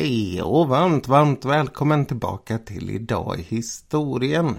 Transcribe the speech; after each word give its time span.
Hej 0.00 0.42
och 0.42 0.68
varmt, 0.68 1.08
varmt 1.08 1.44
välkommen 1.44 2.06
tillbaka 2.06 2.58
till 2.58 2.90
Idag 2.90 3.38
i 3.38 3.42
historien. 3.42 4.58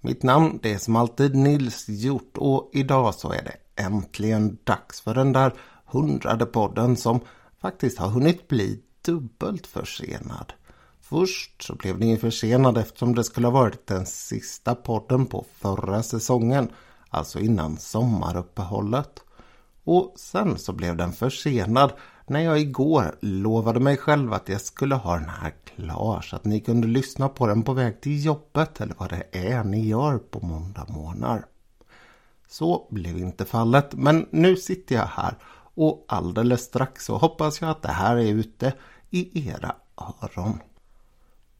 Mitt 0.00 0.22
namn 0.22 0.58
det 0.62 0.72
är 0.72 0.78
som 0.78 0.96
alltid 0.96 1.34
Nils 1.34 1.88
Hjort 1.88 2.36
och 2.36 2.70
idag 2.72 3.14
så 3.14 3.32
är 3.32 3.42
det 3.42 3.82
äntligen 3.82 4.58
dags 4.64 5.00
för 5.00 5.14
den 5.14 5.32
där 5.32 5.52
hundrade 5.86 6.46
podden 6.46 6.96
som 6.96 7.20
faktiskt 7.60 7.98
har 7.98 8.08
hunnit 8.08 8.48
bli 8.48 8.82
dubbelt 9.04 9.66
försenad. 9.66 10.52
Först 11.00 11.62
så 11.62 11.74
blev 11.74 11.98
den 11.98 12.08
ju 12.08 12.16
försenad 12.16 12.78
eftersom 12.78 13.14
det 13.14 13.24
skulle 13.24 13.46
ha 13.46 13.52
varit 13.52 13.86
den 13.86 14.06
sista 14.06 14.74
podden 14.74 15.26
på 15.26 15.44
förra 15.58 16.02
säsongen, 16.02 16.70
alltså 17.08 17.40
innan 17.40 17.76
sommaruppehållet. 17.76 19.20
Och 19.84 20.14
sen 20.16 20.58
så 20.58 20.72
blev 20.72 20.96
den 20.96 21.12
försenad 21.12 21.92
när 22.32 22.40
jag 22.40 22.60
igår 22.60 23.16
lovade 23.20 23.80
mig 23.80 23.96
själv 23.96 24.32
att 24.32 24.48
jag 24.48 24.60
skulle 24.60 24.94
ha 24.94 25.14
den 25.14 25.28
här 25.28 25.54
klar 25.64 26.20
så 26.20 26.36
att 26.36 26.44
ni 26.44 26.60
kunde 26.60 26.88
lyssna 26.88 27.28
på 27.28 27.46
den 27.46 27.62
på 27.62 27.72
väg 27.72 28.00
till 28.00 28.24
jobbet 28.24 28.80
eller 28.80 28.94
vad 28.98 29.10
det 29.10 29.26
är 29.32 29.64
ni 29.64 29.86
gör 29.86 30.18
på 30.18 30.46
måndag 30.46 30.86
morgnar. 30.88 31.44
Så 32.48 32.86
blev 32.90 33.18
inte 33.18 33.44
fallet, 33.44 33.94
men 33.94 34.26
nu 34.30 34.56
sitter 34.56 34.94
jag 34.94 35.06
här 35.06 35.34
och 35.74 36.04
alldeles 36.08 36.62
strax 36.62 37.04
så 37.04 37.16
hoppas 37.16 37.60
jag 37.60 37.70
att 37.70 37.82
det 37.82 37.92
här 37.92 38.16
är 38.16 38.32
ute 38.32 38.74
i 39.10 39.48
era 39.48 39.74
öron. 39.96 40.60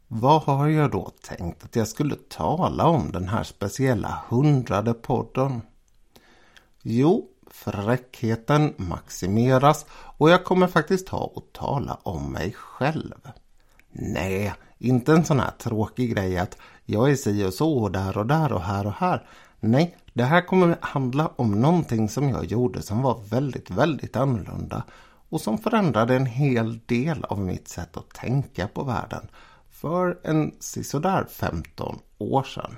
Vad 0.08 0.42
har 0.42 0.68
jag 0.68 0.90
då 0.90 1.12
tänkt 1.22 1.64
att 1.64 1.76
jag 1.76 1.88
skulle 1.88 2.16
tala 2.28 2.86
om 2.86 3.12
den 3.12 3.28
här 3.28 3.42
speciella 3.42 4.22
hundrade 4.28 4.94
podden? 4.94 5.60
Jo, 6.82 7.28
fräckheten 7.52 8.74
maximeras 8.76 9.86
och 9.90 10.30
jag 10.30 10.44
kommer 10.44 10.66
faktiskt 10.66 11.08
ha 11.08 11.18
och 11.18 11.52
tala 11.52 11.98
om 12.02 12.32
mig 12.32 12.52
själv. 12.52 13.28
Nej, 13.92 14.54
inte 14.78 15.12
en 15.12 15.24
sån 15.24 15.40
här 15.40 15.50
tråkig 15.50 16.14
grej 16.14 16.38
att 16.38 16.56
jag 16.84 17.10
är 17.10 17.16
si 17.16 17.44
och 17.44 17.54
så 17.54 17.78
och 17.78 17.92
där 17.92 18.18
och 18.18 18.26
där 18.26 18.52
och 18.52 18.62
här 18.62 18.86
och 18.86 18.92
här. 18.92 19.28
Nej, 19.60 19.96
det 20.12 20.24
här 20.24 20.46
kommer 20.46 20.76
handla 20.80 21.30
om 21.36 21.60
någonting 21.60 22.08
som 22.08 22.28
jag 22.28 22.44
gjorde 22.44 22.82
som 22.82 23.02
var 23.02 23.20
väldigt, 23.30 23.70
väldigt 23.70 24.16
annorlunda 24.16 24.82
och 25.28 25.40
som 25.40 25.58
förändrade 25.58 26.16
en 26.16 26.26
hel 26.26 26.78
del 26.86 27.24
av 27.24 27.38
mitt 27.38 27.68
sätt 27.68 27.96
att 27.96 28.08
tänka 28.10 28.68
på 28.68 28.84
världen 28.84 29.28
för 29.70 30.18
en 30.24 30.54
sisådär 30.60 31.26
15 31.30 31.98
år 32.18 32.42
sedan. 32.42 32.76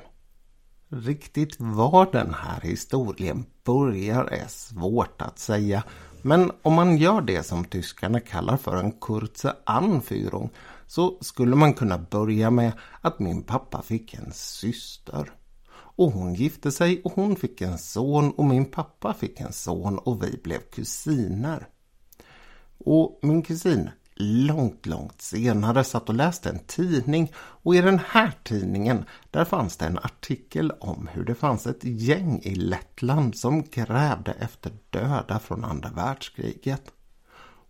Riktigt 0.97 1.57
var 1.59 2.13
den 2.13 2.35
här 2.35 2.61
historien 2.61 3.45
börjar 3.65 4.25
är 4.25 4.47
svårt 4.49 5.23
att 5.23 5.39
säga. 5.39 5.85
Men 6.23 6.53
om 6.63 6.75
man 6.75 6.97
gör 6.97 7.21
det 7.21 7.43
som 7.43 7.65
tyskarna 7.65 8.21
kallar 8.21 8.57
för 8.57 8.77
en 8.77 8.93
kurze 8.93 9.57
Anführung 9.65 10.51
så 10.87 11.19
skulle 11.21 11.57
man 11.57 11.75
kunna 11.75 11.99
börja 11.99 12.51
med 12.51 12.73
att 13.01 13.19
min 13.19 13.43
pappa 13.43 13.83
fick 13.83 14.15
en 14.15 14.33
syster. 14.33 15.31
Och 15.73 16.13
hon 16.13 16.35
gifte 16.35 16.73
sig 16.73 17.01
och 17.05 17.13
hon 17.13 17.37
fick 17.37 17.61
en 17.61 17.79
son 17.79 18.31
och 18.31 18.45
min 18.45 18.65
pappa 18.65 19.15
fick 19.15 19.41
en 19.41 19.53
son 19.53 19.99
och 19.99 20.23
vi 20.23 20.41
blev 20.45 20.59
kusiner. 20.59 21.67
Och 22.79 23.19
min 23.23 23.43
kusin 23.43 23.91
långt, 24.17 24.87
långt 24.87 25.23
senare 25.23 25.85
satt 25.85 26.09
och 26.09 26.15
läste 26.15 26.51
en 26.51 26.59
tidning 26.59 27.33
och 27.37 27.75
i 27.75 27.81
den 27.81 28.01
här 28.07 28.33
tidningen 28.43 29.05
där 29.31 29.45
fanns 29.45 29.77
det 29.77 29.87
en 29.87 29.99
artikel 29.99 30.71
om 30.71 31.09
hur 31.13 31.25
det 31.25 31.35
fanns 31.35 31.67
ett 31.67 31.85
gäng 31.85 32.41
i 32.43 32.55
Lettland 32.55 33.37
som 33.37 33.63
grävde 33.63 34.33
efter 34.33 34.73
döda 34.91 35.39
från 35.39 35.65
andra 35.65 35.91
världskriget. 35.91 36.83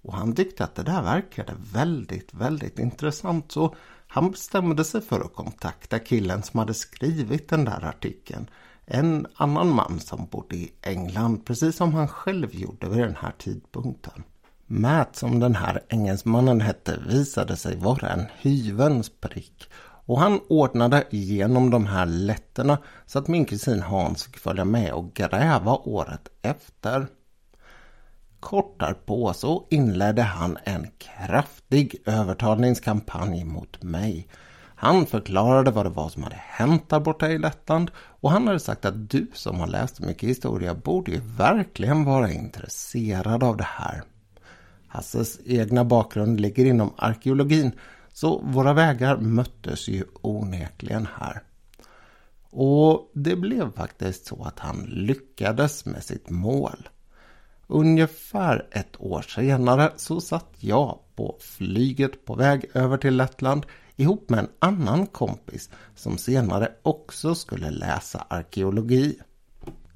Och 0.03 0.15
han 0.15 0.35
tyckte 0.35 0.65
att 0.65 0.75
det 0.75 0.83
där 0.83 1.03
verkade 1.03 1.55
väldigt, 1.73 2.35
väldigt 2.35 2.79
intressant 2.79 3.53
så 3.53 3.75
han 4.07 4.31
bestämde 4.31 4.85
sig 4.85 5.01
för 5.01 5.21
att 5.21 5.35
kontakta 5.35 5.99
killen 5.99 6.43
som 6.43 6.59
hade 6.59 6.75
skrivit 6.75 7.49
den 7.49 7.65
där 7.65 7.85
artikeln. 7.85 8.51
En 8.87 9.27
annan 9.35 9.75
man 9.75 10.01
som 10.01 10.27
bodde 10.31 10.57
i 10.57 10.73
England, 10.83 11.47
precis 11.47 11.77
som 11.77 11.95
han 11.95 12.09
själv 12.09 12.55
gjorde 12.55 12.89
vid 12.89 12.99
den 12.99 13.17
här 13.17 13.33
tidpunkten. 13.39 14.25
Matt, 14.67 15.17
som 15.17 15.41
den 15.41 15.55
här 15.55 15.83
engelsmannen 15.89 16.61
hette, 16.61 16.99
visade 17.09 17.57
sig 17.57 17.77
vara 17.77 18.09
en 18.09 18.27
hyvens 18.41 19.11
prick. 19.21 19.71
Och 20.07 20.21
han 20.21 20.41
ordnade 20.49 21.05
igenom 21.11 21.71
de 21.71 21.87
här 21.87 22.07
lätterna 22.07 22.79
så 23.07 23.19
att 23.19 23.29
min 23.29 23.45
kusin 23.45 23.83
Hans 23.83 24.25
fick 24.25 24.39
följa 24.39 24.65
med 24.65 24.93
och 24.93 25.15
gräva 25.15 25.77
året 25.77 26.29
efter. 26.43 27.07
Kort 28.41 28.81
därpå 28.81 29.33
så 29.33 29.67
inledde 29.71 30.23
han 30.23 30.59
en 30.65 30.87
kraftig 30.99 31.97
övertalningskampanj 32.07 33.45
mot 33.45 33.83
mig. 33.83 34.29
Han 34.77 35.07
förklarade 35.07 35.71
vad 35.71 35.87
det 35.87 35.91
var 35.91 36.09
som 36.09 36.23
hade 36.23 36.43
hänt 36.49 36.89
där 36.89 37.01
borta 37.01 37.29
i 37.29 37.39
Lettland 37.39 37.91
och 37.97 38.31
han 38.31 38.47
hade 38.47 38.61
sagt 38.61 38.85
att 38.85 39.11
du 39.11 39.27
som 39.35 39.61
har 39.61 39.67
läst 39.67 40.01
mycket 40.01 40.29
historia 40.29 40.75
borde 40.75 41.11
ju 41.11 41.21
verkligen 41.21 42.05
vara 42.05 42.31
intresserad 42.33 43.43
av 43.43 43.57
det 43.57 43.69
här. 43.69 44.03
Hasses 44.95 45.41
egna 45.45 45.85
bakgrund 45.85 46.41
ligger 46.41 46.65
inom 46.65 46.93
arkeologin 46.97 47.73
så 48.13 48.39
våra 48.39 48.73
vägar 48.73 49.17
möttes 49.17 49.89
ju 49.89 50.05
onekligen 50.21 51.09
här. 51.19 51.43
Och 52.51 53.11
det 53.15 53.37
blev 53.37 53.73
faktiskt 53.73 54.27
så 54.27 54.45
att 54.45 54.59
han 54.59 54.85
lyckades 54.89 55.85
med 55.85 56.05
sitt 56.05 56.31
mål. 56.31 56.89
Ungefär 57.67 58.69
ett 58.71 59.01
år 59.01 59.23
senare 59.23 59.93
så 59.97 60.21
satt 60.21 60.55
jag 60.59 60.99
på 61.17 61.37
flyget 61.41 62.25
på 62.25 62.35
väg 62.35 62.71
över 62.75 62.97
till 62.97 63.17
Lettland 63.17 63.67
ihop 63.97 64.31
med 64.31 64.39
en 64.39 64.51
annan 64.59 65.07
kompis 65.07 65.71
som 65.95 66.19
senare 66.19 66.69
också 66.83 67.35
skulle 67.35 67.71
läsa 67.71 68.27
arkeologi. 68.29 69.19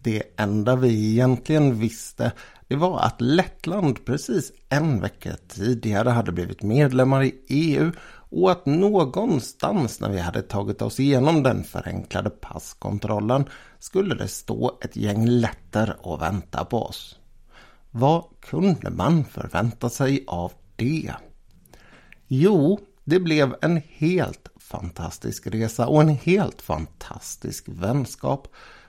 Det 0.03 0.23
enda 0.37 0.77
vi 0.77 1.11
egentligen 1.13 1.79
visste 1.79 2.33
det 2.69 2.77
var 2.77 3.01
att 3.01 3.21
Lettland 3.21 4.05
precis 4.05 4.53
en 4.69 5.01
vecka 5.01 5.37
tidigare 5.49 6.09
hade 6.09 6.33
blivit 6.33 6.63
medlemmar 6.63 7.23
i 7.23 7.35
EU 7.49 7.93
och 8.31 8.51
att 8.51 8.67
någonstans 8.67 10.01
när 10.01 10.11
vi 10.11 10.19
hade 10.19 10.43
tagit 10.43 10.83
oss 10.83 11.01
igenom 11.01 11.43
den 11.43 11.65
förenklade 11.65 12.31
passkontrollen 12.31 13.45
skulle 13.79 14.15
det 14.15 14.29
stå 14.29 14.79
ett 14.83 14.97
gäng 14.97 15.27
letter 15.27 15.97
och 16.01 16.23
vänta 16.23 16.65
på 16.65 16.83
oss. 16.83 17.19
Vad 17.91 18.25
kunde 18.41 18.91
man 18.91 19.25
förvänta 19.25 19.91
sig 19.91 20.25
av 20.27 20.53
det? 20.77 21.13
Jo, 22.27 22.81
det 23.05 23.21
blev 23.21 23.57
en 23.63 23.83
helt 23.89 24.49
fantastisk 24.57 25.47
resa 25.47 25.87
och 25.87 26.01
en 26.01 26.09
helt 26.09 26.63
fantastisk 26.63 27.65
vänskap 27.69 28.49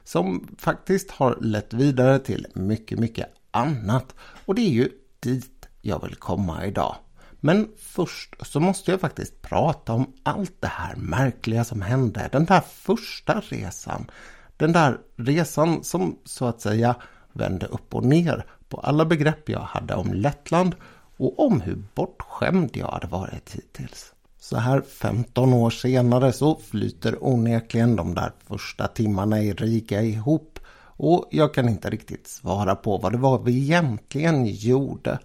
som 0.10 0.56
faktiskt 0.58 1.12
har 1.12 1.38
lett 1.42 1.74
vidare 1.74 2.20
till 2.20 2.48
mycket, 2.54 3.00
mycket 3.00 3.30
annat. 3.52 4.16
Och 4.46 4.56
det 4.56 4.62
är 4.62 4.70
ju 4.70 4.90
dit 5.20 5.68
jag 5.82 6.04
vill 6.04 6.16
komma 6.16 6.66
idag. 6.66 6.96
Men 7.40 7.70
först 7.78 8.36
så 8.42 8.60
måste 8.60 8.92
jag 8.92 9.02
faktiskt 9.02 9.42
prata 9.42 9.94
om 9.94 10.14
allt 10.24 10.56
det 10.60 10.68
här 10.68 10.96
märkliga 10.96 11.64
som 11.64 11.82
hände. 11.82 12.30
Den 12.32 12.46
där 12.46 12.62
första 12.62 13.40
resan. 13.40 14.12
Den 14.58 14.72
där 14.72 14.98
resan 15.16 15.84
som 15.84 16.20
så 16.26 16.46
att 16.46 16.62
säga 16.62 16.96
vände 17.34 17.66
upp 17.66 17.96
och 17.96 18.06
ner 18.06 18.46
på 18.70 18.78
alla 18.78 19.06
begrepp 19.06 19.50
jag 19.50 19.60
hade 19.60 19.96
om 19.96 20.14
Lettland 20.14 20.76
och 21.18 21.46
om 21.46 21.62
hur 21.62 21.84
bortskämd 21.96 22.78
jag 22.78 22.88
hade 22.88 23.08
varit 23.08 23.56
hittills. 23.56 24.14
Så 24.42 24.58
här 24.58 24.82
15 24.82 25.54
år 25.54 25.70
senare 25.70 26.34
så 26.34 26.56
flyter 26.56 27.24
onekligen 27.24 27.96
de 27.96 28.16
där 28.16 28.32
första 28.48 28.88
timmarna 28.88 29.42
i 29.42 29.54
Riga 29.54 30.02
ihop 30.02 30.60
och 31.02 31.28
jag 31.32 31.54
kan 31.54 31.70
inte 31.70 31.90
riktigt 31.90 32.28
svara 32.28 32.76
på 32.76 32.98
vad 32.98 33.12
det 33.12 33.18
var 33.18 33.40
vi 33.40 33.58
egentligen 33.58 34.46
gjorde. 34.46 35.20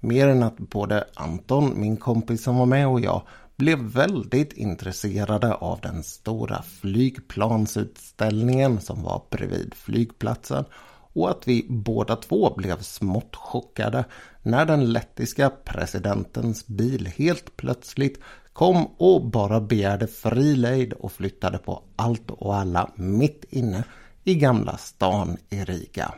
Mer 0.00 0.28
än 0.28 0.42
att 0.42 0.58
både 0.58 1.04
Anton, 1.14 1.80
min 1.80 1.96
kompis 1.96 2.42
som 2.42 2.56
var 2.56 2.66
med 2.66 2.88
och 2.88 3.00
jag 3.00 3.22
blev 3.56 3.78
väldigt 3.78 4.52
intresserade 4.52 5.54
av 5.54 5.80
den 5.80 6.02
stora 6.02 6.62
flygplansutställningen 6.62 8.80
som 8.80 9.02
var 9.02 9.22
bredvid 9.30 9.74
flygplatsen 9.74 10.64
och 11.12 11.30
att 11.30 11.48
vi 11.48 11.66
båda 11.68 12.16
två 12.16 12.54
blev 12.56 12.80
smått 12.80 13.36
chockade 13.36 14.04
när 14.42 14.66
den 14.66 14.92
lettiska 14.92 15.50
presidentens 15.64 16.66
bil 16.66 17.06
helt 17.16 17.56
plötsligt 17.56 18.18
kom 18.52 18.86
och 18.96 19.24
bara 19.24 19.60
begärde 19.60 20.06
fri 20.06 20.56
lejd 20.56 20.92
och 20.92 21.12
flyttade 21.12 21.58
på 21.58 21.82
allt 21.96 22.30
och 22.30 22.54
alla 22.54 22.90
mitt 22.94 23.44
inne 23.50 23.84
i 24.24 24.34
Gamla 24.34 24.76
stan 24.76 25.36
i 25.48 25.64
Riga. 25.64 26.14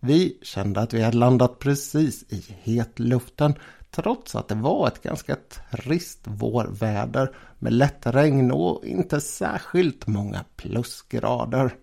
Vi 0.00 0.38
kände 0.42 0.80
att 0.80 0.94
vi 0.94 1.02
hade 1.02 1.16
landat 1.16 1.58
precis 1.58 2.24
i 2.28 2.44
hetluften 2.62 3.54
trots 3.90 4.34
att 4.34 4.48
det 4.48 4.54
var 4.54 4.88
ett 4.88 5.02
ganska 5.02 5.36
trist 5.70 6.20
vårväder 6.24 7.34
med 7.58 7.72
lätt 7.72 8.06
regn 8.06 8.52
och 8.52 8.84
inte 8.84 9.20
särskilt 9.20 10.06
många 10.06 10.44
plusgrader. 10.56 11.74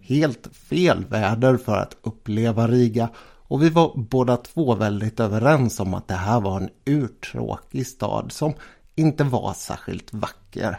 Helt 0.00 0.56
fel 0.56 1.04
väder 1.04 1.56
för 1.56 1.76
att 1.76 1.96
uppleva 2.02 2.68
Riga 2.68 3.08
och 3.50 3.62
vi 3.62 3.70
var 3.70 3.92
båda 3.96 4.36
två 4.36 4.74
väldigt 4.74 5.20
överens 5.20 5.80
om 5.80 5.94
att 5.94 6.08
det 6.08 6.14
här 6.14 6.40
var 6.40 6.60
en 6.60 6.70
urtråkig 6.84 7.86
stad 7.86 8.32
som 8.32 8.54
inte 8.94 9.24
var 9.24 9.52
särskilt 9.52 10.14
vacker. 10.14 10.78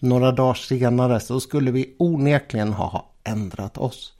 Några 0.00 0.32
dagar 0.32 0.54
senare 0.54 1.20
så 1.20 1.40
skulle 1.40 1.70
vi 1.70 1.96
onekligen 1.98 2.72
ha 2.72 3.12
ändrat 3.24 3.78
oss. 3.78 4.12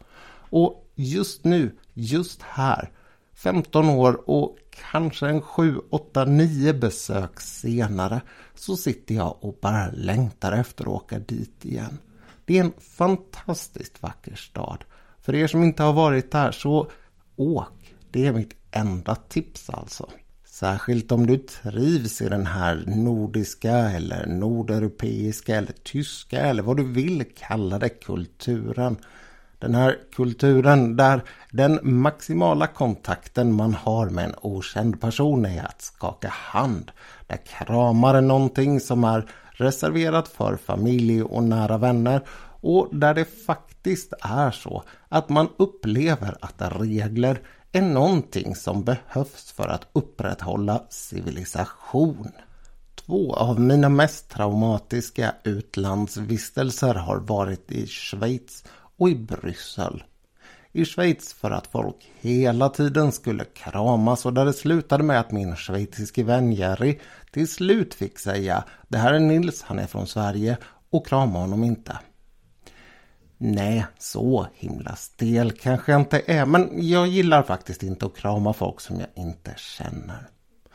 Och 0.50 0.90
just 0.94 1.44
nu, 1.44 1.76
just 1.94 2.42
här, 2.42 2.90
15 3.34 3.88
år 3.88 4.30
och 4.30 4.56
kanske 4.90 5.28
en 5.28 5.42
7, 5.42 5.80
8, 5.90 6.24
9 6.24 6.72
besök 6.72 7.40
senare 7.40 8.20
så 8.54 8.76
sitter 8.76 9.14
jag 9.14 9.36
och 9.40 9.58
bara 9.62 9.90
längtar 9.90 10.52
efter 10.52 10.84
att 10.84 10.88
åka 11.02 11.18
dit 11.18 11.64
igen. 11.64 11.98
Det 12.44 12.58
är 12.58 12.64
en 12.64 12.72
fantastiskt 12.78 14.02
vacker 14.02 14.34
stad. 14.34 14.84
För 15.20 15.34
er 15.34 15.46
som 15.46 15.62
inte 15.62 15.82
har 15.82 15.92
varit 15.92 16.32
där 16.32 16.52
så 16.52 16.90
åk. 17.38 17.77
Det 18.10 18.26
är 18.26 18.32
mitt 18.32 18.54
enda 18.70 19.14
tips 19.14 19.70
alltså. 19.70 20.08
Särskilt 20.44 21.12
om 21.12 21.26
du 21.26 21.38
trivs 21.38 22.20
i 22.20 22.28
den 22.28 22.46
här 22.46 22.84
nordiska 22.86 23.72
eller 23.72 24.26
nordeuropeiska 24.26 25.56
eller 25.56 25.72
tyska 25.72 26.40
eller 26.40 26.62
vad 26.62 26.76
du 26.76 26.84
vill 26.84 27.24
kalla 27.36 27.78
det 27.78 27.88
kulturen. 27.88 28.96
Den 29.58 29.74
här 29.74 29.98
kulturen 30.16 30.96
där 30.96 31.22
den 31.50 31.80
maximala 31.82 32.66
kontakten 32.66 33.52
man 33.52 33.74
har 33.74 34.10
med 34.10 34.24
en 34.24 34.34
okänd 34.42 35.00
person 35.00 35.46
är 35.46 35.64
att 35.64 35.82
skaka 35.82 36.28
hand. 36.28 36.90
Där 37.26 37.38
kramar 37.46 38.14
är 38.14 38.20
någonting 38.20 38.80
som 38.80 39.04
är 39.04 39.30
reserverat 39.50 40.28
för 40.28 40.56
familj 40.56 41.22
och 41.22 41.42
nära 41.42 41.78
vänner 41.78 42.20
och 42.60 42.88
där 42.92 43.14
det 43.14 43.24
faktiskt 43.46 44.12
är 44.20 44.50
så 44.50 44.82
att 45.08 45.28
man 45.28 45.48
upplever 45.56 46.36
att 46.40 46.80
regler 46.80 47.40
är 47.72 47.82
någonting 47.82 48.54
som 48.54 48.84
behövs 48.84 49.52
för 49.52 49.68
att 49.68 49.86
upprätthålla 49.92 50.82
civilisation. 50.88 52.32
Två 52.94 53.34
av 53.34 53.60
mina 53.60 53.88
mest 53.88 54.28
traumatiska 54.28 55.34
utlandsvistelser 55.44 56.94
har 56.94 57.16
varit 57.16 57.72
i 57.72 57.86
Schweiz 57.86 58.64
och 58.96 59.08
i 59.08 59.14
Bryssel. 59.14 60.02
I 60.72 60.84
Schweiz 60.84 61.32
för 61.34 61.50
att 61.50 61.66
folk 61.66 62.10
hela 62.20 62.68
tiden 62.68 63.12
skulle 63.12 63.44
kramas 63.44 64.26
och 64.26 64.32
där 64.32 64.44
det 64.44 64.52
slutade 64.52 65.02
med 65.02 65.20
att 65.20 65.32
min 65.32 65.56
schweiziske 65.56 66.24
vän 66.24 66.52
Jerry 66.52 66.98
till 67.32 67.48
slut 67.48 67.94
fick 67.94 68.18
säga 68.18 68.64
Det 68.88 68.98
här 68.98 69.14
är 69.14 69.20
Nils, 69.20 69.62
han 69.62 69.78
är 69.78 69.86
från 69.86 70.06
Sverige 70.06 70.56
och 70.90 71.06
krama 71.06 71.38
honom 71.38 71.64
inte. 71.64 71.98
Nej, 73.40 73.86
så 73.98 74.46
himla 74.54 74.96
stel 74.96 75.52
kanske 75.52 75.92
jag 75.92 76.00
inte 76.00 76.22
är, 76.26 76.46
men 76.46 76.70
jag 76.88 77.06
gillar 77.06 77.42
faktiskt 77.42 77.82
inte 77.82 78.06
att 78.06 78.16
krama 78.16 78.52
folk 78.52 78.80
som 78.80 79.00
jag 79.00 79.08
inte 79.14 79.54
känner. 79.56 80.28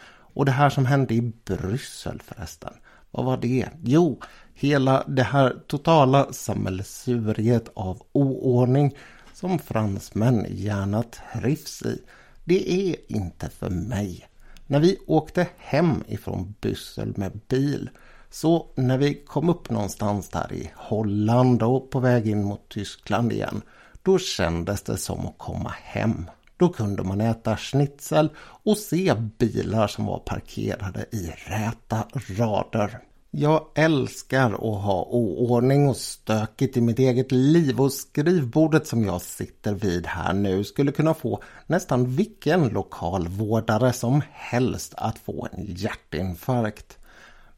Och 0.05 0.45
det 0.45 0.51
här 0.51 0.69
som 0.69 0.85
hände 0.85 1.13
i 1.13 1.33
Bryssel 1.45 2.21
förresten, 2.21 2.73
vad 3.11 3.25
var 3.25 3.37
det? 3.37 3.69
Jo, 3.83 4.21
hela 4.53 5.03
det 5.07 5.23
här 5.23 5.55
totala 5.67 6.33
sammelsuriet 6.33 7.69
av 7.73 8.01
oordning 8.11 8.97
som 9.33 9.59
fransmän 9.59 10.45
gärna 10.49 11.03
trivs 11.03 11.81
i. 11.81 12.01
Det 12.43 12.89
är 12.89 12.95
inte 13.07 13.49
för 13.49 13.69
mig. 13.69 14.27
När 14.67 14.79
vi 14.79 14.97
åkte 15.07 15.47
hem 15.57 16.03
ifrån 16.07 16.55
Bryssel 16.61 17.13
med 17.17 17.39
bil 17.47 17.89
så 18.33 18.67
när 18.75 18.97
vi 18.97 19.13
kom 19.13 19.49
upp 19.49 19.69
någonstans 19.69 20.29
där 20.29 20.53
i 20.53 20.71
Holland 20.75 21.63
och 21.63 21.89
på 21.89 21.99
väg 21.99 22.27
in 22.27 22.43
mot 22.43 22.69
Tyskland 22.69 23.33
igen, 23.33 23.61
då 24.01 24.19
kändes 24.19 24.81
det 24.81 24.97
som 24.97 25.25
att 25.25 25.37
komma 25.37 25.73
hem. 25.83 26.29
Då 26.57 26.69
kunde 26.69 27.03
man 27.03 27.21
äta 27.21 27.57
schnitzel 27.57 28.29
och 28.37 28.77
se 28.77 29.13
bilar 29.37 29.87
som 29.87 30.05
var 30.05 30.19
parkerade 30.19 31.05
i 31.11 31.33
räta 31.47 32.03
rader. 32.37 32.99
Jag 33.31 33.65
älskar 33.75 34.53
att 34.53 34.83
ha 34.83 35.07
oordning 35.11 35.89
och 35.89 35.97
stökigt 35.97 36.77
i 36.77 36.81
mitt 36.81 36.99
eget 36.99 37.31
liv 37.31 37.81
och 37.81 37.93
skrivbordet 37.93 38.87
som 38.87 39.03
jag 39.03 39.21
sitter 39.21 39.73
vid 39.73 40.07
här 40.07 40.33
nu 40.33 40.63
skulle 40.63 40.91
kunna 40.91 41.13
få 41.13 41.43
nästan 41.67 42.15
vilken 42.15 42.67
lokalvårdare 42.67 43.93
som 43.93 44.21
helst 44.31 44.93
att 44.97 45.19
få 45.19 45.47
en 45.51 45.65
hjärtinfarkt. 45.65 46.97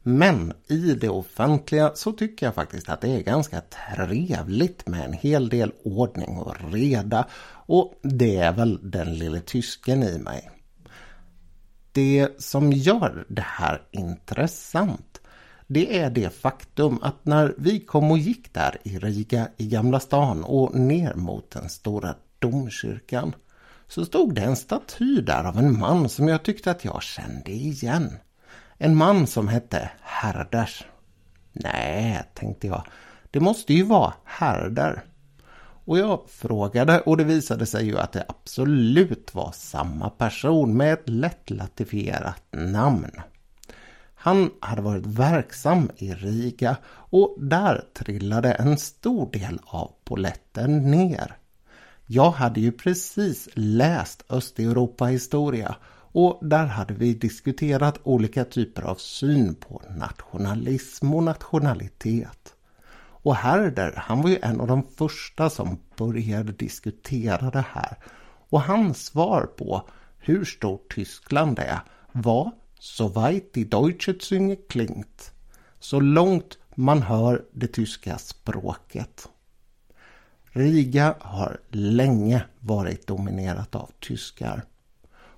Men 0.08 0.52
i 0.66 0.94
det 0.94 1.08
offentliga 1.08 1.92
så 1.94 2.12
tycker 2.12 2.46
jag 2.46 2.54
faktiskt 2.54 2.88
att 2.88 3.00
det 3.00 3.08
är 3.08 3.20
ganska 3.20 3.60
trevligt 3.60 4.86
med 4.86 5.04
en 5.04 5.12
hel 5.12 5.48
del 5.48 5.72
ordning 5.84 6.38
och 6.38 6.72
reda. 6.72 7.26
Och 7.66 7.94
det 8.02 8.36
är 8.36 8.52
väl 8.52 8.90
den 8.90 9.14
lille 9.18 9.40
tysken 9.40 10.02
i 10.02 10.18
mig. 10.18 10.50
Det 11.92 12.42
som 12.42 12.72
gör 12.72 13.24
det 13.28 13.44
här 13.46 13.82
intressant 13.90 15.20
det 15.66 15.98
är 15.98 16.10
det 16.10 16.30
faktum 16.30 16.98
att 17.02 17.24
när 17.24 17.54
vi 17.58 17.80
kom 17.80 18.10
och 18.10 18.18
gick 18.18 18.54
där 18.54 18.78
i 18.82 18.98
Riga 18.98 19.48
i 19.56 19.66
Gamla 19.66 20.00
stan 20.00 20.44
och 20.44 20.74
ner 20.74 21.14
mot 21.14 21.50
den 21.50 21.68
stora 21.68 22.14
domkyrkan 22.38 23.34
så 23.88 24.04
stod 24.04 24.34
det 24.34 24.40
en 24.40 24.56
staty 24.56 25.20
där 25.20 25.44
av 25.44 25.58
en 25.58 25.78
man 25.78 26.08
som 26.08 26.28
jag 26.28 26.42
tyckte 26.42 26.70
att 26.70 26.84
jag 26.84 27.02
kände 27.02 27.50
igen. 27.50 28.12
En 28.78 28.96
man 28.96 29.26
som 29.26 29.48
hette 29.48 29.90
Herders. 30.02 30.84
Nej, 31.52 32.22
tänkte 32.34 32.66
jag. 32.66 32.82
Det 33.30 33.40
måste 33.40 33.74
ju 33.74 33.82
vara 33.82 34.14
Herder. 34.24 35.04
Och 35.84 35.98
jag 35.98 36.20
frågade 36.28 37.00
och 37.00 37.16
det 37.16 37.24
visade 37.24 37.66
sig 37.66 37.86
ju 37.86 37.98
att 37.98 38.12
det 38.12 38.24
absolut 38.28 39.34
var 39.34 39.52
samma 39.52 40.10
person 40.10 40.76
med 40.76 40.92
ett 40.92 41.08
lätt 41.08 41.50
latifierat 41.50 42.42
namn. 42.50 43.10
Han 44.14 44.50
hade 44.60 44.82
varit 44.82 45.06
verksam 45.06 45.90
i 45.96 46.14
Riga 46.14 46.76
och 46.86 47.36
där 47.40 47.84
trillade 47.94 48.52
en 48.52 48.78
stor 48.78 49.32
del 49.32 49.60
av 49.64 49.92
poletten 50.04 50.90
ner. 50.90 51.36
Jag 52.06 52.30
hade 52.30 52.60
ju 52.60 52.72
precis 52.72 53.48
läst 53.54 54.24
Östeuropa 54.28 55.04
historia 55.04 55.76
och 56.12 56.38
där 56.42 56.66
hade 56.66 56.94
vi 56.94 57.14
diskuterat 57.14 58.00
olika 58.02 58.44
typer 58.44 58.82
av 58.82 58.94
syn 58.94 59.54
på 59.54 59.82
nationalism 59.96 61.14
och 61.14 61.22
nationalitet. 61.22 62.54
Och 63.26 63.36
Herder, 63.36 63.94
han 63.96 64.22
var 64.22 64.30
ju 64.30 64.38
en 64.42 64.60
av 64.60 64.66
de 64.66 64.82
första 64.96 65.50
som 65.50 65.78
började 65.96 66.52
diskutera 66.52 67.50
det 67.50 67.64
här. 67.72 67.96
Och 68.48 68.62
hans 68.62 69.04
svar 69.04 69.42
på 69.56 69.88
hur 70.18 70.44
stort 70.44 70.94
Tyskland 70.94 71.58
är 71.58 71.80
var 72.12 72.52
så 72.78 73.08
weit 73.08 73.52
die 73.52 73.64
Deutsche 73.64 74.14
Zunge 74.20 74.56
klingt. 74.56 75.32
Så 75.78 76.00
långt 76.00 76.58
man 76.74 77.02
hör 77.02 77.44
det 77.52 77.66
tyska 77.66 78.18
språket. 78.18 79.28
Riga 80.44 81.14
har 81.20 81.60
länge 81.70 82.44
varit 82.60 83.06
dominerat 83.06 83.74
av 83.74 83.90
tyskar. 84.00 84.64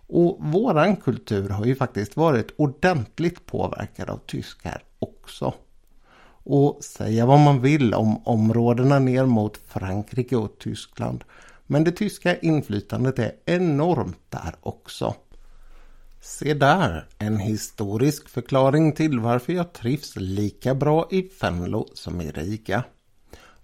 Och 0.08 0.38
våran 0.40 0.96
kultur 0.96 1.48
har 1.48 1.64
ju 1.64 1.74
faktiskt 1.74 2.16
varit 2.16 2.54
ordentligt 2.56 3.46
påverkad 3.46 4.10
av 4.10 4.20
tyskar 4.26 4.82
också. 4.98 5.54
Och 6.44 6.84
säga 6.84 7.26
vad 7.26 7.40
man 7.40 7.60
vill 7.60 7.94
om 7.94 8.26
områdena 8.26 8.98
ner 8.98 9.26
mot 9.26 9.56
Frankrike 9.66 10.36
och 10.36 10.58
Tyskland. 10.58 11.24
Men 11.66 11.84
det 11.84 11.92
tyska 11.92 12.36
inflytandet 12.36 13.18
är 13.18 13.32
enormt 13.44 14.20
där 14.28 14.54
också. 14.60 15.14
Se 16.20 16.54
där, 16.54 17.06
en 17.18 17.38
historisk 17.38 18.28
förklaring 18.28 18.92
till 18.92 19.18
varför 19.18 19.52
jag 19.52 19.72
trivs 19.72 20.16
lika 20.16 20.74
bra 20.74 21.08
i 21.10 21.22
Fenlo 21.22 21.88
som 21.94 22.20
i 22.20 22.30
Riga. 22.30 22.84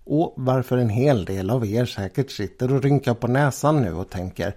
Och 0.04 0.34
varför 0.36 0.78
en 0.78 0.88
hel 0.88 1.24
del 1.24 1.50
av 1.50 1.66
er 1.66 1.84
säkert 1.84 2.30
sitter 2.30 2.72
och 2.72 2.82
rynkar 2.82 3.14
på 3.14 3.26
näsan 3.26 3.82
nu 3.82 3.92
och 3.92 4.10
tänker 4.10 4.54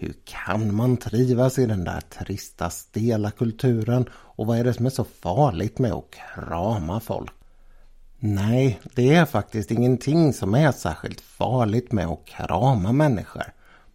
hur 0.00 0.14
kan 0.24 0.74
man 0.74 0.96
trivas 0.96 1.58
i 1.58 1.66
den 1.66 1.84
där 1.84 2.00
trista, 2.00 2.70
stela 2.70 3.30
kulturen? 3.30 4.08
Och 4.12 4.46
vad 4.46 4.58
är 4.58 4.64
det 4.64 4.74
som 4.74 4.86
är 4.86 4.90
så 4.90 5.04
farligt 5.04 5.78
med 5.78 5.92
att 5.92 6.10
krama 6.10 7.00
folk? 7.00 7.30
Nej, 8.18 8.80
det 8.94 9.14
är 9.14 9.24
faktiskt 9.24 9.70
ingenting 9.70 10.32
som 10.32 10.54
är 10.54 10.72
särskilt 10.72 11.20
farligt 11.20 11.92
med 11.92 12.06
att 12.06 12.26
krama 12.26 12.92
människor. 12.92 13.44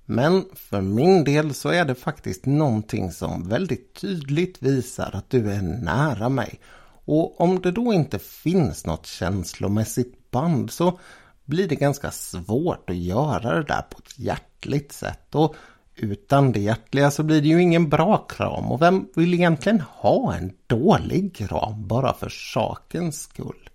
Men 0.05 0.45
för 0.55 0.81
min 0.81 1.23
del 1.23 1.53
så 1.53 1.69
är 1.69 1.85
det 1.85 1.95
faktiskt 1.95 2.45
någonting 2.45 3.11
som 3.11 3.49
väldigt 3.49 3.93
tydligt 3.93 4.63
visar 4.63 5.09
att 5.13 5.29
du 5.29 5.51
är 5.51 5.61
nära 5.61 6.29
mig. 6.29 6.59
Och 7.05 7.41
om 7.41 7.61
det 7.61 7.71
då 7.71 7.93
inte 7.93 8.19
finns 8.19 8.85
något 8.85 9.05
känslomässigt 9.05 10.31
band 10.31 10.71
så 10.71 10.99
blir 11.45 11.67
det 11.67 11.75
ganska 11.75 12.11
svårt 12.11 12.89
att 12.89 12.95
göra 12.95 13.55
det 13.55 13.63
där 13.63 13.81
på 13.81 13.97
ett 13.97 14.19
hjärtligt 14.19 14.91
sätt. 14.91 15.35
Och 15.35 15.55
utan 15.95 16.51
det 16.51 16.59
hjärtliga 16.59 17.03
så 17.03 17.05
alltså, 17.05 17.23
blir 17.23 17.41
det 17.41 17.47
ju 17.47 17.61
ingen 17.61 17.89
bra 17.89 18.17
kram 18.17 18.71
och 18.71 18.81
vem 18.81 19.07
vill 19.15 19.33
egentligen 19.33 19.81
ha 19.81 20.35
en 20.35 20.53
dålig 20.67 21.35
kram 21.35 21.87
bara 21.87 22.13
för 22.13 22.29
sakens 22.29 23.21
skull? 23.21 23.69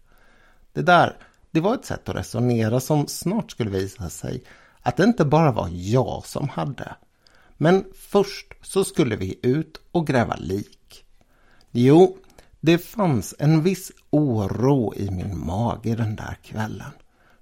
Det 0.73 0.83
där, 0.83 1.17
det 1.51 1.61
var 1.61 1.75
ett 1.75 1.85
sätt 1.85 2.09
att 2.09 2.17
resonera 2.17 2.81
som 2.81 3.07
snart 3.07 3.51
skulle 3.51 3.71
visa 3.71 4.11
sig 4.11 4.43
att 4.83 4.97
det 4.97 5.05
inte 5.05 5.25
bara 5.25 5.53
var 5.53 5.69
jag 5.73 6.27
som 6.27 6.49
hade. 6.49 6.97
Men 7.57 7.85
först 7.95 8.55
så 8.63 8.85
skulle 8.85 9.17
vi 9.17 9.39
ut 9.43 9.81
och 9.93 10.07
gräva 10.07 10.37
lik. 10.37 11.05
Jo, 11.71 12.17
det 12.61 12.79
fanns 12.79 13.35
en 13.39 13.63
viss 13.63 13.93
oro 14.11 14.95
i 14.97 15.11
min 15.11 15.47
mage 15.47 15.95
den 15.95 16.17
där 16.17 16.39
kvällen. 16.43 16.91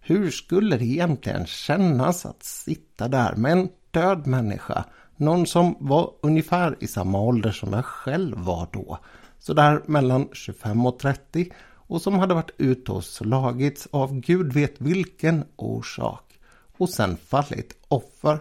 Hur 0.01 0.31
skulle 0.31 0.77
det 0.77 0.85
egentligen 0.85 1.47
kännas 1.47 2.27
att 2.27 2.43
sitta 2.43 3.09
där 3.09 3.35
med 3.37 3.53
en 3.53 3.69
död 3.91 4.27
människa? 4.27 4.85
Någon 5.17 5.47
som 5.47 5.77
var 5.81 6.13
ungefär 6.23 6.77
i 6.81 6.87
samma 6.87 7.21
ålder 7.21 7.51
som 7.51 7.73
jag 7.73 7.85
själv 7.85 8.39
var 8.39 8.69
då. 8.73 8.99
Så 9.39 9.55
där 9.55 9.83
mellan 9.87 10.29
25 10.33 10.87
och 10.87 10.99
30 10.99 11.53
och 11.89 12.03
som 12.03 12.19
hade 12.19 12.35
varit 12.35 12.55
ute 12.59 12.93
och 12.93 13.05
slagits 13.05 13.89
av 13.91 14.21
gud 14.21 14.53
vet 14.53 14.81
vilken 14.81 15.45
orsak 15.57 16.39
och 16.79 16.89
sen 16.89 17.17
fallit 17.17 17.77
offer 17.89 18.39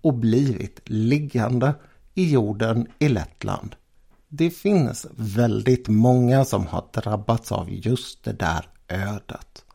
och 0.00 0.14
blivit 0.14 0.80
liggande 0.84 1.74
i 2.14 2.30
jorden 2.30 2.86
i 2.98 3.08
Lettland. 3.08 3.76
Det 4.28 4.50
finns 4.50 5.06
väldigt 5.16 5.88
många 5.88 6.44
som 6.44 6.66
har 6.66 6.84
drabbats 6.92 7.52
av 7.52 7.70
just 7.70 8.24
det 8.24 8.32
där 8.32 8.68
ödet. 8.88 9.65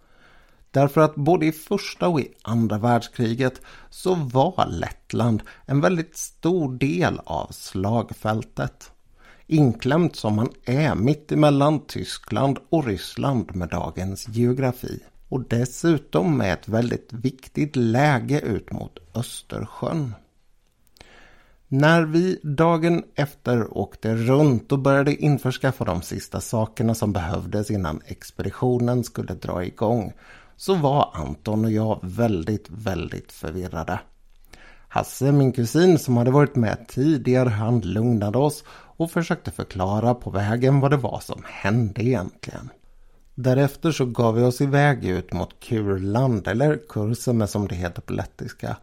Därför 0.71 1.01
att 1.01 1.15
både 1.15 1.45
i 1.45 1.51
första 1.51 2.07
och 2.07 2.19
i 2.19 2.33
andra 2.41 2.77
världskriget 2.77 3.61
så 3.89 4.15
var 4.15 4.67
Lettland 4.67 5.43
en 5.65 5.81
väldigt 5.81 6.17
stor 6.17 6.77
del 6.77 7.19
av 7.23 7.47
slagfältet. 7.51 8.91
Inklämt 9.47 10.15
som 10.15 10.35
man 10.35 10.49
är 10.65 10.95
mitt 10.95 11.31
emellan 11.31 11.79
Tyskland 11.87 12.57
och 12.69 12.85
Ryssland 12.85 13.55
med 13.55 13.69
dagens 13.69 14.27
geografi. 14.27 14.99
Och 15.29 15.47
dessutom 15.47 16.37
med 16.37 16.53
ett 16.53 16.67
väldigt 16.67 17.13
viktigt 17.13 17.75
läge 17.75 18.39
ut 18.39 18.71
mot 18.71 18.99
Östersjön. 19.15 20.13
När 21.67 22.03
vi 22.03 22.39
dagen 22.43 23.03
efter 23.15 23.77
åkte 23.77 24.15
runt 24.15 24.71
och 24.71 24.79
började 24.79 25.15
införskaffa 25.15 25.85
de 25.85 26.01
sista 26.01 26.41
sakerna 26.41 26.95
som 26.95 27.13
behövdes 27.13 27.71
innan 27.71 28.01
expeditionen 28.05 29.03
skulle 29.03 29.33
dra 29.33 29.65
igång 29.65 30.13
så 30.61 30.75
var 30.75 31.11
Anton 31.13 31.65
och 31.65 31.71
jag 31.71 31.99
väldigt, 32.01 32.69
väldigt 32.69 33.31
förvirrade. 33.31 33.99
Hasse, 34.87 35.31
min 35.31 35.51
kusin 35.51 35.99
som 35.99 36.17
hade 36.17 36.31
varit 36.31 36.55
med 36.55 36.87
tidigare, 36.87 37.49
han 37.49 37.79
lugnade 37.79 38.37
oss 38.37 38.63
och 38.69 39.11
försökte 39.11 39.51
förklara 39.51 40.13
på 40.13 40.29
vägen 40.29 40.79
vad 40.79 40.91
det 40.91 40.97
var 40.97 41.19
som 41.19 41.43
hände 41.45 42.03
egentligen. 42.03 42.69
Därefter 43.35 43.91
så 43.91 44.05
gav 44.05 44.35
vi 44.35 44.41
oss 44.41 44.61
iväg 44.61 45.05
ut 45.05 45.33
mot 45.33 45.59
Kurland, 45.59 46.47
eller 46.47 46.79
Kurseme 46.89 47.47
som 47.47 47.67
det 47.67 47.75
heter 47.75 48.01
på 48.01 48.13
lettiska. 48.13 48.77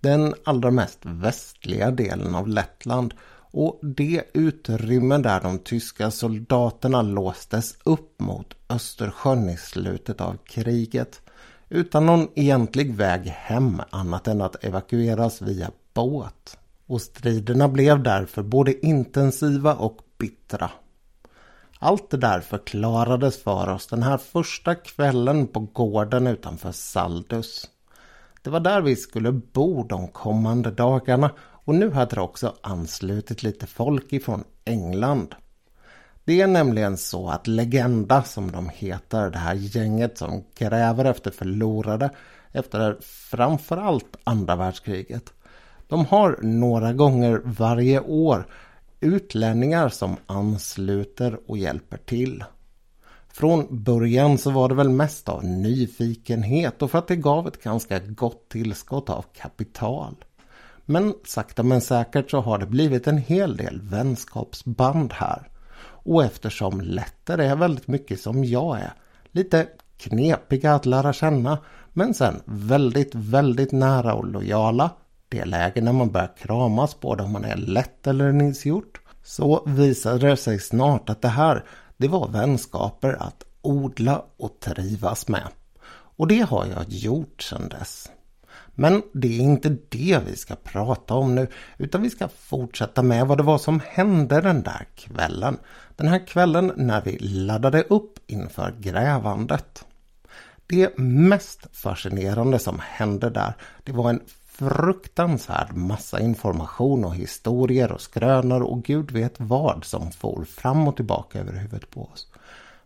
Den 0.00 0.34
allra 0.44 0.70
mest 0.70 0.98
västliga 1.02 1.90
delen 1.90 2.34
av 2.34 2.48
Lettland 2.48 3.14
och 3.50 3.78
det 3.82 4.24
utrymme 4.34 5.18
där 5.18 5.40
de 5.40 5.58
tyska 5.58 6.10
soldaterna 6.10 7.02
låstes 7.02 7.76
upp 7.84 8.20
mot 8.20 8.54
Östersjön 8.68 9.48
i 9.48 9.56
slutet 9.56 10.20
av 10.20 10.36
kriget 10.44 11.20
utan 11.68 12.06
någon 12.06 12.28
egentlig 12.34 12.94
väg 12.94 13.26
hem 13.26 13.82
annat 13.90 14.28
än 14.28 14.40
att 14.40 14.64
evakueras 14.64 15.42
via 15.42 15.70
båt. 15.94 16.58
Och 16.86 17.02
striderna 17.02 17.68
blev 17.68 18.02
därför 18.02 18.42
både 18.42 18.86
intensiva 18.86 19.74
och 19.74 19.98
bittra. 20.18 20.70
Allt 21.78 22.10
det 22.10 22.16
där 22.16 22.40
förklarades 22.40 23.42
för 23.42 23.68
oss 23.68 23.86
den 23.86 24.02
här 24.02 24.18
första 24.18 24.74
kvällen 24.74 25.46
på 25.46 25.60
gården 25.60 26.26
utanför 26.26 26.72
Saldus. 26.72 27.70
Det 28.42 28.50
var 28.50 28.60
där 28.60 28.80
vi 28.80 28.96
skulle 28.96 29.32
bo 29.32 29.84
de 29.84 30.08
kommande 30.08 30.70
dagarna 30.70 31.30
och 31.70 31.76
nu 31.76 31.90
hade 31.90 32.14
det 32.14 32.20
också 32.20 32.54
anslutit 32.60 33.42
lite 33.42 33.66
folk 33.66 34.12
ifrån 34.12 34.44
England. 34.64 35.34
Det 36.24 36.40
är 36.40 36.46
nämligen 36.46 36.96
så 36.96 37.28
att 37.28 37.46
Legenda 37.46 38.22
som 38.22 38.52
de 38.52 38.68
heter, 38.68 39.30
det 39.30 39.38
här 39.38 39.54
gänget 39.54 40.18
som 40.18 40.44
gräver 40.58 41.04
efter 41.04 41.30
förlorade 41.30 42.10
efter 42.52 42.96
framförallt 43.02 44.16
andra 44.24 44.56
världskriget. 44.56 45.32
De 45.88 46.06
har 46.06 46.38
några 46.42 46.92
gånger 46.92 47.40
varje 47.44 48.00
år 48.00 48.46
utlänningar 49.00 49.88
som 49.88 50.16
ansluter 50.26 51.38
och 51.46 51.58
hjälper 51.58 51.96
till. 51.96 52.44
Från 53.28 53.82
början 53.84 54.38
så 54.38 54.50
var 54.50 54.68
det 54.68 54.74
väl 54.74 54.88
mest 54.88 55.28
av 55.28 55.44
nyfikenhet 55.44 56.82
och 56.82 56.90
för 56.90 56.98
att 56.98 57.08
det 57.08 57.16
gav 57.16 57.48
ett 57.48 57.62
ganska 57.62 57.98
gott 57.98 58.48
tillskott 58.48 59.10
av 59.10 59.24
kapital. 59.36 60.14
Men 60.90 61.14
sakta 61.24 61.62
men 61.62 61.80
säkert 61.80 62.30
så 62.30 62.40
har 62.40 62.58
det 62.58 62.66
blivit 62.66 63.06
en 63.06 63.18
hel 63.18 63.56
del 63.56 63.80
vänskapsband 63.82 65.12
här. 65.12 65.48
Och 65.82 66.24
eftersom 66.24 66.80
Letter 66.80 67.38
är 67.38 67.56
väldigt 67.56 67.88
mycket 67.88 68.20
som 68.20 68.44
jag 68.44 68.78
är, 68.78 68.92
lite 69.30 69.66
knepiga 69.98 70.74
att 70.74 70.86
lära 70.86 71.12
känna, 71.12 71.58
men 71.92 72.14
sen 72.14 72.42
väldigt, 72.44 73.14
väldigt 73.14 73.72
nära 73.72 74.14
och 74.14 74.26
lojala, 74.26 74.90
det 75.28 75.44
läge 75.44 75.80
när 75.80 75.92
man 75.92 76.10
börjar 76.10 76.36
kramas 76.38 77.00
både 77.00 77.22
om 77.22 77.32
man 77.32 77.44
är 77.44 77.56
lätt 77.56 78.06
eller 78.06 78.24
en 78.24 78.54
så 79.24 79.62
visade 79.66 80.28
det 80.28 80.36
sig 80.36 80.58
snart 80.58 81.10
att 81.10 81.22
det 81.22 81.28
här, 81.28 81.64
det 81.96 82.08
var 82.08 82.28
vänskaper 82.28 83.22
att 83.22 83.44
odla 83.62 84.24
och 84.36 84.60
trivas 84.60 85.28
med. 85.28 85.48
Och 86.16 86.28
det 86.28 86.40
har 86.40 86.66
jag 86.66 86.84
gjort 86.88 87.42
sedan 87.42 87.68
dess. 87.68 88.10
Men 88.74 89.02
det 89.12 89.38
är 89.38 89.40
inte 89.40 89.76
det 89.88 90.20
vi 90.26 90.36
ska 90.36 90.56
prata 90.56 91.14
om 91.14 91.34
nu 91.34 91.48
utan 91.78 92.02
vi 92.02 92.10
ska 92.10 92.28
fortsätta 92.28 93.02
med 93.02 93.26
vad 93.26 93.38
det 93.38 93.44
var 93.44 93.58
som 93.58 93.80
hände 93.86 94.40
den 94.40 94.62
där 94.62 94.86
kvällen. 94.94 95.58
Den 95.96 96.08
här 96.08 96.26
kvällen 96.26 96.72
när 96.76 97.02
vi 97.02 97.18
laddade 97.18 97.82
upp 97.82 98.18
inför 98.26 98.74
grävandet. 98.80 99.84
Det 100.66 100.98
mest 100.98 101.66
fascinerande 101.72 102.58
som 102.58 102.80
hände 102.82 103.30
där 103.30 103.54
det 103.84 103.92
var 103.92 104.10
en 104.10 104.20
fruktansvärd 104.60 105.72
massa 105.76 106.20
information 106.20 107.04
och 107.04 107.14
historier 107.14 107.92
och 107.92 108.00
skrönor 108.00 108.62
och 108.62 108.82
gud 108.84 109.10
vet 109.10 109.34
vad 109.36 109.84
som 109.84 110.12
for 110.12 110.44
fram 110.44 110.88
och 110.88 110.96
tillbaka 110.96 111.38
över 111.38 111.52
huvudet 111.52 111.90
på 111.90 112.02
oss. 112.04 112.28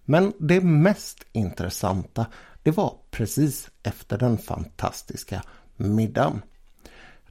Men 0.04 0.32
det 0.38 0.60
mest 0.60 1.24
intressanta 1.32 2.26
det 2.62 2.70
var 2.70 2.94
precis 3.10 3.70
efter 3.82 4.18
den 4.18 4.38
fantastiska 4.38 5.42
middagen. 5.76 6.42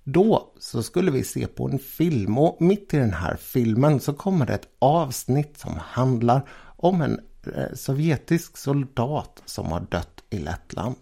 Då 0.03 0.51
så 0.59 0.83
skulle 0.83 1.12
vi 1.12 1.23
se 1.23 1.47
på 1.47 1.69
en 1.69 1.79
film 1.79 2.38
och 2.38 2.62
mitt 2.62 2.93
i 2.93 2.97
den 2.97 3.13
här 3.13 3.35
filmen 3.35 4.00
så 4.00 4.13
kommer 4.13 4.45
det 4.45 4.53
ett 4.53 4.67
avsnitt 4.79 5.57
som 5.57 5.73
handlar 5.77 6.50
om 6.77 7.01
en 7.01 7.19
eh, 7.55 7.75
sovjetisk 7.75 8.57
soldat 8.57 9.41
som 9.45 9.65
har 9.65 9.79
dött 9.79 10.23
i 10.29 10.38
Lettland. 10.38 10.95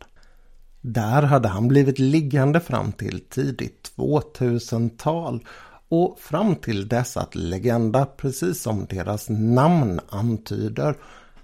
Där 0.82 1.22
hade 1.22 1.48
han 1.48 1.68
blivit 1.68 2.00
liggande 2.00 2.60
fram 2.60 2.92
till 2.92 3.20
tidigt 3.30 3.92
2000-tal 3.96 5.46
och 5.90 6.20
fram 6.20 6.56
till 6.56 6.88
dess 6.88 7.18
att 7.18 7.36
Legenda, 7.36 8.06
precis 8.06 8.62
som 8.62 8.86
deras 8.90 9.30
namn 9.30 10.00
antyder, 10.10 10.96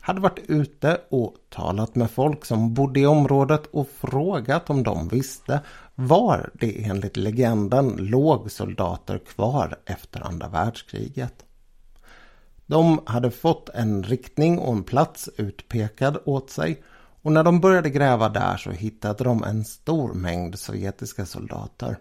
hade 0.07 0.21
varit 0.21 0.49
ute 0.49 1.01
och 1.09 1.35
talat 1.49 1.95
med 1.95 2.11
folk 2.11 2.45
som 2.45 2.73
bodde 2.73 2.99
i 2.99 3.05
området 3.05 3.65
och 3.71 3.89
frågat 3.89 4.69
om 4.69 4.83
de 4.83 5.07
visste 5.07 5.61
var 5.95 6.49
det 6.53 6.85
enligt 6.85 7.17
legenden 7.17 7.95
låg 7.97 8.51
soldater 8.51 9.17
kvar 9.17 9.79
efter 9.85 10.27
andra 10.27 10.47
världskriget. 10.47 11.45
De 12.65 12.99
hade 13.05 13.31
fått 13.31 13.69
en 13.69 14.03
riktning 14.03 14.59
och 14.59 14.73
en 14.73 14.83
plats 14.83 15.29
utpekad 15.37 16.17
åt 16.25 16.49
sig 16.49 16.83
och 17.21 17.31
när 17.31 17.43
de 17.43 17.59
började 17.59 17.89
gräva 17.89 18.29
där 18.29 18.57
så 18.57 18.71
hittade 18.71 19.23
de 19.23 19.43
en 19.43 19.65
stor 19.65 20.13
mängd 20.13 20.59
sovjetiska 20.59 21.25
soldater. 21.25 21.97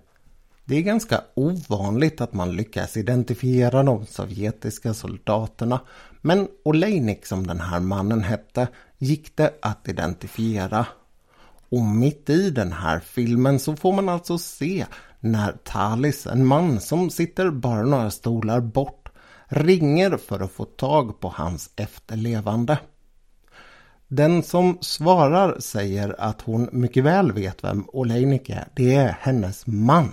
Det 0.64 0.76
är 0.76 0.82
ganska 0.82 1.20
ovanligt 1.34 2.20
att 2.20 2.32
man 2.32 2.56
lyckas 2.56 2.96
identifiera 2.96 3.82
de 3.82 4.06
sovjetiska 4.06 4.94
soldaterna 4.94 5.80
men 6.26 6.48
Oleinik 6.62 7.26
som 7.26 7.46
den 7.46 7.60
här 7.60 7.80
mannen 7.80 8.22
hette 8.22 8.68
gick 8.98 9.36
det 9.36 9.54
att 9.62 9.88
identifiera. 9.88 10.86
Och 11.68 11.82
mitt 11.82 12.30
i 12.30 12.50
den 12.50 12.72
här 12.72 13.00
filmen 13.00 13.58
så 13.58 13.76
får 13.76 13.92
man 13.92 14.08
alltså 14.08 14.38
se 14.38 14.86
när 15.20 15.52
Talis, 15.52 16.26
en 16.26 16.46
man 16.46 16.80
som 16.80 17.10
sitter 17.10 17.50
bara 17.50 17.82
några 17.82 18.10
stolar 18.10 18.60
bort, 18.60 19.08
ringer 19.46 20.16
för 20.16 20.40
att 20.40 20.52
få 20.52 20.64
tag 20.64 21.20
på 21.20 21.28
hans 21.28 21.70
efterlevande. 21.76 22.78
Den 24.08 24.42
som 24.42 24.78
svarar 24.80 25.60
säger 25.60 26.20
att 26.20 26.42
hon 26.42 26.68
mycket 26.72 27.04
väl 27.04 27.32
vet 27.32 27.64
vem 27.64 27.84
Oleinik 27.88 28.50
är. 28.50 28.68
Det 28.76 28.94
är 28.94 29.16
hennes 29.20 29.66
man. 29.66 30.12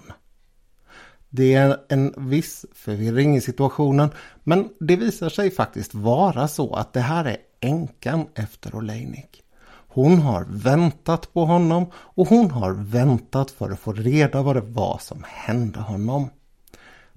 Det 1.35 1.53
är 1.53 1.77
en 1.89 2.13
viss 2.17 2.65
förvirring 2.73 3.35
i 3.35 3.41
situationen 3.41 4.09
men 4.43 4.69
det 4.79 4.95
visar 4.95 5.29
sig 5.29 5.51
faktiskt 5.51 5.93
vara 5.93 6.47
så 6.47 6.75
att 6.75 6.93
det 6.93 6.99
här 6.99 7.25
är 7.25 7.37
änkan 7.59 8.27
efter 8.35 8.75
Oleinik. 8.75 9.43
Hon 9.87 10.19
har 10.19 10.45
väntat 10.49 11.33
på 11.33 11.45
honom 11.45 11.85
och 11.95 12.27
hon 12.27 12.51
har 12.51 12.71
väntat 12.71 13.51
för 13.51 13.71
att 13.71 13.79
få 13.79 13.93
reda 13.93 14.41
vad 14.41 14.55
det 14.55 14.61
var 14.61 14.97
som 15.01 15.23
hände 15.27 15.79
honom. 15.79 16.29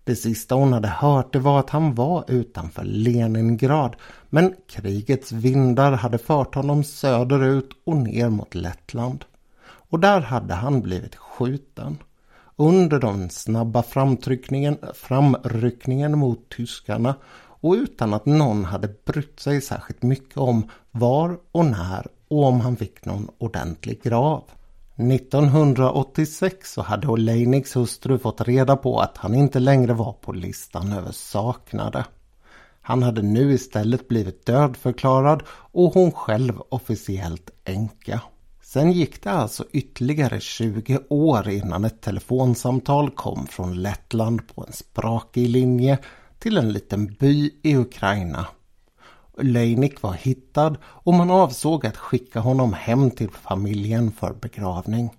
Det 0.04 0.16
sista 0.16 0.54
hon 0.54 0.72
hade 0.72 0.88
hört 0.88 1.32
det 1.32 1.38
var 1.38 1.60
att 1.60 1.70
han 1.70 1.94
var 1.94 2.24
utanför 2.28 2.84
Leningrad 2.84 3.96
men 4.30 4.54
krigets 4.68 5.32
vindar 5.32 5.92
hade 5.92 6.18
fört 6.18 6.54
honom 6.54 6.84
söderut 6.84 7.70
och 7.84 7.96
ner 7.96 8.28
mot 8.28 8.54
Lettland. 8.54 9.24
Och 9.66 10.00
där 10.00 10.20
hade 10.20 10.54
han 10.54 10.80
blivit 10.80 11.16
skjuten. 11.16 11.98
Under 12.58 12.98
den 12.98 13.30
snabba 13.30 13.82
framtryckningen, 13.82 14.78
framryckningen 14.94 16.18
mot 16.18 16.48
tyskarna 16.48 17.14
och 17.60 17.72
utan 17.72 18.14
att 18.14 18.26
någon 18.26 18.64
hade 18.64 18.88
brytt 19.04 19.40
sig 19.40 19.60
särskilt 19.60 20.02
mycket 20.02 20.36
om 20.36 20.70
var 20.90 21.38
och 21.52 21.66
när 21.66 22.06
och 22.28 22.44
om 22.44 22.60
han 22.60 22.76
fick 22.76 23.04
någon 23.04 23.28
ordentlig 23.38 24.02
grav. 24.02 24.44
1986 24.96 26.72
så 26.72 26.82
hade 26.82 27.08
Oleiniks 27.08 27.76
hustru 27.76 28.18
fått 28.18 28.40
reda 28.40 28.76
på 28.76 29.00
att 29.00 29.16
han 29.16 29.34
inte 29.34 29.58
längre 29.58 29.94
var 29.94 30.12
på 30.12 30.32
listan 30.32 30.92
över 30.92 31.12
saknade. 31.12 32.04
Han 32.80 33.02
hade 33.02 33.22
nu 33.22 33.52
istället 33.52 34.08
blivit 34.08 34.46
dödförklarad 34.46 35.42
och 35.48 35.94
hon 35.94 36.12
själv 36.12 36.60
officiellt 36.68 37.50
änka. 37.64 38.20
Sen 38.76 38.92
gick 38.92 39.22
det 39.22 39.30
alltså 39.30 39.64
ytterligare 39.72 40.40
20 40.40 40.98
år 41.08 41.48
innan 41.48 41.84
ett 41.84 42.00
telefonsamtal 42.00 43.10
kom 43.10 43.46
från 43.46 43.82
Lettland 43.82 44.48
på 44.48 44.64
en 44.66 44.72
sprakig 44.72 45.48
linje 45.48 45.98
till 46.38 46.56
en 46.56 46.72
liten 46.72 47.06
by 47.06 47.50
i 47.62 47.76
Ukraina. 47.76 48.46
Leinik 49.38 50.02
var 50.02 50.12
hittad 50.12 50.76
och 50.84 51.14
man 51.14 51.30
avsåg 51.30 51.86
att 51.86 51.96
skicka 51.96 52.40
honom 52.40 52.72
hem 52.72 53.10
till 53.10 53.30
familjen 53.30 54.12
för 54.12 54.32
begravning. 54.32 55.10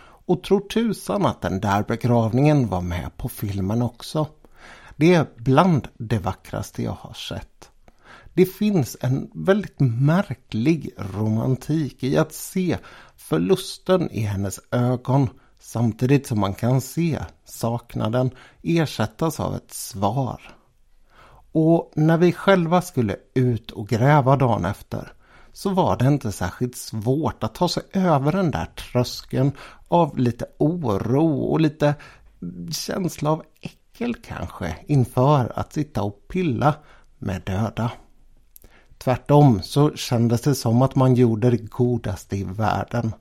Och 0.00 0.42
tror 0.42 0.60
tusan 0.60 1.26
att 1.26 1.40
den 1.40 1.60
där 1.60 1.82
begravningen 1.82 2.68
var 2.68 2.80
med 2.80 3.16
på 3.16 3.28
filmen 3.28 3.82
också. 3.82 4.26
Det 4.96 5.14
är 5.14 5.26
bland 5.36 5.88
det 5.98 6.18
vackraste 6.18 6.82
jag 6.82 6.96
har 7.00 7.14
sett. 7.14 7.57
Det 8.38 8.46
finns 8.46 8.96
en 9.00 9.30
väldigt 9.34 9.80
märklig 9.80 10.90
romantik 10.96 12.04
i 12.04 12.16
att 12.16 12.32
se 12.32 12.78
förlusten 13.16 14.10
i 14.10 14.20
hennes 14.20 14.60
ögon 14.70 15.30
samtidigt 15.58 16.26
som 16.26 16.40
man 16.40 16.54
kan 16.54 16.80
se 16.80 17.18
saknaden 17.44 18.30
ersättas 18.62 19.40
av 19.40 19.54
ett 19.54 19.74
svar. 19.74 20.56
Och 21.52 21.92
när 21.94 22.18
vi 22.18 22.32
själva 22.32 22.82
skulle 22.82 23.16
ut 23.34 23.70
och 23.70 23.88
gräva 23.88 24.36
dagen 24.36 24.64
efter 24.64 25.12
så 25.52 25.70
var 25.70 25.96
det 25.96 26.06
inte 26.06 26.32
särskilt 26.32 26.76
svårt 26.76 27.44
att 27.44 27.54
ta 27.54 27.68
sig 27.68 27.82
över 27.92 28.32
den 28.32 28.50
där 28.50 28.66
tröskeln 28.66 29.52
av 29.88 30.18
lite 30.18 30.46
oro 30.58 31.40
och 31.40 31.60
lite 31.60 31.94
känsla 32.70 33.30
av 33.30 33.42
äckel 33.60 34.14
kanske 34.14 34.76
inför 34.86 35.52
att 35.58 35.72
sitta 35.72 36.02
och 36.02 36.28
pilla 36.28 36.74
med 37.18 37.42
döda. 37.42 37.90
Tvärtom 39.08 39.62
så 39.62 39.96
kändes 39.96 40.40
det 40.40 40.54
som 40.54 40.82
att 40.82 40.94
man 40.94 41.14
gjorde 41.14 41.50
det 41.50 41.70
godaste 41.70 42.36
i 42.36 42.44
världen. 42.44 43.12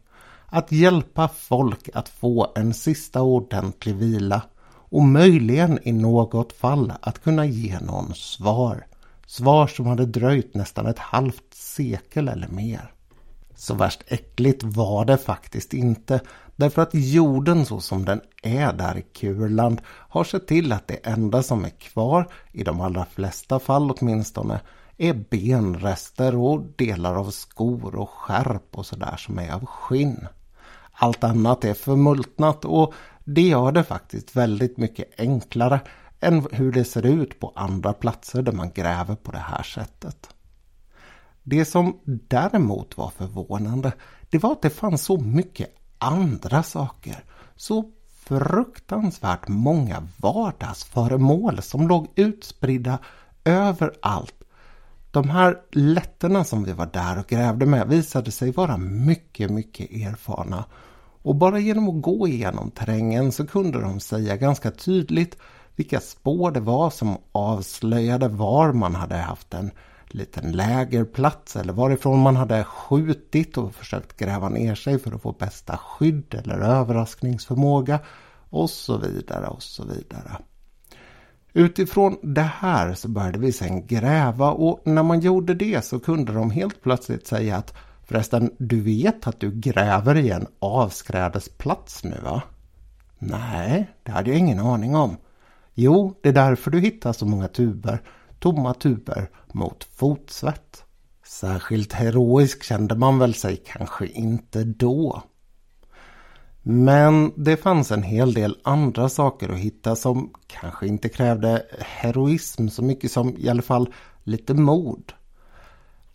Att 0.46 0.72
hjälpa 0.72 1.28
folk 1.28 1.90
att 1.94 2.10
få 2.10 2.52
en 2.56 2.74
sista 2.74 3.22
ordentlig 3.22 3.96
vila 3.96 4.42
och 4.90 5.04
möjligen 5.04 5.80
i 5.84 5.92
något 5.92 6.54
fall 6.54 6.94
att 7.02 7.24
kunna 7.24 7.46
ge 7.46 7.80
någon 7.80 8.14
svar. 8.16 8.86
Svar 9.28 9.68
som 9.68 9.86
hade 9.86 10.06
dröjt 10.06 10.54
nästan 10.54 10.86
ett 10.86 11.00
halvt 11.00 11.54
sekel 11.54 12.28
eller 12.28 12.48
mer. 12.48 12.92
Så 13.56 13.74
värst 13.74 14.04
äckligt 14.08 14.64
var 14.64 15.06
det 15.06 15.18
faktiskt 15.18 15.74
inte 15.74 16.20
därför 16.56 16.82
att 16.82 16.94
jorden 16.94 17.66
så 17.66 17.80
som 17.80 18.06
den 18.06 18.22
är 18.44 18.74
där 18.74 18.98
i 18.98 19.02
Kurland 19.02 19.82
har 19.88 20.24
sett 20.24 20.48
till 20.48 20.72
att 20.72 20.88
det 20.88 21.08
enda 21.08 21.44
som 21.44 21.66
är 21.66 21.70
kvar, 21.70 22.28
i 22.52 22.64
de 22.64 22.82
allra 22.82 23.06
flesta 23.06 23.60
fall 23.60 23.92
åtminstone, 23.92 24.60
är 24.98 25.14
benrester 25.14 26.36
och 26.36 26.62
delar 26.76 27.16
av 27.16 27.32
skor 27.32 27.96
och 27.96 28.10
skärp 28.10 28.78
och 28.78 28.86
sådär 28.86 29.18
som 29.18 29.40
är 29.40 29.52
av 29.52 29.66
skinn. 29.66 30.28
Allt 30.92 31.24
annat 31.24 31.64
är 31.64 31.74
förmultnat 31.74 32.66
och 32.66 32.94
det 33.24 33.42
gör 33.42 33.72
det 33.72 33.84
faktiskt 33.84 34.36
väldigt 34.36 34.78
mycket 34.78 35.20
enklare 35.20 35.80
än 36.20 36.48
hur 36.52 36.72
det 36.72 36.86
ser 36.86 37.06
ut 37.06 37.40
på 37.40 37.54
andra 37.56 37.94
platser 37.94 38.42
där 38.42 38.52
man 38.52 38.72
gräver 38.72 39.16
på 39.16 39.32
det 39.32 39.38
här 39.38 39.64
sättet. 39.64 40.30
Det 41.44 41.66
som 41.66 42.00
däremot 42.04 42.98
var 42.98 43.10
förvånande 43.10 43.92
det 44.30 44.38
var 44.38 44.52
att 44.52 44.62
det 44.62 44.70
fanns 44.70 45.02
så 45.02 45.18
mycket 45.18 45.76
andra 45.98 46.64
saker. 46.64 47.24
Så 47.56 47.92
fruktansvärt 48.10 49.48
många 49.48 50.08
vardagsföremål 50.18 51.62
som 51.62 51.88
låg 51.88 52.08
utspridda 52.16 53.00
överallt. 53.46 54.37
De 55.12 55.30
här 55.30 55.58
lätterna 55.72 56.44
som 56.44 56.64
vi 56.64 56.74
var 56.74 56.90
där 56.94 57.20
och 57.20 57.28
grävde 57.28 57.66
med 57.66 57.88
visade 57.88 58.32
sig 58.32 58.52
vara 58.52 58.78
mycket, 58.78 59.52
mycket 59.52 59.92
erfarna 59.92 60.66
och 61.22 61.36
bara 61.36 61.60
genom 61.60 61.90
att 61.90 62.02
gå 62.02 62.28
igenom 62.28 62.72
terrängen 62.72 63.32
så 63.32 63.48
kunde 63.48 63.82
de 63.82 64.00
säga 64.00 64.38
ganska 64.38 64.72
tydligt 64.72 65.38
vilka 65.76 66.00
spår 66.00 66.52
det 66.52 66.60
var 66.60 66.90
som 66.90 67.18
avslöjade 67.32 68.28
var 68.28 68.74
man 68.74 68.96
hade 68.96 69.16
haft 69.16 69.54
en 69.54 69.72
liten 70.08 70.52
lägerplats 70.52 71.56
eller 71.56 71.74
varifrån 71.74 72.20
man 72.20 72.36
hade 72.36 72.64
skjutit 72.64 73.58
och 73.58 73.76
försökt 73.76 74.18
gräva 74.18 74.50
ner 74.50 74.76
sig 74.76 75.00
för 75.00 75.16
att 75.16 75.22
få 75.22 75.32
bästa 75.32 75.78
skydd 75.78 76.34
eller 76.34 76.60
överraskningsförmåga 76.60 78.00
och 78.50 78.70
så 78.70 78.98
vidare 78.98 79.48
och 79.48 79.64
så 79.64 79.84
vidare. 79.84 80.38
Utifrån 81.54 82.18
det 82.22 82.52
här 82.60 82.94
så 82.94 83.08
började 83.08 83.40
vi 83.40 83.52
sen 83.52 83.88
gräva 83.88 84.52
och 84.52 84.82
när 84.84 85.04
man 85.04 85.20
gjorde 85.20 85.54
det 85.54 85.86
så 85.86 86.00
kunde 86.00 86.34
de 86.34 86.52
helt 86.52 86.82
plötsligt 86.82 87.28
säga 87.28 87.58
att 87.58 87.74
Förresten, 88.08 88.52
du 88.58 88.82
vet 88.82 89.28
att 89.28 89.40
du 89.40 89.52
gräver 89.52 90.16
i 90.16 90.30
en 90.30 90.48
avskrädesplats 90.60 92.04
nu 92.04 92.18
va? 92.24 92.42
Nej, 93.20 93.90
det 94.04 94.12
hade 94.12 94.30
jag 94.30 94.40
ingen 94.40 94.60
aning 94.60 94.96
om. 94.96 95.18
Jo, 95.74 96.20
det 96.22 96.30
är 96.30 96.34
därför 96.34 96.72
du 96.72 96.80
hittar 96.80 97.14
så 97.14 97.26
många 97.26 97.48
tuber, 97.48 98.02
tomma 98.40 98.74
tuber 98.74 99.30
mot 99.54 99.84
fotsvett. 99.84 100.84
Särskilt 101.26 101.94
heroisk 101.94 102.64
kände 102.64 102.96
man 102.96 103.20
väl 103.20 103.34
sig 103.34 103.64
kanske 103.66 104.08
inte 104.08 104.64
då. 104.64 105.24
Men 106.70 107.32
det 107.36 107.58
fanns 107.58 107.92
en 107.92 108.04
hel 108.04 108.34
del 108.34 108.58
andra 108.64 109.10
saker 109.10 109.50
att 109.50 109.58
hitta 109.58 109.96
som 109.96 110.34
kanske 110.48 110.88
inte 110.88 111.10
krävde 111.10 111.66
heroism 111.80 112.68
så 112.68 112.84
mycket 112.84 113.12
som 113.12 113.38
i 113.38 113.50
alla 113.50 113.62
fall 113.62 113.94
lite 114.24 114.54
mod. 114.54 115.14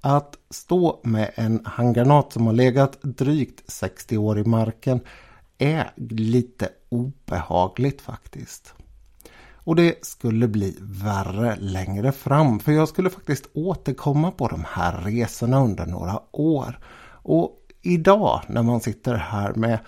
Att 0.01 0.37
stå 0.51 1.01
med 1.05 1.31
en 1.35 1.61
handgranat 1.65 2.33
som 2.33 2.47
har 2.47 2.53
legat 2.53 2.99
drygt 3.03 3.71
60 3.71 4.19
år 4.19 4.39
i 4.39 4.45
marken 4.45 5.01
är 5.59 5.91
lite 5.97 6.69
obehagligt 6.89 8.01
faktiskt. 8.01 8.75
Och 9.55 9.77
det 9.77 10.05
skulle 10.05 10.49
bli 10.49 10.77
värre 10.81 11.57
längre 11.57 12.13
fram 12.13 12.61
för 12.61 12.73
jag 12.73 12.89
skulle 12.89 13.11
faktiskt 13.11 13.49
återkomma 13.53 14.31
på 14.31 14.49
de 14.49 14.65
här 14.69 15.01
resorna 15.01 15.65
under 15.65 15.87
några 15.87 16.21
år. 16.33 16.79
Och 17.23 17.59
idag 17.83 18.41
när 18.49 18.63
man 18.63 18.81
sitter 18.81 19.15
här 19.15 19.55
med 19.55 19.79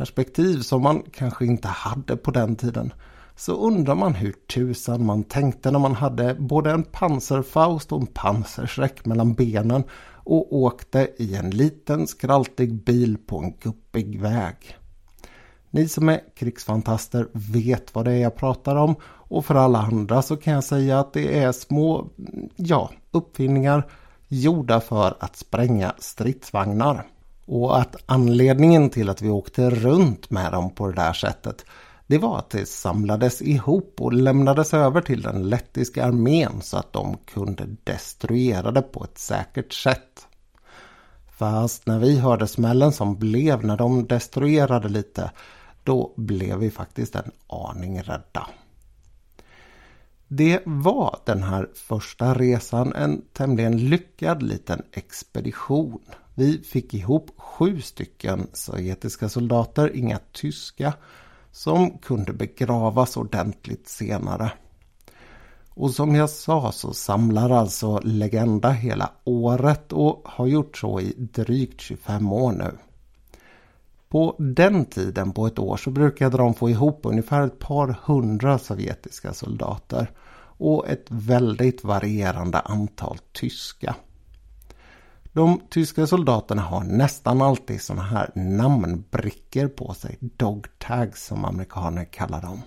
perspektiv 0.00 0.60
som 0.60 0.82
man 0.82 1.02
kanske 1.12 1.44
inte 1.44 1.68
hade 1.68 2.16
på 2.16 2.30
den 2.30 2.56
tiden 2.56 2.92
så 3.36 3.52
undrar 3.52 3.94
man 3.94 4.14
hur 4.14 4.32
tusan 4.32 5.04
man 5.04 5.24
tänkte 5.24 5.70
när 5.70 5.78
man 5.78 5.94
hade 5.94 6.34
både 6.34 6.70
en 6.70 6.82
pansarfaust 6.82 7.92
och 7.92 8.00
en 8.00 8.06
pansarsräck 8.06 9.04
mellan 9.04 9.34
benen 9.34 9.84
och 10.14 10.56
åkte 10.56 11.10
i 11.16 11.36
en 11.36 11.50
liten 11.50 12.06
skraltig 12.06 12.84
bil 12.84 13.18
på 13.26 13.38
en 13.38 13.52
guppig 13.60 14.20
väg. 14.20 14.76
Ni 15.70 15.88
som 15.88 16.08
är 16.08 16.20
krigsfantaster 16.36 17.28
vet 17.32 17.94
vad 17.94 18.04
det 18.04 18.12
är 18.12 18.20
jag 18.20 18.36
pratar 18.36 18.76
om 18.76 18.94
och 19.04 19.44
för 19.44 19.54
alla 19.54 19.78
andra 19.78 20.22
så 20.22 20.36
kan 20.36 20.52
jag 20.52 20.64
säga 20.64 21.00
att 21.00 21.12
det 21.12 21.38
är 21.38 21.52
små, 21.52 22.08
ja, 22.56 22.90
uppfinningar 23.10 23.90
gjorda 24.28 24.80
för 24.80 25.16
att 25.20 25.36
spränga 25.36 25.94
stridsvagnar. 25.98 27.06
Och 27.52 27.78
att 27.78 27.96
anledningen 28.06 28.90
till 28.90 29.08
att 29.08 29.22
vi 29.22 29.30
åkte 29.30 29.70
runt 29.70 30.30
med 30.30 30.52
dem 30.52 30.74
på 30.74 30.86
det 30.86 30.94
där 30.94 31.12
sättet 31.12 31.64
det 32.06 32.18
var 32.18 32.38
att 32.38 32.50
det 32.50 32.68
samlades 32.68 33.42
ihop 33.42 33.94
och 34.00 34.12
lämnades 34.12 34.74
över 34.74 35.00
till 35.00 35.22
den 35.22 35.48
lettiska 35.48 36.04
armén 36.04 36.60
så 36.62 36.76
att 36.76 36.92
de 36.92 37.16
kunde 37.16 37.66
destruera 37.84 38.70
det 38.70 38.82
på 38.82 39.04
ett 39.04 39.18
säkert 39.18 39.72
sätt. 39.72 40.26
Fast 41.36 41.86
när 41.86 41.98
vi 41.98 42.18
hörde 42.18 42.46
smällen 42.46 42.92
som 42.92 43.18
blev 43.18 43.64
när 43.64 43.76
de 43.76 44.06
destruerade 44.06 44.88
lite, 44.88 45.30
då 45.84 46.14
blev 46.16 46.58
vi 46.58 46.70
faktiskt 46.70 47.14
en 47.14 47.30
aning 47.46 48.02
rädda. 48.02 48.46
Det 50.28 50.62
var 50.64 51.18
den 51.24 51.42
här 51.42 51.68
första 51.74 52.34
resan 52.34 52.92
en 52.92 53.22
tämligen 53.32 53.76
lyckad 53.76 54.42
liten 54.42 54.82
expedition. 54.92 56.00
Vi 56.34 56.58
fick 56.58 56.94
ihop 56.94 57.30
sju 57.36 57.80
stycken 57.80 58.46
sovjetiska 58.52 59.28
soldater, 59.28 59.96
inga 59.96 60.18
tyska 60.32 60.92
som 61.52 61.98
kunde 61.98 62.32
begravas 62.32 63.16
ordentligt 63.16 63.88
senare. 63.88 64.52
Och 65.70 65.90
som 65.90 66.14
jag 66.14 66.30
sa 66.30 66.72
så 66.72 66.92
samlar 66.92 67.50
alltså 67.50 68.00
Legenda 68.04 68.70
hela 68.70 69.10
året 69.24 69.92
och 69.92 70.22
har 70.24 70.46
gjort 70.46 70.78
så 70.78 71.00
i 71.00 71.14
drygt 71.18 71.80
25 71.80 72.32
år 72.32 72.52
nu. 72.52 72.78
På 74.08 74.36
den 74.38 74.84
tiden 74.84 75.32
på 75.32 75.46
ett 75.46 75.58
år 75.58 75.76
så 75.76 75.90
brukade 75.90 76.36
de 76.36 76.54
få 76.54 76.70
ihop 76.70 77.00
ungefär 77.02 77.46
ett 77.46 77.58
par 77.58 77.98
hundra 78.04 78.58
sovjetiska 78.58 79.32
soldater 79.32 80.10
och 80.42 80.88
ett 80.88 81.06
väldigt 81.08 81.84
varierande 81.84 82.58
antal 82.58 83.18
tyska. 83.32 83.94
De 85.32 85.60
tyska 85.70 86.06
soldaterna 86.06 86.62
har 86.62 86.84
nästan 86.84 87.42
alltid 87.42 87.82
sådana 87.82 88.02
här 88.02 88.30
namnbrickor 88.34 89.68
på 89.68 89.94
sig, 89.94 90.18
dog 90.20 90.66
tags 90.78 91.26
som 91.26 91.44
amerikaner 91.44 92.04
kallar 92.04 92.42
dem. 92.42 92.62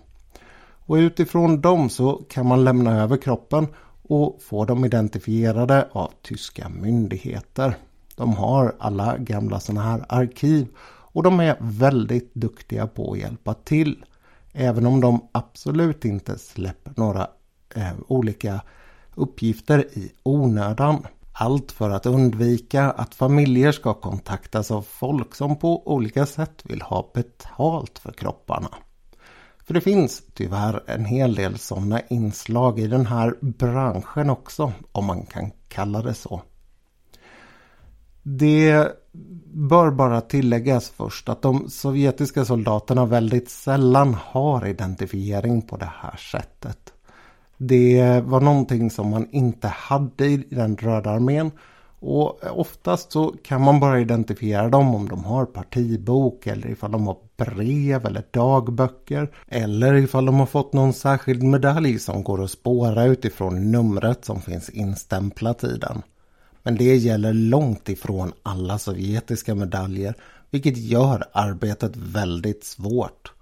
Och 0.86 0.96
utifrån 0.96 1.62
dem 1.62 1.90
så 1.90 2.14
kan 2.30 2.48
man 2.48 2.64
lämna 2.64 3.02
över 3.02 3.18
kroppen 3.18 3.68
och 4.02 4.42
få 4.42 4.66
dem 4.66 4.86
identifierade 4.86 5.88
av 5.92 6.12
tyska 6.22 6.70
myndigheter. 6.70 7.78
De 8.16 8.34
har 8.34 8.76
alla 8.80 9.18
gamla 9.18 9.60
sådana 9.60 9.82
här 9.82 10.06
arkiv 10.10 10.68
och 11.14 11.24
de 11.24 11.40
är 11.40 11.58
väldigt 11.60 12.34
duktiga 12.34 12.88
på 12.88 13.12
att 13.12 13.20
hjälpa 13.20 13.54
till. 13.54 14.06
Även 14.54 14.86
om 14.86 15.02
de 15.02 15.28
absolut 15.32 16.06
inte 16.06 16.38
släpper 16.38 16.94
några 16.96 17.28
eh, 17.76 17.94
olika 18.08 18.62
uppgifter 19.16 19.98
i 19.98 20.12
onödan. 20.24 21.08
Allt 21.34 21.72
för 21.72 21.90
att 21.90 22.06
undvika 22.06 22.92
att 22.92 23.16
familjer 23.16 23.72
ska 23.72 23.94
kontaktas 23.94 24.72
av 24.72 24.82
folk 24.82 25.36
som 25.36 25.56
på 25.60 25.88
olika 25.94 26.26
sätt 26.26 26.62
vill 26.64 26.82
ha 26.82 27.12
betalt 27.14 28.00
för 28.00 28.12
kropparna. 28.12 28.70
För 29.66 29.74
det 29.74 29.82
finns 29.82 30.24
tyvärr 30.34 30.84
en 30.88 31.06
hel 31.06 31.36
del 31.36 31.58
sådana 31.58 32.02
inslag 32.02 32.80
i 32.80 32.88
den 32.88 33.06
här 33.06 33.36
branschen 33.42 34.30
också, 34.30 34.74
om 34.92 35.06
man 35.06 35.26
kan 35.26 35.52
kalla 35.68 36.02
det 36.02 36.14
så. 36.14 36.42
Det 38.24 38.88
bör 39.54 39.92
bara 39.92 40.22
tilläggas 40.22 40.90
först 40.90 41.30
att 41.30 41.42
de 41.42 41.70
sovjetiska 41.70 42.46
soldaterna 42.46 43.06
väldigt 43.06 43.50
sällan 43.50 44.14
har 44.14 44.68
identifiering 44.68 45.62
på 45.62 45.78
det 45.78 45.92
här 46.02 46.18
sättet. 46.18 46.93
Det 47.58 48.22
var 48.26 48.42
någonting 48.42 48.92
som 48.92 49.10
man 49.10 49.28
inte 49.32 49.68
hade 49.68 50.26
i 50.26 50.38
den 50.38 50.78
röda 50.78 51.10
armén 51.10 51.52
och 52.06 52.44
oftast 52.60 53.12
så 53.12 53.36
kan 53.44 53.62
man 53.62 53.80
bara 53.80 54.00
identifiera 54.00 54.70
dem 54.70 54.96
om 54.96 55.10
de 55.10 55.24
har 55.24 55.46
partibok 55.46 56.48
eller 56.48 56.68
ifall 56.70 56.92
de 56.92 57.08
har 57.08 57.18
brev 57.38 58.06
eller 58.06 58.24
dagböcker. 58.32 59.32
Eller 59.48 59.94
ifall 59.94 60.26
de 60.26 60.36
har 60.36 60.46
fått 60.46 60.74
någon 60.74 60.94
särskild 60.94 61.44
medalj 61.44 62.00
som 62.00 62.24
går 62.24 62.44
att 62.44 62.52
spåra 62.52 63.06
utifrån 63.06 63.72
numret 63.72 64.26
som 64.26 64.42
finns 64.42 64.70
instämplat 64.70 65.64
i 65.64 65.78
den. 65.78 66.02
Men 66.64 66.76
det 66.76 66.96
gäller 66.96 67.34
långt 67.34 67.90
ifrån 67.90 68.34
alla 68.44 68.78
sovjetiska 68.78 69.56
medaljer 69.56 70.16
vilket 70.52 70.78
gör 70.78 71.24
arbetet 71.32 71.96
väldigt 71.96 72.64
svårt. 72.64 73.33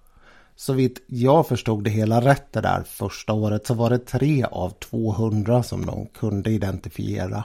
Så 0.56 0.74
vitt 0.74 1.04
jag 1.08 1.48
förstod 1.48 1.84
det 1.84 1.90
hela 1.90 2.22
rätt 2.22 2.54
det 2.54 2.62
där 2.62 2.84
första 2.84 3.34
året 3.34 3.68
så 3.68 3.74
var 3.74 3.90
det 3.90 4.00
tre 4.00 4.46
av 4.52 4.70
200 4.70 5.64
som 5.64 5.86
de 5.86 6.08
kunde 6.08 6.52
identifiera. 6.52 7.44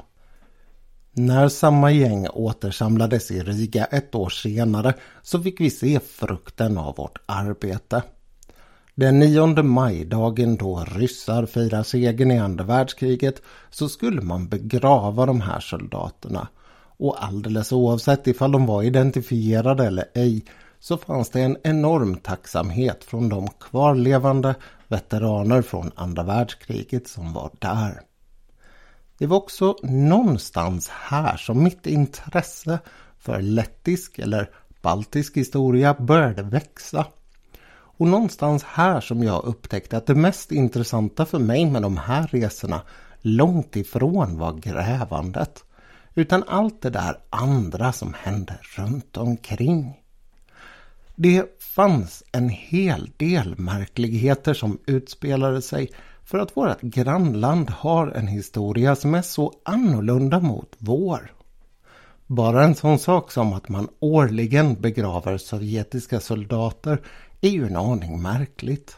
När 1.13 1.49
samma 1.49 1.91
gäng 1.91 2.29
återsamlades 2.29 3.31
i 3.31 3.41
Riga 3.41 3.85
ett 3.85 4.15
år 4.15 4.29
senare 4.29 4.95
så 5.23 5.43
fick 5.43 5.61
vi 5.61 5.71
se 5.71 6.01
frukten 6.01 6.79
av 6.79 6.97
vårt 6.97 7.19
arbete. 7.27 8.03
Den 8.95 9.19
9 9.19 9.63
maj, 9.63 10.05
dagen 10.05 10.57
då 10.57 10.85
ryssar 10.85 11.47
firar 11.47 11.83
segern 11.83 12.31
i 12.31 12.39
andra 12.39 12.65
världskriget, 12.65 13.43
så 13.71 13.89
skulle 13.89 14.23
man 14.23 14.49
begrava 14.49 15.27
de 15.27 15.41
här 15.41 15.61
soldaterna. 15.61 16.49
Och 16.99 17.25
alldeles 17.25 17.73
oavsett 17.73 18.27
ifall 18.27 18.53
de 18.53 18.67
var 18.67 18.83
identifierade 18.83 19.87
eller 19.87 20.05
ej 20.15 20.45
så 20.87 20.97
fanns 20.97 21.31
det 21.31 21.41
en 21.41 21.57
enorm 21.65 22.17
tacksamhet 22.17 23.05
från 23.05 23.29
de 23.29 23.49
kvarlevande 23.49 24.55
veteraner 24.89 25.63
från 25.63 25.93
andra 25.95 26.23
världskriget 26.23 27.09
som 27.09 27.33
var 27.33 27.51
där. 27.59 28.01
Det 29.19 29.27
var 29.27 29.37
också 29.37 29.77
någonstans 29.83 30.89
här 30.89 31.37
som 31.37 31.63
mitt 31.63 31.87
intresse 31.87 32.79
för 33.19 33.41
lettisk 33.41 34.19
eller 34.19 34.51
baltisk 34.83 35.37
historia 35.37 35.95
började 35.95 36.43
växa. 36.43 37.07
Och 37.69 38.07
någonstans 38.07 38.65
här 38.65 39.01
som 39.01 39.23
jag 39.23 39.45
upptäckte 39.45 39.97
att 39.97 40.07
det 40.07 40.15
mest 40.15 40.53
intressanta 40.53 41.27
för 41.27 41.39
mig 41.39 41.71
med 41.71 41.83
de 41.83 41.97
här 41.97 42.27
resorna 42.27 42.83
långt 43.21 43.77
ifrån 43.77 44.39
var 44.39 44.53
grävandet. 44.53 45.65
Utan 46.15 46.45
allt 46.49 46.83
det 46.83 46.91
där 46.91 47.19
andra 47.31 47.93
som 47.93 48.15
hände 48.19 48.59
runt 48.77 49.17
omkring. 49.17 50.06
Det 51.19 51.63
fanns 51.63 52.23
en 52.33 52.49
hel 52.49 53.11
del 53.17 53.59
märkligheter 53.59 54.55
som 54.55 54.79
utspelade 54.87 55.63
sig 55.63 55.91
för 56.25 56.39
att 56.39 56.57
vårt 56.57 56.81
grannland 56.81 57.71
har 57.71 58.07
en 58.07 58.27
historia 58.27 58.97
som 58.97 59.15
är 59.15 59.23
så 59.23 59.53
annorlunda 59.65 60.41
mot 60.41 60.75
vår. 60.79 61.33
Bara 62.27 62.65
en 62.65 62.75
sån 62.75 62.99
sak 62.99 63.33
som 63.33 63.53
att 63.53 63.69
man 63.69 63.89
årligen 64.01 64.75
begraver 64.75 65.39
sovjetiska 65.39 66.21
soldater 66.21 67.03
är 67.41 67.51
ju 67.51 67.67
en 67.67 67.77
aning 67.77 68.23
märkligt. 68.23 68.97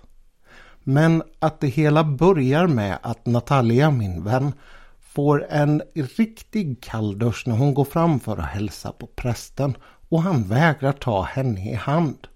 Men 0.83 1.23
att 1.39 1.61
det 1.61 1.69
hela 1.69 2.05
börjar 2.05 2.67
med 2.67 2.99
att 3.03 3.27
Natalia, 3.27 3.91
min 3.91 4.25
vän, 4.25 4.53
får 5.01 5.47
en 5.51 5.83
riktig 5.95 6.83
kalldusch 6.83 7.43
när 7.47 7.57
hon 7.57 7.75
går 7.75 7.85
fram 7.85 8.21
för 8.21 8.37
att 8.37 8.49
hälsa 8.49 8.93
på 8.93 9.07
prästen 9.07 9.77
och 10.09 10.23
han 10.23 10.43
vägrar 10.43 10.93
ta 10.93 11.23
henne 11.23 11.71
i 11.71 11.75
hand. 11.75 12.27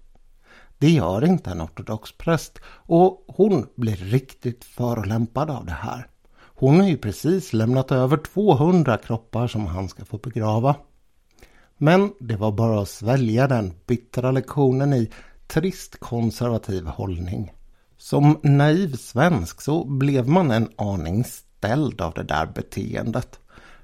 Det 0.77 0.89
gör 0.89 1.25
inte 1.25 1.49
en 1.49 1.61
ortodox 1.61 2.11
präst 2.17 2.59
och 2.65 3.25
hon 3.27 3.67
blir 3.75 3.95
riktigt 3.95 4.63
förolämpad 4.63 5.49
av 5.49 5.65
det 5.65 5.71
här. 5.71 6.07
Hon 6.55 6.79
har 6.79 6.87
ju 6.87 6.97
precis 6.97 7.53
lämnat 7.53 7.91
över 7.91 8.17
200 8.17 8.97
kroppar 8.97 9.47
som 9.47 9.67
han 9.67 9.89
ska 9.89 10.05
få 10.05 10.17
begrava. 10.17 10.75
Men 11.77 12.13
det 12.19 12.35
var 12.35 12.51
bara 12.51 12.81
att 12.81 12.89
svälja 12.89 13.47
den 13.47 13.73
bittra 13.87 14.31
lektionen 14.31 14.93
i 14.93 15.11
trist 15.47 15.99
konservativ 15.99 16.85
hållning. 16.85 17.51
Som 17.97 18.39
naiv 18.43 18.95
svensk 18.95 19.61
så 19.61 19.85
blev 19.85 20.27
man 20.27 20.51
en 20.51 20.69
aning 20.75 21.23
ställd 21.23 22.01
av 22.01 22.13
det 22.13 22.23
där 22.23 22.45
beteendet. 22.45 23.39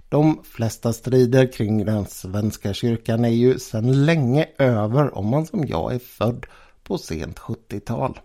De 0.10 0.44
flesta 0.44 0.94
strider 0.94 1.52
kring 1.52 1.86
den 1.86 2.06
svenska 2.06 2.74
kyrkan 2.74 3.26
är 3.26 3.30
ju 3.30 3.60
sedan 3.60 4.06
länge 4.06 4.48
över 4.58 5.18
om 5.18 5.28
man 5.28 5.46
som 5.46 5.68
jag 5.68 5.94
är 5.94 6.00
född 6.00 6.46
på 6.84 6.98
sent 6.98 7.40
70-tal. 7.40 8.20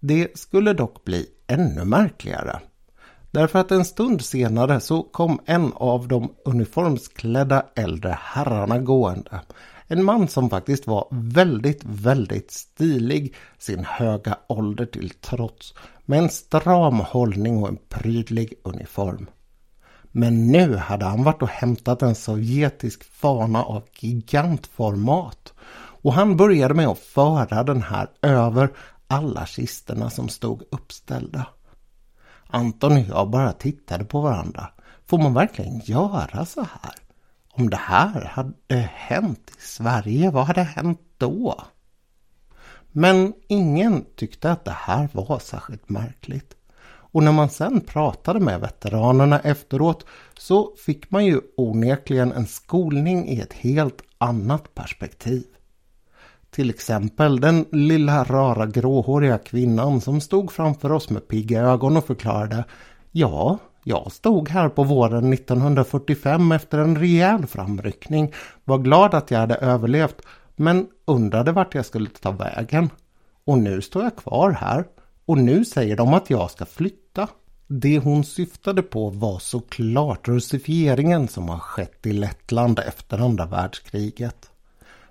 Det 0.00 0.38
skulle 0.38 0.72
dock 0.72 1.04
bli 1.04 1.26
ännu 1.46 1.84
märkligare. 1.84 2.60
Därför 3.30 3.58
att 3.58 3.70
en 3.70 3.84
stund 3.84 4.22
senare 4.22 4.80
så 4.80 5.02
kom 5.02 5.40
en 5.46 5.72
av 5.74 6.08
de 6.08 6.34
uniformsklädda 6.44 7.66
äldre 7.74 8.18
herrarna 8.20 8.78
gående. 8.78 9.40
En 9.86 10.04
man 10.04 10.28
som 10.28 10.50
faktiskt 10.50 10.86
var 10.86 11.08
väldigt, 11.10 11.84
väldigt 11.84 12.50
stilig 12.50 13.34
sin 13.58 13.84
höga 13.84 14.38
ålder 14.46 14.86
till 14.86 15.10
trots. 15.10 15.74
Med 16.04 16.18
en 16.18 16.28
stram 16.28 17.00
hållning 17.00 17.62
och 17.62 17.68
en 17.68 17.78
prydlig 17.88 18.54
uniform. 18.62 19.26
Men 20.18 20.46
nu 20.46 20.76
hade 20.76 21.04
han 21.04 21.24
varit 21.24 21.42
och 21.42 21.48
hämtat 21.48 22.02
en 22.02 22.14
sovjetisk 22.14 23.04
fana 23.04 23.64
av 23.64 23.82
gigantformat. 23.98 25.52
Och 26.02 26.12
han 26.12 26.36
började 26.36 26.74
med 26.74 26.88
att 26.88 26.98
föra 26.98 27.62
den 27.62 27.82
här 27.82 28.08
över 28.22 28.70
alla 29.06 29.46
kisterna 29.46 30.10
som 30.10 30.28
stod 30.28 30.62
uppställda. 30.70 31.46
Anton 32.46 32.92
och 32.92 33.04
jag 33.08 33.30
bara 33.30 33.52
tittade 33.52 34.04
på 34.04 34.20
varandra. 34.20 34.68
Får 35.06 35.18
man 35.18 35.34
verkligen 35.34 35.80
göra 35.84 36.46
så 36.46 36.60
här? 36.60 36.94
Om 37.50 37.70
det 37.70 37.80
här 37.80 38.24
hade 38.24 38.90
hänt 38.94 39.50
i 39.58 39.60
Sverige, 39.60 40.30
vad 40.30 40.46
hade 40.46 40.62
hänt 40.62 41.00
då? 41.18 41.64
Men 42.92 43.34
ingen 43.48 44.04
tyckte 44.16 44.52
att 44.52 44.64
det 44.64 44.76
här 44.76 45.08
var 45.12 45.38
särskilt 45.38 45.88
märkligt. 45.88 46.56
Och 47.16 47.22
när 47.22 47.32
man 47.32 47.48
sen 47.48 47.80
pratade 47.80 48.40
med 48.40 48.60
veteranerna 48.60 49.40
efteråt 49.40 50.06
så 50.38 50.72
fick 50.86 51.10
man 51.10 51.26
ju 51.26 51.40
onekligen 51.56 52.32
en 52.32 52.46
skolning 52.46 53.28
i 53.28 53.40
ett 53.40 53.52
helt 53.52 54.02
annat 54.18 54.74
perspektiv. 54.74 55.44
Till 56.50 56.70
exempel 56.70 57.40
den 57.40 57.64
lilla 57.72 58.24
rara 58.24 58.66
gråhåriga 58.66 59.38
kvinnan 59.38 60.00
som 60.00 60.20
stod 60.20 60.52
framför 60.52 60.92
oss 60.92 61.10
med 61.10 61.28
pigga 61.28 61.60
ögon 61.62 61.96
och 61.96 62.06
förklarade 62.06 62.64
Ja, 63.12 63.58
jag 63.84 64.12
stod 64.12 64.48
här 64.48 64.68
på 64.68 64.84
våren 64.84 65.32
1945 65.32 66.52
efter 66.52 66.78
en 66.78 66.98
rejäl 66.98 67.46
framryckning. 67.46 68.32
Var 68.64 68.78
glad 68.78 69.14
att 69.14 69.30
jag 69.30 69.38
hade 69.38 69.54
överlevt 69.54 70.22
men 70.56 70.86
undrade 71.04 71.52
vart 71.52 71.74
jag 71.74 71.86
skulle 71.86 72.10
ta 72.10 72.30
vägen. 72.30 72.90
Och 73.44 73.58
nu 73.58 73.82
står 73.82 74.02
jag 74.02 74.16
kvar 74.16 74.50
här 74.50 74.84
och 75.26 75.38
nu 75.38 75.64
säger 75.64 75.96
de 75.96 76.14
att 76.14 76.30
jag 76.30 76.50
ska 76.50 76.66
flytta. 76.66 77.28
Det 77.66 77.98
hon 77.98 78.24
syftade 78.24 78.82
på 78.82 79.10
var 79.10 79.38
såklart 79.38 80.28
russifieringen 80.28 81.28
som 81.28 81.48
har 81.48 81.58
skett 81.58 82.06
i 82.06 82.12
Lettland 82.12 82.78
efter 82.78 83.18
andra 83.18 83.46
världskriget. 83.46 84.50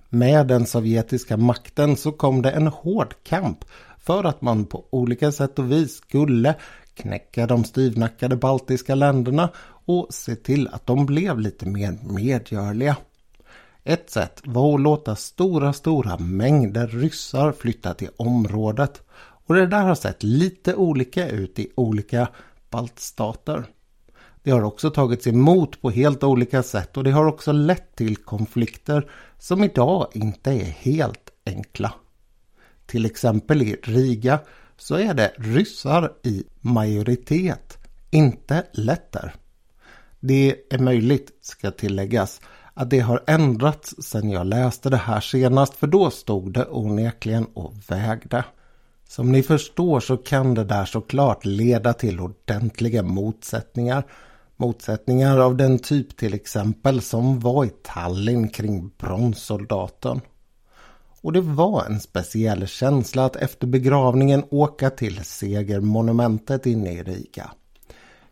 Med 0.10 0.48
den 0.48 0.66
sovjetiska 0.66 1.38
makten 1.38 1.98
så 1.98 2.12
kom 2.12 2.42
det 2.42 2.52
en 2.52 2.68
hård 2.68 3.14
kamp 3.24 3.66
för 4.00 4.24
att 4.24 4.42
man 4.42 4.66
på 4.66 4.86
olika 4.90 5.32
sätt 5.32 5.60
och 5.60 5.72
vis 5.72 5.96
skulle 5.96 6.56
knäcka 6.94 7.48
de 7.48 7.64
styvnackade 7.64 8.36
baltiska 8.36 8.96
länderna 8.96 9.50
och 9.86 10.08
se 10.10 10.36
till 10.36 10.68
att 10.68 10.88
de 10.88 11.06
blev 11.06 11.40
lite 11.40 11.66
mer 11.66 11.98
medgörliga. 12.02 12.98
Ett 13.84 14.10
sätt 14.10 14.42
var 14.46 14.74
att 14.74 14.82
låta 14.82 15.16
stora, 15.16 15.74
stora 15.74 16.18
mängder 16.18 16.88
ryssar 16.88 17.52
flytta 17.52 17.94
till 17.94 18.10
området. 18.18 19.02
Och 19.48 19.56
det 19.56 19.68
där 19.68 19.82
har 19.82 19.96
sett 19.96 20.24
lite 20.24 20.76
olika 20.76 21.30
ut 21.30 21.60
i 21.60 21.72
olika 21.76 22.28
baltstater. 22.70 23.66
Det 24.44 24.52
har 24.52 24.62
också 24.62 24.90
tagits 24.90 25.28
emot 25.28 25.82
på 25.82 25.90
helt 25.90 26.24
olika 26.24 26.64
sätt 26.64 26.98
och 26.98 27.04
det 27.04 27.12
har 27.12 27.26
också 27.26 27.52
lett 27.52 27.96
till 27.96 28.18
konflikter 28.18 29.12
som 29.40 29.64
idag 29.64 30.08
inte 30.14 30.52
är 30.52 30.66
helt 30.66 31.32
enkla. 31.46 31.94
Till 32.86 33.06
exempel 33.06 33.62
i 33.62 33.76
Riga 33.84 34.40
så 34.78 34.96
är 34.96 35.14
det 35.14 35.34
ryssar 35.38 36.14
i 36.24 36.44
majoritet, 36.62 37.78
inte 38.12 38.66
letter. 38.74 39.36
Det 40.20 40.56
är 40.70 40.80
möjligt, 40.80 41.32
ska 41.42 41.72
tilläggas, 41.72 42.42
att 42.74 42.90
det 42.90 43.00
har 43.00 43.24
ändrats 43.28 43.96
sedan 44.00 44.30
jag 44.30 44.48
läste 44.48 44.90
det 44.90 44.98
här 44.98 45.22
senast 45.22 45.74
för 45.74 45.88
då 45.88 46.12
stod 46.12 46.54
det 46.54 46.66
onekligen 46.70 47.46
och 47.46 47.74
vägde. 47.88 48.44
Som 49.08 49.32
ni 49.32 49.44
förstår 49.44 50.00
så 50.00 50.18
kan 50.18 50.54
det 50.54 50.64
där 50.64 50.86
såklart 50.86 51.46
leda 51.46 51.94
till 51.94 52.20
ordentliga 52.20 53.04
motsättningar. 53.04 54.04
Motsättningar 54.58 55.38
av 55.40 55.58
den 55.58 55.80
typ 55.80 56.18
till 56.18 56.34
exempel 56.34 57.02
som 57.02 57.40
var 57.40 57.66
i 57.66 57.70
Tallinn 57.84 58.50
kring 58.50 58.92
bronssoldaten. 58.98 60.22
Och 61.22 61.34
det 61.34 61.42
var 61.42 61.86
en 61.86 62.00
speciell 62.00 62.68
känsla 62.68 63.26
att 63.26 63.36
efter 63.36 63.68
begravningen 63.68 64.44
åka 64.50 64.90
till 64.90 65.24
segermonumentet 65.24 66.66
inne 66.66 66.92
i 66.92 67.04
Riga. 67.04 67.52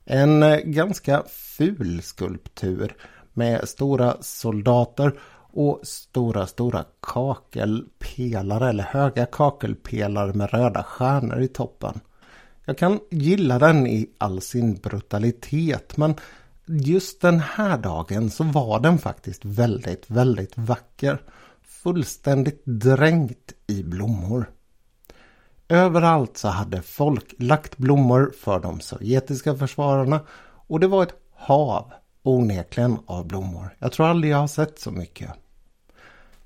En 0.06 0.44
ganska 0.64 1.24
ful 1.30 2.02
skulptur 2.02 2.96
med 3.34 3.70
stora 3.70 4.18
soldater 4.22 5.20
och 5.54 5.80
stora, 5.84 6.48
stora 6.48 6.86
kakelpelare 7.00 8.70
eller 8.70 8.84
höga 8.84 9.26
kakelpelare 9.26 10.34
med 10.34 10.54
röda 10.54 10.84
stjärnor 10.84 11.42
i 11.42 11.48
toppen. 11.48 12.00
Jag 12.66 12.78
kan 12.78 13.00
gilla 13.12 13.60
den 13.60 13.88
i 13.88 14.10
all 14.18 14.42
sin 14.42 14.76
brutalitet 14.76 15.98
men 15.98 16.16
just 16.66 17.22
den 17.22 17.40
här 17.40 17.78
dagen 17.78 18.30
så 18.30 18.44
var 18.44 18.80
den 18.80 18.98
faktiskt 18.98 19.46
väldigt, 19.46 20.10
väldigt 20.10 20.58
vacker. 20.58 21.22
Fullständigt 21.64 22.62
dränkt 22.66 23.54
i 23.68 23.84
blommor. 23.84 24.52
Överallt 25.68 26.38
så 26.38 26.48
hade 26.48 26.82
folk 26.82 27.34
lagt 27.40 27.78
blommor 27.78 28.34
för 28.40 28.60
de 28.60 28.80
sovjetiska 28.80 29.56
försvararna 29.56 30.20
och 30.68 30.80
det 30.80 30.88
var 30.88 31.04
ett 31.04 31.16
hav 31.36 31.94
onekligen 32.24 32.98
av 33.06 33.28
blommor. 33.28 33.76
Jag 33.80 33.92
tror 33.92 34.08
aldrig 34.08 34.34
jag 34.34 34.38
har 34.38 34.48
sett 34.48 34.80
så 34.80 34.92
mycket. 34.92 35.30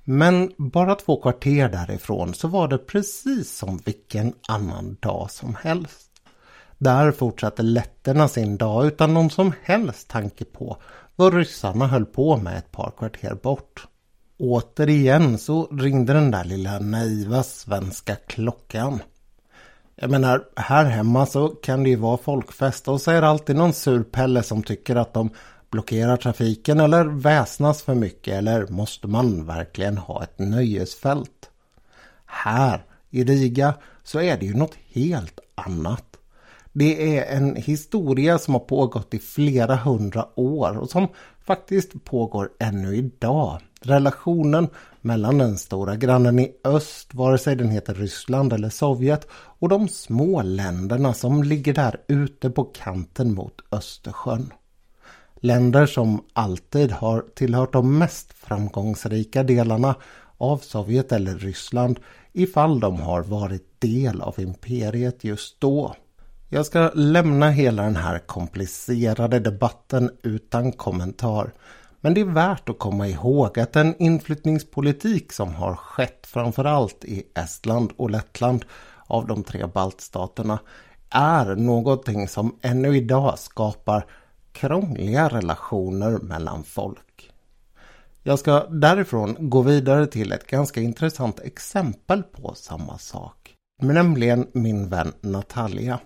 Men 0.10 0.52
bara 0.58 0.96
två 0.96 1.22
kvarter 1.22 1.70
därifrån 1.70 2.34
så 2.34 2.48
var 2.48 2.68
det 2.68 2.78
precis 2.78 3.58
som 3.58 3.78
vilken 3.86 4.34
annan 4.48 4.98
dag 5.00 5.32
som 5.32 5.56
helst. 5.56 6.12
Där 6.78 7.12
fortsatte 7.12 7.64
letterna 7.64 8.28
sin 8.28 8.58
dag 8.58 8.88
utan 8.88 9.14
någon 9.14 9.30
som 9.30 9.54
helst 9.64 10.08
tanke 10.08 10.46
på 10.46 10.78
vad 11.16 11.34
ryssarna 11.34 11.88
höll 11.88 12.06
på 12.06 12.38
med 12.38 12.58
ett 12.58 12.72
par 12.72 12.92
kvarter 12.98 13.36
bort. 13.44 13.88
Återigen 14.40 15.38
så 15.38 15.68
ringde 15.72 16.14
den 16.14 16.32
där 16.32 16.44
lilla 16.44 16.80
naiva 16.80 17.44
svenska 17.44 18.16
klockan. 18.16 19.00
Jag 19.96 20.12
menar, 20.12 20.44
här 20.56 20.86
hemma 20.86 21.26
så 21.26 21.48
kan 21.48 21.84
det 21.84 21.90
ju 21.90 21.96
vara 21.96 22.18
folkfest 22.18 22.88
och 22.88 23.02
så 23.02 23.12
är 23.12 23.22
det 23.22 23.28
alltid 23.28 23.56
någon 23.56 23.74
sur 23.74 24.04
pelle 24.04 24.44
som 24.44 24.64
tycker 24.64 24.96
att 24.96 25.14
de 25.14 25.30
blockerar 25.70 26.18
trafiken 26.18 26.80
eller 26.80 27.06
väsnas 27.06 27.84
för 27.84 27.96
mycket 27.96 28.34
eller 28.34 28.68
måste 28.68 29.08
man 29.08 29.46
verkligen 29.46 29.98
ha 29.98 30.24
ett 30.24 30.40
nöjesfält? 30.40 31.50
Här 32.26 32.86
i 33.10 33.24
Riga 33.24 33.74
så 34.04 34.22
är 34.22 34.38
det 34.38 34.46
ju 34.46 34.54
något 34.54 34.76
helt 34.94 35.40
annat. 35.56 36.18
Det 36.74 37.18
är 37.18 37.38
en 37.38 37.56
historia 37.56 38.40
som 38.40 38.54
har 38.54 38.62
pågått 38.62 39.14
i 39.14 39.20
flera 39.20 39.76
hundra 39.76 40.40
år 40.40 40.78
och 40.78 40.90
som 40.90 41.08
faktiskt 41.46 42.04
pågår 42.04 42.50
ännu 42.60 42.96
idag. 42.96 43.62
Relationen 43.82 44.68
mellan 45.02 45.38
den 45.38 45.58
stora 45.58 45.96
grannen 45.96 46.40
i 46.40 46.52
öst, 46.64 47.14
vare 47.14 47.38
sig 47.38 47.56
den 47.56 47.70
heter 47.70 47.94
Ryssland 47.94 48.54
eller 48.54 48.70
Sovjet, 48.70 49.28
och 49.32 49.70
de 49.70 49.88
små 49.88 50.42
länderna 50.42 51.14
som 51.14 51.44
ligger 51.44 51.74
där 51.74 52.02
ute 52.08 52.50
på 52.50 52.64
kanten 52.64 53.34
mot 53.34 53.62
Östersjön. 53.72 54.54
Länder 55.48 55.86
som 55.86 56.24
alltid 56.34 56.92
har 56.92 57.26
tillhört 57.36 57.74
de 57.74 57.98
mest 57.98 58.34
framgångsrika 58.34 59.44
delarna 59.44 59.96
av 60.38 60.58
Sovjet 60.58 61.12
eller 61.12 61.36
Ryssland 61.36 62.00
ifall 62.34 62.80
de 62.80 63.00
har 63.00 63.24
varit 63.24 63.82
del 63.82 64.22
av 64.22 64.40
imperiet 64.40 65.24
just 65.24 65.62
då. 65.62 65.96
Jag 66.50 66.66
ska 66.66 66.92
lämna 66.94 67.50
hela 67.50 67.84
den 67.84 67.96
här 67.96 68.20
komplicerade 68.20 69.40
debatten 69.40 70.12
utan 70.24 70.72
kommentar. 70.72 71.52
Men 72.02 72.14
det 72.14 72.22
är 72.22 72.26
värt 72.26 72.70
att 72.70 72.80
komma 72.80 73.08
ihåg 73.08 73.60
att 73.60 73.74
den 73.74 73.96
inflyttningspolitik 74.00 75.34
som 75.34 75.56
har 75.56 75.76
skett 75.76 76.28
framförallt 76.28 77.06
i 77.06 77.24
Estland 77.36 77.92
och 77.98 78.10
Lettland 78.10 78.66
av 79.06 79.28
de 79.28 79.44
tre 79.44 79.66
baltstaterna 79.66 80.60
är 81.10 81.56
någonting 81.56 82.28
som 82.28 82.56
ännu 82.62 82.98
idag 82.98 83.40
skapar 83.40 84.06
krångliga 84.58 85.30
relationer 85.30 86.18
mellan 86.18 86.64
folk. 86.64 87.32
Jag 88.24 88.40
ska 88.40 88.68
därifrån 88.68 89.50
gå 89.50 89.62
vidare 89.62 90.08
till 90.08 90.32
ett 90.32 90.48
ganska 90.48 90.82
intressant 90.82 91.40
exempel 91.40 92.24
på 92.24 92.54
samma 92.56 92.98
sak. 92.98 93.54
Nämligen 93.82 94.48
min 94.54 94.90
vän 94.90 95.14
Natalia. 95.22 96.00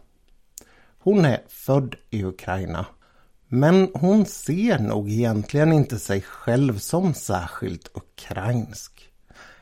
Hon 1.00 1.26
är 1.26 1.42
född 1.48 1.96
i 2.10 2.24
Ukraina. 2.24 2.86
Men 3.48 3.92
hon 3.94 4.26
ser 4.26 4.80
nog 4.80 5.10
egentligen 5.10 5.74
inte 5.74 6.00
sig 6.00 6.22
själv 6.22 6.78
som 6.78 7.14
särskilt 7.14 7.92
ukrainsk. 7.94 9.12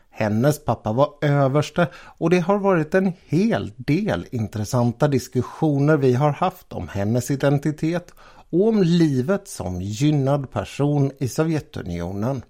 Hennes 0.09 0.65
pappa 0.65 0.93
var 0.93 1.13
överste 1.21 1.87
och 1.95 2.29
det 2.29 2.39
har 2.39 2.57
varit 2.57 2.93
en 2.93 3.13
hel 3.27 3.71
del 3.77 4.27
intressanta 4.31 5.07
diskussioner 5.07 5.97
vi 5.97 6.13
har 6.13 6.31
haft 6.31 6.73
om 6.73 6.87
hennes 6.87 7.31
identitet 7.31 8.13
och 8.49 8.67
om 8.67 8.83
livet 8.83 9.47
som 9.47 9.81
gynnad 9.81 10.51
person 10.51 11.11
i 11.19 11.27
Sovjetunionen. 11.27 12.41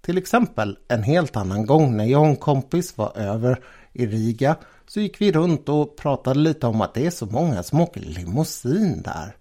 Till 0.00 0.18
exempel 0.18 0.78
en 0.88 1.02
helt 1.02 1.36
annan 1.36 1.66
gång 1.66 1.96
när 1.96 2.04
jag 2.04 2.20
och 2.20 2.28
en 2.28 2.36
kompis 2.36 2.98
var 2.98 3.18
över 3.18 3.60
i 3.92 4.06
Riga 4.06 4.56
så 4.86 5.00
gick 5.00 5.20
vi 5.20 5.32
runt 5.32 5.68
och 5.68 5.96
pratade 5.96 6.40
lite 6.40 6.66
om 6.66 6.80
att 6.80 6.94
det 6.94 7.06
är 7.06 7.10
så 7.10 7.26
många 7.26 7.62
som 7.62 7.80
åker 7.80 8.00
limousin 8.00 9.02
där. 9.02 9.36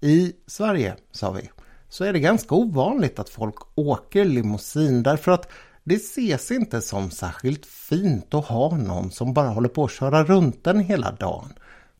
I 0.00 0.32
Sverige, 0.46 0.96
sa 1.12 1.30
vi, 1.30 1.50
så 1.88 2.04
är 2.04 2.12
det 2.12 2.20
ganska 2.20 2.54
ovanligt 2.54 3.18
att 3.18 3.28
folk 3.28 3.54
åker 3.74 4.24
limousin 4.24 5.02
därför 5.02 5.32
att 5.32 5.48
det 5.84 5.94
ses 5.94 6.50
inte 6.50 6.80
som 6.80 7.10
särskilt 7.10 7.66
fint 7.66 8.34
att 8.34 8.44
ha 8.44 8.76
någon 8.76 9.10
som 9.10 9.34
bara 9.34 9.48
håller 9.48 9.68
på 9.68 9.84
att 9.84 9.92
köra 9.92 10.24
runt 10.24 10.64
den 10.64 10.80
hela 10.80 11.12
dagen. 11.12 11.52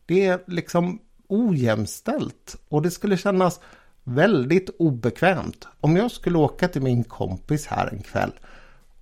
Det 0.05 0.25
är 0.25 0.39
liksom 0.47 0.99
ojämställt 1.27 2.55
och 2.69 2.81
det 2.81 2.91
skulle 2.91 3.17
kännas 3.17 3.59
väldigt 4.03 4.69
obekvämt 4.79 5.67
om 5.81 5.95
jag 5.95 6.11
skulle 6.11 6.37
åka 6.37 6.67
till 6.67 6.81
min 6.81 7.03
kompis 7.03 7.67
här 7.67 7.87
en 7.87 8.01
kväll 8.01 8.31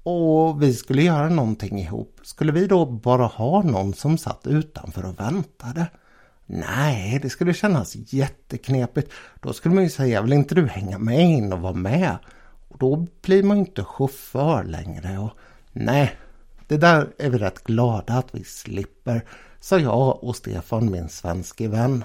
och 0.06 0.62
vi 0.62 0.74
skulle 0.74 1.04
göra 1.04 1.30
någonting 1.30 1.80
ihop. 1.80 2.20
Skulle 2.24 2.52
vi 2.52 2.68
då 2.68 2.86
bara 2.86 3.26
ha 3.26 3.62
någon 3.64 3.94
som 3.94 4.18
satt 4.18 4.48
utanför 4.48 5.06
och 5.06 5.20
väntade? 5.20 5.88
Nej, 6.46 7.20
det 7.22 7.30
skulle 7.30 7.54
kännas 7.54 7.96
jätteknepigt. 7.96 9.12
Då 9.42 9.54
skulle 9.54 9.76
man 9.76 9.84
ju 9.84 9.90
säga, 9.90 10.22
vill 10.22 10.34
inte 10.34 10.56
du 10.56 10.68
hänga 10.68 10.98
med 10.98 11.20
in 11.20 11.54
och 11.54 11.62
vara 11.62 11.74
med? 11.74 12.18
Och 12.68 12.78
då 12.78 13.08
blir 13.22 13.44
man 13.44 13.58
ju 13.58 13.64
inte 13.66 13.84
chaufför 13.84 14.64
längre 14.64 15.18
och 15.18 15.32
nej, 15.72 16.16
det 16.68 16.78
där 16.78 17.08
är 17.18 17.30
vi 17.30 17.38
rätt 17.38 17.64
glada 17.64 18.14
att 18.14 18.36
vi 18.36 18.44
slipper, 18.44 19.26
sa 19.60 19.80
jag 19.80 20.24
och 20.24 20.36
Stefan, 20.36 20.92
min 20.92 21.10
svenske 21.10 21.68
vän. 21.68 22.04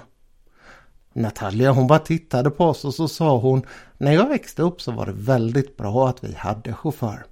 Natalia 1.13 1.71
hon 1.71 1.87
bara 1.87 1.99
tittade 1.99 2.49
på 2.49 2.65
oss 2.65 2.85
och 2.85 2.93
så 2.93 3.07
sa 3.07 3.37
hon 3.37 3.61
När 3.97 4.11
jag 4.11 4.29
växte 4.29 4.61
upp 4.61 4.81
så 4.81 4.91
var 4.91 5.05
det 5.05 5.11
väldigt 5.15 5.77
bra 5.77 6.09
att 6.09 6.23
vi 6.23 6.33
hade 6.33 6.73
chaufför. 6.73 7.25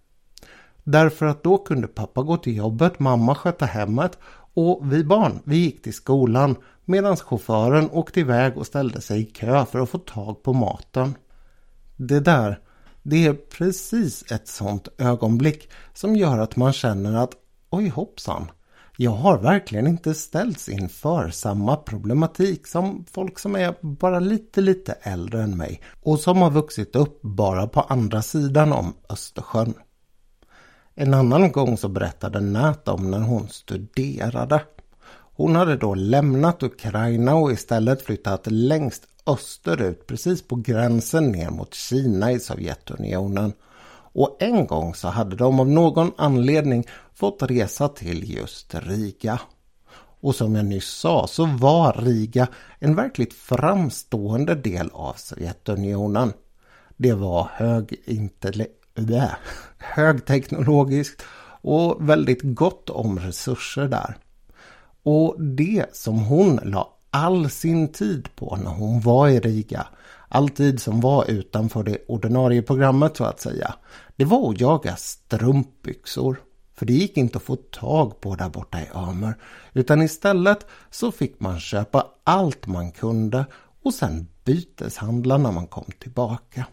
Därför 0.83 1.25
att 1.25 1.43
då 1.43 1.57
kunde 1.57 1.87
pappa 1.87 2.21
gå 2.21 2.37
till 2.37 2.55
jobbet, 2.55 2.99
mamma 2.99 3.35
sköta 3.35 3.65
hemmet 3.65 4.17
och 4.53 4.93
vi 4.93 5.03
barn, 5.03 5.39
vi 5.43 5.57
gick 5.57 5.83
till 5.83 5.93
skolan 5.93 6.55
medan 6.85 7.17
chauffören 7.17 7.89
åkte 7.91 8.19
iväg 8.19 8.57
och 8.57 8.67
ställde 8.67 9.01
sig 9.01 9.21
i 9.21 9.25
kö 9.25 9.65
för 9.65 9.79
att 9.79 9.89
få 9.89 9.97
tag 9.97 10.43
på 10.43 10.53
maten. 10.53 11.15
Det 11.95 12.19
där, 12.19 12.59
det 13.03 13.25
är 13.25 13.33
precis 13.33 14.31
ett 14.31 14.47
sånt 14.47 14.87
ögonblick 14.97 15.69
som 15.93 16.15
gör 16.15 16.37
att 16.37 16.55
man 16.55 16.73
känner 16.73 17.13
att 17.13 17.31
oj 17.69 17.89
hoppsan, 17.89 18.51
jag 19.01 19.11
har 19.11 19.37
verkligen 19.37 19.87
inte 19.87 20.13
ställts 20.13 20.69
inför 20.69 21.29
samma 21.29 21.75
problematik 21.75 22.67
som 22.67 23.05
folk 23.11 23.39
som 23.39 23.55
är 23.55 23.75
bara 23.81 24.19
lite, 24.19 24.61
lite 24.61 24.91
äldre 24.91 25.43
än 25.43 25.57
mig 25.57 25.81
och 26.03 26.19
som 26.19 26.41
har 26.41 26.51
vuxit 26.51 26.95
upp 26.95 27.21
bara 27.21 27.67
på 27.67 27.81
andra 27.81 28.21
sidan 28.21 28.73
om 28.73 28.93
Östersjön. 29.09 29.73
En 30.95 31.13
annan 31.13 31.51
gång 31.51 31.77
så 31.77 31.87
berättade 31.87 32.39
Nat 32.39 32.87
om 32.87 33.11
när 33.11 33.19
hon 33.19 33.47
studerade. 33.49 34.61
Hon 35.35 35.55
hade 35.55 35.75
då 35.75 35.95
lämnat 35.95 36.63
Ukraina 36.63 37.35
och 37.35 37.51
istället 37.51 38.01
flyttat 38.01 38.47
längst 38.47 39.03
österut 39.27 40.07
precis 40.07 40.47
på 40.47 40.55
gränsen 40.55 41.31
ner 41.31 41.49
mot 41.49 41.73
Kina 41.73 42.31
i 42.31 42.39
Sovjetunionen. 42.39 43.53
Och 44.13 44.37
en 44.39 44.67
gång 44.67 44.95
så 44.95 45.07
hade 45.07 45.35
de 45.35 45.59
av 45.59 45.69
någon 45.69 46.11
anledning 46.17 46.87
fått 47.19 47.43
resa 47.43 47.87
till 47.87 48.33
just 48.33 48.75
Riga. 48.75 49.41
Och 50.21 50.35
som 50.35 50.55
jag 50.55 50.65
nyss 50.65 50.87
sa 50.87 51.27
så 51.27 51.45
var 51.45 51.93
Riga 51.93 52.47
en 52.79 52.95
verkligt 52.95 53.33
framstående 53.33 54.55
del 54.55 54.89
av 54.93 55.13
Sovjetunionen. 55.13 56.33
Det 56.97 57.13
var 57.13 57.51
högteknologiskt 59.77 61.23
och 61.61 62.09
väldigt 62.09 62.41
gott 62.43 62.89
om 62.89 63.19
resurser 63.19 63.87
där. 63.87 64.17
Och 65.03 65.41
det 65.41 65.95
som 65.95 66.19
hon 66.19 66.59
la 66.63 66.93
all 67.11 67.49
sin 67.49 67.91
tid 67.91 68.27
på 68.35 68.55
när 68.55 68.71
hon 68.71 69.01
var 69.01 69.27
i 69.27 69.39
Riga, 69.39 69.87
all 70.27 70.49
tid 70.49 70.81
som 70.81 71.01
var 71.01 71.29
utanför 71.29 71.83
det 71.83 71.97
ordinarie 72.07 72.61
programmet 72.61 73.17
så 73.17 73.23
att 73.23 73.41
säga, 73.41 73.75
det 74.15 74.25
var 74.25 74.51
att 74.51 74.61
jaga 74.61 74.95
strumpbyxor. 74.95 76.37
För 76.79 76.85
det 76.85 76.93
gick 76.93 77.17
inte 77.17 77.37
att 77.37 77.43
få 77.43 77.55
tag 77.55 78.21
på 78.21 78.35
där 78.35 78.49
borta 78.49 78.81
i 78.81 78.87
Ömer. 78.95 79.33
Utan 79.73 80.01
istället 80.01 80.65
så 80.89 81.11
fick 81.11 81.39
man 81.39 81.59
köpa 81.59 82.07
allt 82.23 82.67
man 82.67 82.91
kunde 82.91 83.45
och 83.83 83.93
sen 83.93 84.27
byteshandla 84.45 85.37
när 85.37 85.51
man 85.51 85.67
kom 85.67 85.85
tillbaka. 85.99 86.65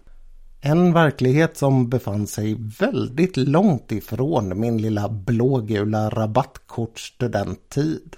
En 0.61 0.93
verklighet 0.93 1.57
som 1.57 1.89
befann 1.89 2.27
sig 2.27 2.57
väldigt 2.81 3.37
långt 3.37 3.93
ifrån 3.93 4.61
min 4.61 4.79
lilla 4.79 5.09
blågula 5.09 6.11
rabattkortstudenttid. 6.11 8.17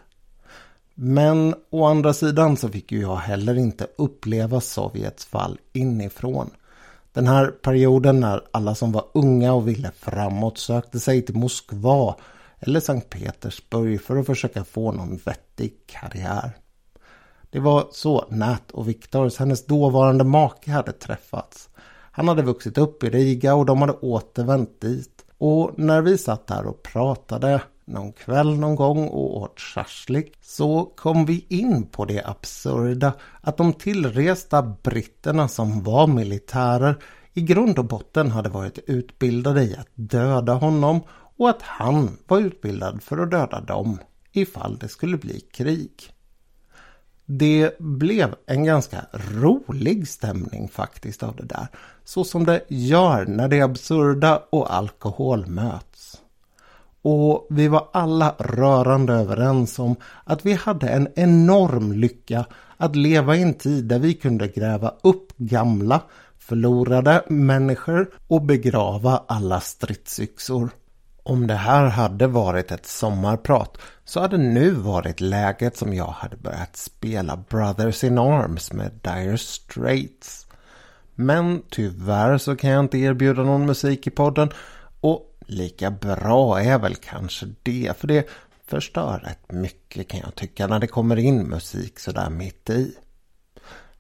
Men 0.94 1.54
å 1.70 1.84
andra 1.84 2.12
sidan 2.12 2.56
så 2.56 2.68
fick 2.68 2.92
ju 2.92 3.00
jag 3.00 3.16
heller 3.16 3.58
inte 3.58 3.86
uppleva 3.98 4.60
Sovjets 4.60 5.24
fall 5.24 5.58
inifrån. 5.72 6.50
Den 7.18 7.26
här 7.26 7.46
perioden 7.46 8.20
när 8.20 8.42
alla 8.50 8.74
som 8.74 8.92
var 8.92 9.04
unga 9.14 9.52
och 9.52 9.68
ville 9.68 9.90
framåt 9.90 10.58
sökte 10.58 11.00
sig 11.00 11.22
till 11.22 11.34
Moskva 11.34 12.14
eller 12.60 12.80
Sankt 12.80 13.10
Petersburg 13.10 14.02
för 14.02 14.16
att 14.16 14.26
försöka 14.26 14.64
få 14.64 14.92
någon 14.92 15.16
vettig 15.16 15.74
karriär. 15.86 16.50
Det 17.50 17.60
var 17.60 17.88
så 17.90 18.26
Nat 18.30 18.70
och 18.70 18.88
Viktors, 18.88 19.36
hennes 19.36 19.66
dåvarande 19.66 20.24
make, 20.24 20.70
hade 20.70 20.92
träffats. 20.92 21.68
Han 22.10 22.28
hade 22.28 22.42
vuxit 22.42 22.78
upp 22.78 23.04
i 23.04 23.10
Riga 23.10 23.54
och 23.54 23.66
de 23.66 23.80
hade 23.80 23.92
återvänt 23.92 24.80
dit. 24.80 25.24
Och 25.38 25.78
när 25.78 26.02
vi 26.02 26.18
satt 26.18 26.46
där 26.46 26.66
och 26.66 26.82
pratade 26.82 27.60
någon 27.88 28.12
kväll 28.12 28.58
någon 28.58 28.76
gång 28.76 29.08
och 29.08 29.36
åt 29.36 29.60
schaschlik 29.60 30.34
så 30.40 30.84
kom 30.84 31.24
vi 31.24 31.46
in 31.48 31.86
på 31.86 32.04
det 32.04 32.24
absurda 32.24 33.12
att 33.40 33.56
de 33.56 33.72
tillresta 33.72 34.62
britterna 34.62 35.48
som 35.48 35.82
var 35.82 36.06
militärer 36.06 37.02
i 37.32 37.40
grund 37.40 37.78
och 37.78 37.84
botten 37.84 38.30
hade 38.30 38.48
varit 38.48 38.78
utbildade 38.86 39.62
i 39.62 39.76
att 39.76 39.88
döda 39.94 40.54
honom 40.54 41.00
och 41.36 41.50
att 41.50 41.62
han 41.62 42.18
var 42.26 42.38
utbildad 42.38 43.02
för 43.02 43.18
att 43.18 43.30
döda 43.30 43.60
dem 43.60 43.98
ifall 44.32 44.78
det 44.78 44.88
skulle 44.88 45.16
bli 45.16 45.40
krig. 45.40 45.92
Det 47.24 47.78
blev 47.78 48.34
en 48.46 48.64
ganska 48.64 49.06
rolig 49.12 50.08
stämning 50.08 50.68
faktiskt 50.68 51.22
av 51.22 51.36
det 51.36 51.44
där. 51.44 51.66
Så 52.04 52.24
som 52.24 52.44
det 52.44 52.64
gör 52.68 53.26
när 53.26 53.48
det 53.48 53.60
absurda 53.60 54.42
och 54.50 54.74
alkohol 54.74 55.46
möts. 55.46 56.22
Och 57.10 57.46
vi 57.50 57.68
var 57.68 57.88
alla 57.92 58.34
rörande 58.38 59.12
överens 59.12 59.78
om 59.78 59.96
att 60.24 60.46
vi 60.46 60.52
hade 60.52 60.88
en 60.88 61.08
enorm 61.16 61.92
lycka 61.92 62.44
att 62.76 62.96
leva 62.96 63.36
i 63.36 63.42
en 63.42 63.54
tid 63.54 63.84
där 63.84 63.98
vi 63.98 64.14
kunde 64.14 64.48
gräva 64.48 64.94
upp 65.02 65.32
gamla, 65.36 66.00
förlorade 66.38 67.22
människor 67.28 68.10
och 68.26 68.42
begrava 68.42 69.22
alla 69.28 69.60
stridsyxor. 69.60 70.70
Om 71.22 71.46
det 71.46 71.54
här 71.54 71.86
hade 71.86 72.26
varit 72.26 72.72
ett 72.72 72.86
sommarprat 72.86 73.78
så 74.04 74.20
hade 74.20 74.38
nu 74.38 74.70
varit 74.70 75.20
läget 75.20 75.76
som 75.76 75.94
jag 75.94 76.06
hade 76.06 76.36
börjat 76.36 76.76
spela 76.76 77.38
Brothers 77.48 78.04
in 78.04 78.18
Arms 78.18 78.72
med 78.72 78.90
Dire 79.02 79.38
Straits. 79.38 80.46
Men 81.14 81.62
tyvärr 81.70 82.38
så 82.38 82.56
kan 82.56 82.70
jag 82.70 82.84
inte 82.84 82.98
erbjuda 82.98 83.42
någon 83.42 83.66
musik 83.66 84.06
i 84.06 84.10
podden 84.10 84.48
och 85.00 85.27
lika 85.48 85.90
bra 85.90 86.60
är 86.60 86.78
väl 86.78 86.94
kanske 86.94 87.46
det 87.62 87.96
för 87.98 88.08
det 88.08 88.28
förstör 88.66 89.18
rätt 89.18 89.52
mycket 89.52 90.08
kan 90.08 90.20
jag 90.20 90.34
tycka 90.34 90.66
när 90.66 90.78
det 90.78 90.86
kommer 90.86 91.16
in 91.16 91.42
musik 91.42 91.98
sådär 91.98 92.30
mitt 92.30 92.70
i. 92.70 92.94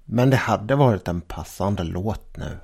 Men 0.04 0.30
det 0.30 0.36
hade 0.36 0.74
varit 0.74 1.08
en 1.08 1.20
passande 1.20 1.84
låt 1.84 2.36
nu. 2.36 2.58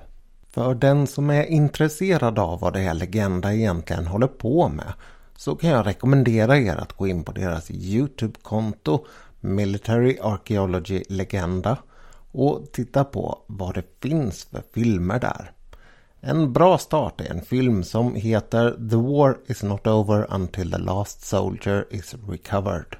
För 0.51 0.75
den 0.75 1.07
som 1.07 1.29
är 1.29 1.45
intresserad 1.45 2.39
av 2.39 2.59
vad 2.59 2.73
det 2.73 2.81
är 2.81 2.93
Legenda 2.93 3.53
egentligen 3.53 4.07
håller 4.07 4.27
på 4.27 4.69
med 4.69 4.93
så 5.37 5.55
kan 5.55 5.69
jag 5.69 5.85
rekommendera 5.85 6.57
er 6.57 6.75
att 6.75 6.93
gå 6.93 7.07
in 7.07 7.23
på 7.23 7.31
deras 7.31 7.71
Youtube-konto 7.71 9.05
Military 9.39 10.17
Archaeology 10.21 11.03
Legenda 11.09 11.77
och 12.31 12.71
titta 12.71 13.03
på 13.03 13.39
vad 13.47 13.73
det 13.75 13.83
finns 14.01 14.43
för 14.43 14.63
filmer 14.73 15.19
där. 15.19 15.51
En 16.27 16.53
bra 16.53 16.77
start 16.77 17.21
är 17.21 17.31
en 17.31 17.41
film 17.41 17.83
som 17.83 18.15
heter 18.15 18.71
The 18.89 18.95
War 18.95 19.37
is 19.47 19.63
not 19.63 19.87
over 19.87 20.33
until 20.33 20.71
the 20.71 20.77
last 20.77 21.25
soldier 21.25 21.85
is 21.89 22.15
recovered. 22.27 22.95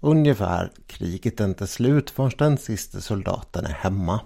Ungefär 0.00 0.70
kriget 0.86 1.40
är 1.40 1.44
inte 1.44 1.66
slut 1.66 2.10
förrän 2.10 2.32
den 2.38 2.58
sista 2.58 3.00
soldaten 3.00 3.66
är 3.66 3.72
hemma. 3.72 4.20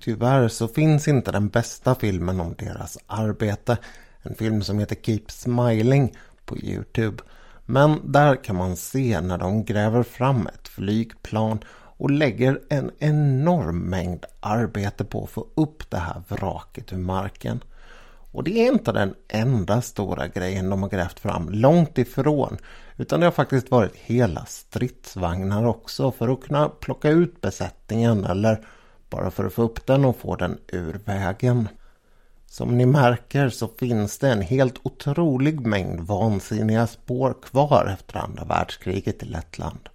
Tyvärr 0.00 0.48
så 0.48 0.68
finns 0.68 1.08
inte 1.08 1.32
den 1.32 1.48
bästa 1.48 1.94
filmen 1.94 2.40
om 2.40 2.54
deras 2.58 2.98
arbete. 3.06 3.78
En 4.22 4.34
film 4.34 4.62
som 4.62 4.78
heter 4.78 4.96
Keep 5.02 5.24
Smiling 5.28 6.16
på 6.44 6.58
Youtube. 6.58 7.22
Men 7.64 8.12
där 8.12 8.44
kan 8.44 8.56
man 8.56 8.76
se 8.76 9.20
när 9.20 9.38
de 9.38 9.64
gräver 9.64 10.02
fram 10.02 10.46
ett 10.46 10.68
flygplan 10.68 11.58
och 11.96 12.10
lägger 12.10 12.60
en 12.68 12.90
enorm 12.98 13.78
mängd 13.78 14.24
arbete 14.40 15.04
på 15.04 15.24
att 15.24 15.30
få 15.30 15.46
upp 15.54 15.90
det 15.90 15.98
här 15.98 16.22
vraket 16.28 16.92
ur 16.92 16.98
marken. 16.98 17.60
Och 18.32 18.44
det 18.44 18.66
är 18.66 18.72
inte 18.72 18.92
den 18.92 19.14
enda 19.28 19.82
stora 19.82 20.28
grejen 20.28 20.70
de 20.70 20.82
har 20.82 20.90
grävt 20.90 21.20
fram, 21.20 21.48
långt 21.48 21.98
ifrån. 21.98 22.58
Utan 22.96 23.20
det 23.20 23.26
har 23.26 23.30
faktiskt 23.30 23.70
varit 23.70 23.96
hela 23.96 24.44
stridsvagnar 24.44 25.66
också 25.66 26.10
för 26.10 26.28
att 26.28 26.40
kunna 26.40 26.68
plocka 26.68 27.08
ut 27.08 27.40
besättningen 27.40 28.24
eller 28.24 28.66
bara 29.10 29.30
för 29.30 29.44
att 29.44 29.52
få 29.52 29.62
upp 29.62 29.86
den 29.86 30.04
och 30.04 30.16
få 30.16 30.36
den 30.36 30.58
ur 30.68 31.00
vägen. 31.04 31.68
Som 32.46 32.78
ni 32.78 32.86
märker 32.86 33.48
så 33.48 33.68
finns 33.68 34.18
det 34.18 34.28
en 34.28 34.42
helt 34.42 34.80
otrolig 34.82 35.66
mängd 35.66 36.00
vansinniga 36.00 36.86
spår 36.86 37.34
kvar 37.42 37.90
efter 37.94 38.18
andra 38.18 38.44
världskriget 38.44 39.22
i 39.22 39.26
Lettland. 39.26 39.88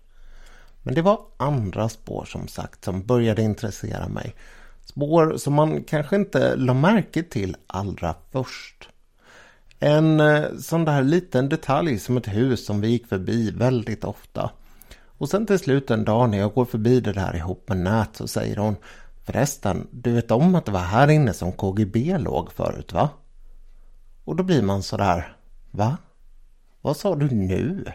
Men 0.83 0.95
det 0.95 1.01
var 1.01 1.19
andra 1.37 1.89
spår 1.89 2.25
som 2.25 2.47
sagt 2.47 2.83
som 2.83 3.03
började 3.03 3.41
intressera 3.41 4.07
mig. 4.07 4.35
Spår 4.85 5.37
som 5.37 5.53
man 5.53 5.83
kanske 5.83 6.15
inte 6.15 6.55
la 6.55 6.73
märke 6.73 7.23
till 7.23 7.55
allra 7.67 8.15
först. 8.31 8.89
En 9.79 10.19
eh, 10.19 10.43
sån 10.59 10.85
där 10.85 11.03
liten 11.03 11.49
detalj 11.49 11.99
som 11.99 12.17
ett 12.17 12.27
hus 12.27 12.65
som 12.65 12.81
vi 12.81 12.87
gick 12.87 13.07
förbi 13.07 13.51
väldigt 13.51 14.03
ofta. 14.03 14.51
Och 15.17 15.29
sen 15.29 15.45
till 15.45 15.59
slut 15.59 15.91
en 15.91 16.05
dag 16.05 16.29
när 16.29 16.37
jag 16.37 16.53
går 16.53 16.65
förbi 16.65 16.99
det 16.99 17.13
där 17.13 17.35
ihop 17.35 17.69
med 17.69 17.77
Nät 17.77 18.09
så 18.15 18.27
säger 18.27 18.57
hon 18.57 18.75
Förresten, 19.23 19.87
du 19.91 20.11
vet 20.11 20.31
om 20.31 20.55
att 20.55 20.65
det 20.65 20.71
var 20.71 20.79
här 20.79 21.07
inne 21.07 21.33
som 21.33 21.51
KGB 21.51 22.17
låg 22.17 22.51
förut 22.51 22.93
va? 22.93 23.09
Och 24.23 24.35
då 24.35 24.43
blir 24.43 24.61
man 24.61 24.83
sådär, 24.83 25.37
va? 25.71 25.97
Vad 26.81 26.97
sa 26.97 27.15
du 27.15 27.29
nu? 27.29 27.85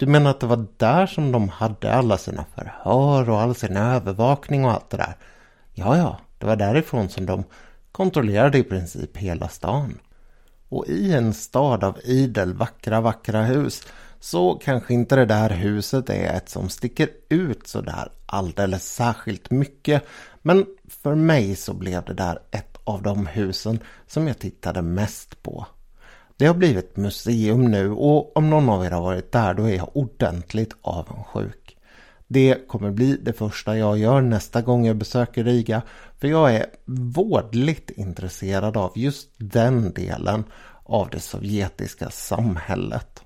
Du 0.00 0.06
menar 0.06 0.30
att 0.30 0.40
det 0.40 0.46
var 0.46 0.66
där 0.76 1.06
som 1.06 1.32
de 1.32 1.48
hade 1.48 1.94
alla 1.94 2.18
sina 2.18 2.44
förhör 2.54 3.30
och 3.30 3.40
all 3.40 3.54
sin 3.54 3.76
övervakning 3.76 4.64
och 4.64 4.70
allt 4.70 4.90
det 4.90 4.96
där? 4.96 5.16
Ja, 5.72 5.96
ja, 5.96 6.18
det 6.38 6.46
var 6.46 6.56
därifrån 6.56 7.08
som 7.08 7.26
de 7.26 7.44
kontrollerade 7.92 8.58
i 8.58 8.62
princip 8.62 9.16
hela 9.16 9.48
stan. 9.48 9.98
Och 10.68 10.86
i 10.88 11.12
en 11.12 11.34
stad 11.34 11.84
av 11.84 11.98
idel 12.04 12.52
vackra, 12.52 13.00
vackra 13.00 13.42
hus 13.42 13.82
så 14.20 14.54
kanske 14.54 14.94
inte 14.94 15.16
det 15.16 15.24
där 15.24 15.50
huset 15.50 16.10
är 16.10 16.36
ett 16.36 16.48
som 16.48 16.68
sticker 16.68 17.08
ut 17.28 17.66
så 17.66 17.80
där 17.80 18.08
alldeles 18.26 18.94
särskilt 18.94 19.50
mycket. 19.50 20.04
Men 20.42 20.66
för 20.88 21.14
mig 21.14 21.56
så 21.56 21.74
blev 21.74 22.04
det 22.04 22.14
där 22.14 22.38
ett 22.50 22.76
av 22.84 23.02
de 23.02 23.26
husen 23.26 23.78
som 24.06 24.28
jag 24.28 24.38
tittade 24.38 24.82
mest 24.82 25.42
på. 25.42 25.66
Det 26.40 26.46
har 26.46 26.54
blivit 26.54 26.96
museum 26.96 27.70
nu 27.70 27.90
och 27.90 28.36
om 28.36 28.50
någon 28.50 28.68
av 28.68 28.84
er 28.84 28.90
har 28.90 29.00
varit 29.00 29.32
där 29.32 29.54
då 29.54 29.64
är 29.64 29.76
jag 29.76 29.96
ordentligt 29.96 30.76
avundsjuk. 30.82 31.76
Det 32.28 32.68
kommer 32.68 32.90
bli 32.90 33.16
det 33.16 33.32
första 33.32 33.78
jag 33.78 33.98
gör 33.98 34.20
nästa 34.20 34.62
gång 34.62 34.86
jag 34.86 34.96
besöker 34.96 35.44
Riga 35.44 35.82
för 36.18 36.28
jag 36.28 36.54
är 36.54 36.66
vårdligt 37.14 37.90
intresserad 37.90 38.76
av 38.76 38.92
just 38.94 39.28
den 39.36 39.92
delen 39.92 40.44
av 40.84 41.08
det 41.10 41.20
sovjetiska 41.20 42.10
samhället. 42.10 43.22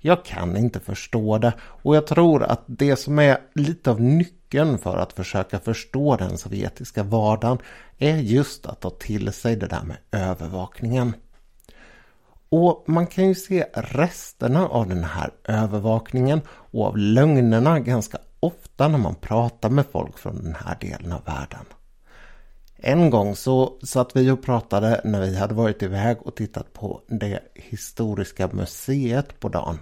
Jag 0.00 0.24
kan 0.24 0.56
inte 0.56 0.80
förstå 0.80 1.38
det 1.38 1.52
och 1.60 1.96
jag 1.96 2.06
tror 2.06 2.42
att 2.42 2.64
det 2.66 2.96
som 2.96 3.18
är 3.18 3.38
lite 3.54 3.90
av 3.90 4.00
nyckeln 4.00 4.78
för 4.78 4.98
att 4.98 5.12
försöka 5.12 5.58
förstå 5.58 6.16
den 6.16 6.38
sovjetiska 6.38 7.02
vardagen 7.02 7.58
är 7.98 8.16
just 8.16 8.66
att 8.66 8.80
ta 8.80 8.90
till 8.90 9.32
sig 9.32 9.56
det 9.56 9.66
där 9.66 9.82
med 9.82 9.96
övervakningen. 10.10 11.14
Och 12.54 12.84
man 12.86 13.06
kan 13.06 13.28
ju 13.28 13.34
se 13.34 13.66
resterna 13.74 14.68
av 14.68 14.88
den 14.88 15.04
här 15.04 15.30
övervakningen 15.44 16.40
och 16.48 16.86
av 16.86 16.98
lögnerna 16.98 17.80
ganska 17.80 18.18
ofta 18.40 18.88
när 18.88 18.98
man 18.98 19.14
pratar 19.14 19.70
med 19.70 19.86
folk 19.92 20.18
från 20.18 20.42
den 20.42 20.54
här 20.54 20.76
delen 20.80 21.12
av 21.12 21.24
världen. 21.24 21.64
En 22.76 23.10
gång 23.10 23.36
så 23.36 23.78
satt 23.82 24.16
vi 24.16 24.30
och 24.30 24.42
pratade 24.42 25.00
när 25.04 25.20
vi 25.20 25.36
hade 25.36 25.54
varit 25.54 25.82
iväg 25.82 26.16
och 26.22 26.34
tittat 26.34 26.72
på 26.72 27.00
det 27.08 27.40
historiska 27.54 28.48
museet 28.52 29.40
på 29.40 29.48
dagen. 29.48 29.78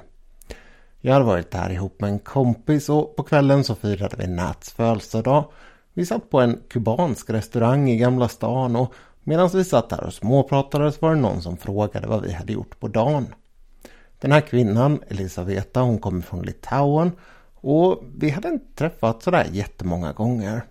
Jag 1.00 1.12
hade 1.12 1.24
varit 1.24 1.50
där 1.50 1.70
ihop 1.70 2.00
med 2.00 2.10
en 2.10 2.18
kompis 2.18 2.88
och 2.88 3.16
på 3.16 3.22
kvällen 3.22 3.64
så 3.64 3.74
firade 3.74 4.16
vi 4.16 4.26
Nats 4.26 4.72
födelsedag. 4.72 5.44
Vi 5.94 6.06
satt 6.06 6.30
på 6.30 6.40
en 6.40 6.60
kubansk 6.68 7.30
restaurang 7.30 7.90
i 7.90 7.96
Gamla 7.96 8.28
stan 8.28 8.76
och 8.76 8.94
medan 9.24 9.50
vi 9.52 9.64
satt 9.64 9.88
där 9.88 10.04
och 10.04 10.14
småpratade 10.14 10.92
så 10.92 10.98
var 11.00 11.14
det 11.14 11.20
någon 11.20 11.42
som 11.42 11.56
frågade 11.56 12.06
vad 12.06 12.22
vi 12.22 12.32
hade 12.32 12.52
gjort 12.52 12.80
på 12.80 12.88
dagen. 12.88 13.26
Den 14.18 14.32
här 14.32 14.40
kvinnan, 14.40 15.02
Elisaveta, 15.08 15.80
hon 15.80 15.98
kommer 15.98 16.22
från 16.22 16.42
Litauen 16.42 17.12
och 17.54 18.02
vi 18.16 18.30
hade 18.30 18.48
inte 18.48 18.74
träffats 18.74 19.24
sådär 19.24 19.46
jättemånga 19.52 20.12
gånger. 20.12 20.62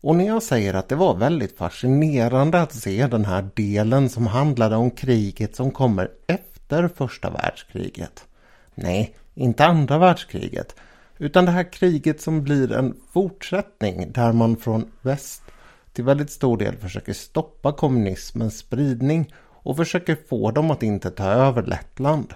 Och 0.00 0.16
när 0.16 0.26
jag 0.26 0.42
säger 0.42 0.74
att 0.74 0.88
det 0.88 0.94
var 0.94 1.16
väldigt 1.16 1.56
fascinerande 1.56 2.60
att 2.60 2.72
se 2.72 3.06
den 3.06 3.24
här 3.24 3.48
delen 3.54 4.08
som 4.08 4.26
handlade 4.26 4.76
om 4.76 4.90
kriget 4.90 5.56
som 5.56 5.70
kommer 5.70 6.10
efter 6.26 6.88
första 6.88 7.30
världskriget. 7.30 8.24
Nej, 8.74 9.16
inte 9.34 9.66
andra 9.66 9.98
världskriget. 9.98 10.76
Utan 11.18 11.44
det 11.44 11.50
här 11.50 11.72
kriget 11.72 12.20
som 12.20 12.42
blir 12.42 12.72
en 12.72 12.96
fortsättning 13.12 14.12
där 14.12 14.32
man 14.32 14.56
från 14.56 14.90
väst 15.02 15.41
till 15.92 16.04
väldigt 16.04 16.30
stor 16.30 16.56
del 16.56 16.76
försöker 16.76 17.12
stoppa 17.12 17.72
kommunismens 17.72 18.58
spridning 18.58 19.34
och 19.38 19.76
försöker 19.76 20.16
få 20.28 20.50
dem 20.50 20.70
att 20.70 20.82
inte 20.82 21.10
ta 21.10 21.24
över 21.24 21.62
Lettland. 21.62 22.34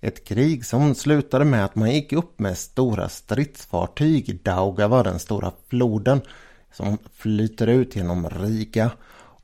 Ett 0.00 0.24
krig 0.24 0.66
som 0.66 0.94
slutade 0.94 1.44
med 1.44 1.64
att 1.64 1.74
man 1.74 1.90
gick 1.90 2.12
upp 2.12 2.38
med 2.38 2.58
stora 2.58 3.08
stridsfartyg, 3.08 4.40
Daugava, 4.42 5.02
den 5.02 5.18
stora 5.18 5.52
floden 5.68 6.20
som 6.72 6.98
flyter 7.12 7.66
ut 7.66 7.96
genom 7.96 8.30
Riga 8.30 8.90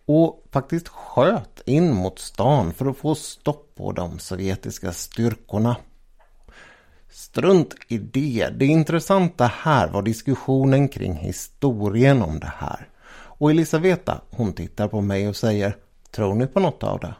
och 0.06 0.44
faktiskt 0.50 0.88
sköt 0.88 1.60
in 1.64 1.94
mot 1.94 2.18
stan 2.18 2.72
för 2.72 2.86
att 2.86 2.96
få 2.96 3.14
stopp 3.14 3.74
på 3.74 3.92
de 3.92 4.18
sovjetiska 4.18 4.92
styrkorna. 4.92 5.76
Strunt 7.10 7.74
i 7.88 7.98
det. 7.98 8.48
Det 8.56 8.66
intressanta 8.66 9.46
här 9.46 9.88
var 9.88 10.02
diskussionen 10.02 10.88
kring 10.88 11.14
historien 11.14 12.22
om 12.22 12.40
det 12.40 12.52
här. 12.56 12.88
Och 13.40 13.50
Elisaveta, 13.50 14.20
hon 14.30 14.52
tittar 14.52 14.88
på 14.88 15.00
mig 15.00 15.28
och 15.28 15.36
säger 15.36 15.76
Tror 16.10 16.34
ni 16.34 16.46
på 16.46 16.60
något 16.60 16.82
av 16.82 17.00
det? 17.00 17.14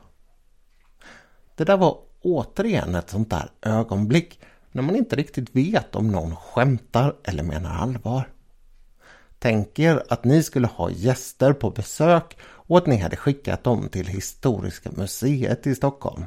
Det 1.54 1.64
där 1.64 1.76
var 1.76 1.98
återigen 2.22 2.94
ett 2.94 3.10
sånt 3.10 3.30
där 3.30 3.50
ögonblick 3.62 4.40
när 4.72 4.82
man 4.82 4.96
inte 4.96 5.16
riktigt 5.16 5.56
vet 5.56 5.96
om 5.96 6.08
någon 6.08 6.36
skämtar 6.36 7.16
eller 7.24 7.42
menar 7.42 7.70
allvar. 7.70 8.28
Tänk 9.38 9.78
er 9.78 10.02
att 10.08 10.24
ni 10.24 10.42
skulle 10.42 10.66
ha 10.66 10.90
gäster 10.90 11.52
på 11.52 11.70
besök 11.70 12.36
och 12.42 12.78
att 12.78 12.86
ni 12.86 12.96
hade 12.96 13.16
skickat 13.16 13.64
dem 13.64 13.88
till 13.88 14.06
Historiska 14.06 14.90
museet 14.96 15.66
i 15.66 15.74
Stockholm. 15.74 16.24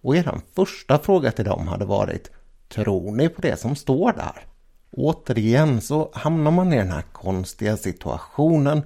Och 0.00 0.16
er 0.16 0.40
första 0.54 0.98
fråga 0.98 1.32
till 1.32 1.44
dem 1.44 1.68
hade 1.68 1.84
varit 1.84 2.30
Tror 2.68 3.12
ni 3.12 3.28
på 3.28 3.40
det 3.40 3.60
som 3.60 3.76
står 3.76 4.12
där? 4.12 4.53
Återigen 4.96 5.80
så 5.80 6.10
hamnar 6.12 6.50
man 6.50 6.72
i 6.72 6.76
den 6.76 6.90
här 6.90 7.04
konstiga 7.12 7.76
situationen 7.76 8.82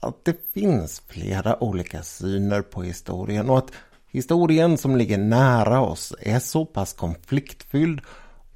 att 0.00 0.24
det 0.24 0.52
finns 0.54 1.02
flera 1.06 1.62
olika 1.62 2.02
syner 2.02 2.62
på 2.62 2.82
historien 2.82 3.50
och 3.50 3.58
att 3.58 3.72
historien 4.06 4.78
som 4.78 4.96
ligger 4.96 5.18
nära 5.18 5.80
oss 5.80 6.14
är 6.20 6.38
så 6.38 6.66
pass 6.66 6.92
konfliktfylld 6.92 8.00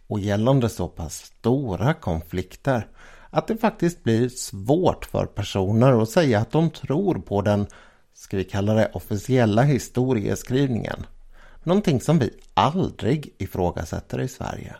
och 0.06 0.20
gällande 0.20 0.68
så 0.68 0.88
pass 0.88 1.14
stora 1.14 1.94
konflikter 1.94 2.88
att 3.30 3.46
det 3.46 3.56
faktiskt 3.56 4.04
blir 4.04 4.28
svårt 4.28 5.04
för 5.04 5.26
personer 5.26 6.02
att 6.02 6.10
säga 6.10 6.40
att 6.40 6.52
de 6.52 6.70
tror 6.70 7.14
på 7.14 7.42
den, 7.42 7.66
ska 8.14 8.36
vi 8.36 8.44
kalla 8.44 8.74
det 8.74 8.90
officiella 8.94 9.62
historieskrivningen. 9.62 11.06
Någonting 11.62 12.00
som 12.00 12.18
vi 12.18 12.30
aldrig 12.54 13.34
ifrågasätter 13.38 14.20
i 14.20 14.28
Sverige. 14.28 14.76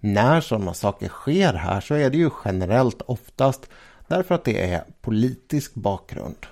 När 0.00 0.40
sådana 0.40 0.74
saker 0.74 1.08
sker 1.08 1.52
här 1.52 1.80
så 1.80 1.94
är 1.94 2.10
det 2.10 2.16
ju 2.16 2.30
generellt 2.44 3.02
oftast 3.02 3.70
därför 4.08 4.34
att 4.34 4.44
det 4.44 4.72
är 4.72 4.84
politisk 5.00 5.74
bakgrund. 5.74 6.46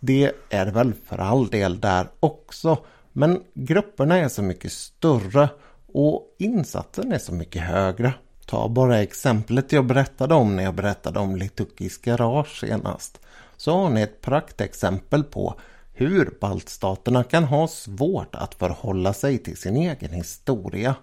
Det 0.00 0.32
är 0.50 0.64
det 0.64 0.72
väl 0.72 0.94
för 1.04 1.18
all 1.18 1.48
del 1.48 1.80
där 1.80 2.08
också, 2.20 2.78
men 3.12 3.42
grupperna 3.54 4.16
är 4.16 4.28
så 4.28 4.42
mycket 4.42 4.72
större 4.72 5.48
och 5.92 6.36
insatsen 6.38 7.12
är 7.12 7.18
så 7.18 7.34
mycket 7.34 7.62
högre. 7.62 8.14
Ta 8.46 8.68
bara 8.68 9.02
exemplet 9.02 9.72
jag 9.72 9.84
berättade 9.86 10.34
om 10.34 10.56
när 10.56 10.62
jag 10.62 10.74
berättade 10.74 11.18
om 11.18 11.36
Litukis 11.36 11.98
garage 11.98 12.60
senast. 12.60 13.20
Så 13.56 13.72
har 13.72 13.90
ni 13.90 14.00
ett 14.02 14.20
praktexempel 14.20 15.24
på 15.24 15.54
hur 15.94 16.34
baltstaterna 16.40 17.24
kan 17.24 17.44
ha 17.44 17.68
svårt 17.68 18.34
att 18.34 18.54
förhålla 18.54 19.12
sig 19.12 19.38
till 19.38 19.56
sin 19.56 19.76
egen 19.76 20.10
historia 20.10 20.94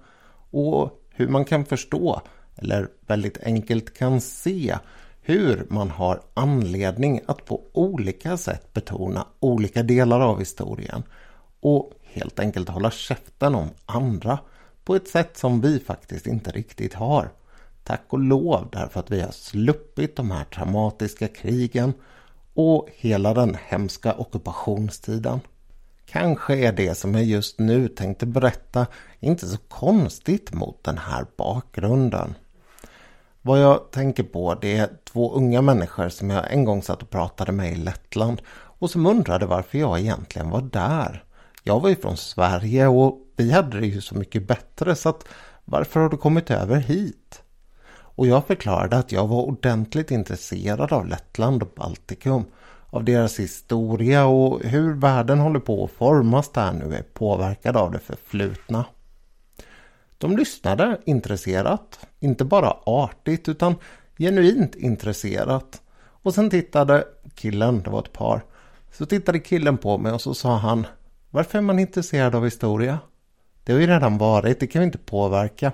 och 0.54 1.00
hur 1.10 1.28
man 1.28 1.46
kan 1.46 1.66
förstå, 1.66 2.22
eller 2.56 2.88
väldigt 3.08 3.44
enkelt 3.44 3.94
kan 3.98 4.22
se, 4.22 4.78
hur 5.22 5.66
man 5.70 5.90
har 5.90 6.22
anledning 6.34 7.22
att 7.28 7.46
på 7.46 7.62
olika 7.74 8.38
sätt 8.38 8.74
betona 8.74 9.28
olika 9.40 9.84
delar 9.84 10.20
av 10.20 10.40
historien 10.40 11.04
och 11.60 11.92
helt 12.02 12.40
enkelt 12.40 12.70
hålla 12.70 12.92
käften 12.92 13.56
om 13.56 13.70
andra 13.86 14.40
på 14.86 14.96
ett 14.96 15.08
sätt 15.08 15.38
som 15.38 15.62
vi 15.62 15.80
faktiskt 15.80 16.28
inte 16.28 16.52
riktigt 16.52 16.94
har. 16.94 17.30
Tack 17.84 18.04
och 18.10 18.20
lov 18.20 18.68
därför 18.72 19.00
att 19.00 19.12
vi 19.12 19.22
har 19.22 19.32
sluppit 19.32 20.16
de 20.16 20.32
här 20.32 20.44
traumatiska 20.44 21.28
krigen 21.28 21.94
och 22.54 22.88
hela 22.96 23.34
den 23.34 23.58
hemska 23.68 24.14
ockupationstiden. 24.14 25.40
Kanske 26.06 26.56
är 26.56 26.72
det 26.72 26.98
som 26.98 27.16
jag 27.16 27.24
just 27.24 27.60
nu 27.60 27.88
tänkte 27.88 28.26
berätta 28.26 28.88
inte 29.20 29.48
så 29.48 29.58
konstigt 29.58 30.54
mot 30.54 30.84
den 30.84 30.98
här 30.98 31.26
bakgrunden. 31.38 32.36
Vad 33.42 33.62
jag 33.62 33.92
tänker 33.92 34.24
på 34.24 34.56
det 34.56 34.78
är 34.78 34.90
två 35.04 35.34
unga 35.34 35.62
människor 35.62 36.10
som 36.10 36.30
jag 36.30 36.54
en 36.54 36.66
gång 36.66 36.84
satt 36.84 37.02
och 37.02 37.10
pratade 37.10 37.52
med 37.52 37.72
i 37.72 37.76
Lettland 37.76 38.42
och 38.52 38.90
som 38.90 39.06
undrade 39.06 39.46
varför 39.46 39.78
jag 39.78 40.00
egentligen 40.00 40.50
var 40.50 40.62
där. 40.62 41.24
Jag 41.64 41.80
var 41.80 41.90
ju 41.90 41.96
från 41.96 42.18
Sverige 42.18 42.88
och 42.88 43.20
vi 43.36 43.52
hade 43.52 43.80
det 43.80 43.88
ju 43.88 44.02
så 44.02 44.16
mycket 44.16 44.48
bättre 44.48 44.96
så 44.96 45.10
att 45.10 45.26
varför 45.66 46.00
har 46.00 46.10
du 46.10 46.18
kommit 46.18 46.52
över 46.52 46.78
hit? 46.78 47.42
Och 48.16 48.28
jag 48.28 48.48
förklarade 48.48 48.98
att 48.98 49.12
jag 49.12 49.28
var 49.28 49.42
ordentligt 49.42 50.12
intresserad 50.12 50.94
av 50.94 51.08
Lettland 51.08 51.64
och 51.64 51.74
Baltikum. 51.76 52.46
Av 52.94 53.04
deras 53.04 53.40
historia 53.40 54.26
och 54.26 54.64
hur 54.64 54.94
världen 54.94 55.40
håller 55.40 55.60
på 55.60 55.84
att 55.84 55.92
formas 55.92 56.52
där 56.52 56.74
nu 56.74 56.96
är 56.96 57.02
påverkad 57.02 57.78
av 57.78 57.92
det 57.92 58.00
förflutna. 58.00 58.86
De 60.18 60.38
lyssnade 60.38 60.98
intresserat, 61.06 62.00
inte 62.20 62.46
bara 62.46 62.78
artigt 62.86 63.50
utan 63.50 63.76
genuint 64.18 64.76
intresserat. 64.76 65.82
Och 65.96 66.34
sen 66.34 66.50
tittade 66.50 67.04
killen, 67.36 67.82
det 67.84 67.90
var 67.90 68.00
ett 68.00 68.14
par, 68.14 68.44
så 68.92 69.06
tittade 69.06 69.40
killen 69.40 69.78
på 69.78 69.98
mig 69.98 70.12
och 70.12 70.22
så 70.22 70.34
sa 70.34 70.58
han 70.58 70.88
Varför 71.30 71.58
är 71.58 71.62
man 71.62 71.80
intresserad 71.80 72.36
av 72.36 72.46
historia? 72.46 73.00
Det 73.64 73.74
har 73.74 73.80
ju 73.80 73.88
redan 73.88 74.18
varit, 74.18 74.60
det 74.60 74.68
kan 74.68 74.80
vi 74.80 74.86
inte 74.86 74.98
påverka. 74.98 75.72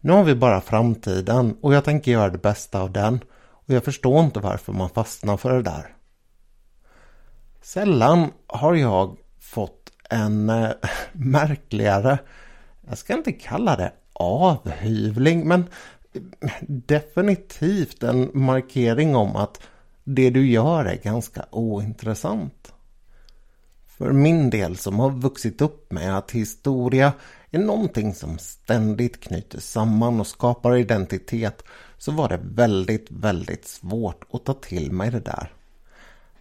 Nu 0.00 0.12
har 0.12 0.24
vi 0.24 0.34
bara 0.34 0.60
framtiden 0.60 1.56
och 1.60 1.74
jag 1.74 1.84
tänker 1.84 2.12
göra 2.12 2.30
det 2.30 2.38
bästa 2.38 2.80
av 2.80 2.92
den. 2.92 3.20
Och 3.40 3.74
jag 3.74 3.84
förstår 3.84 4.24
inte 4.24 4.40
varför 4.40 4.72
man 4.72 4.90
fastnar 4.90 5.36
för 5.36 5.54
det 5.54 5.62
där. 5.62 5.94
Sällan 7.68 8.30
har 8.46 8.74
jag 8.74 9.16
fått 9.40 9.90
en 10.10 10.50
äh, 10.50 10.70
märkligare, 11.12 12.18
jag 12.88 12.98
ska 12.98 13.14
inte 13.14 13.32
kalla 13.32 13.76
det 13.76 13.92
avhyvling, 14.12 15.48
men 15.48 15.64
definitivt 16.60 18.02
en 18.02 18.30
markering 18.34 19.16
om 19.16 19.36
att 19.36 19.60
det 20.04 20.30
du 20.30 20.50
gör 20.50 20.84
är 20.84 20.96
ganska 20.96 21.44
ointressant. 21.50 22.72
För 23.86 24.12
min 24.12 24.50
del 24.50 24.76
som 24.76 24.98
har 24.98 25.10
vuxit 25.10 25.60
upp 25.60 25.92
med 25.92 26.18
att 26.18 26.30
historia 26.30 27.12
är 27.50 27.58
någonting 27.58 28.14
som 28.14 28.38
ständigt 28.38 29.20
knyter 29.20 29.60
samman 29.60 30.20
och 30.20 30.26
skapar 30.26 30.76
identitet 30.76 31.62
så 31.98 32.12
var 32.12 32.28
det 32.28 32.40
väldigt, 32.42 33.10
väldigt 33.10 33.68
svårt 33.68 34.24
att 34.32 34.44
ta 34.44 34.54
till 34.54 34.92
mig 34.92 35.10
det 35.10 35.20
där. 35.20 35.52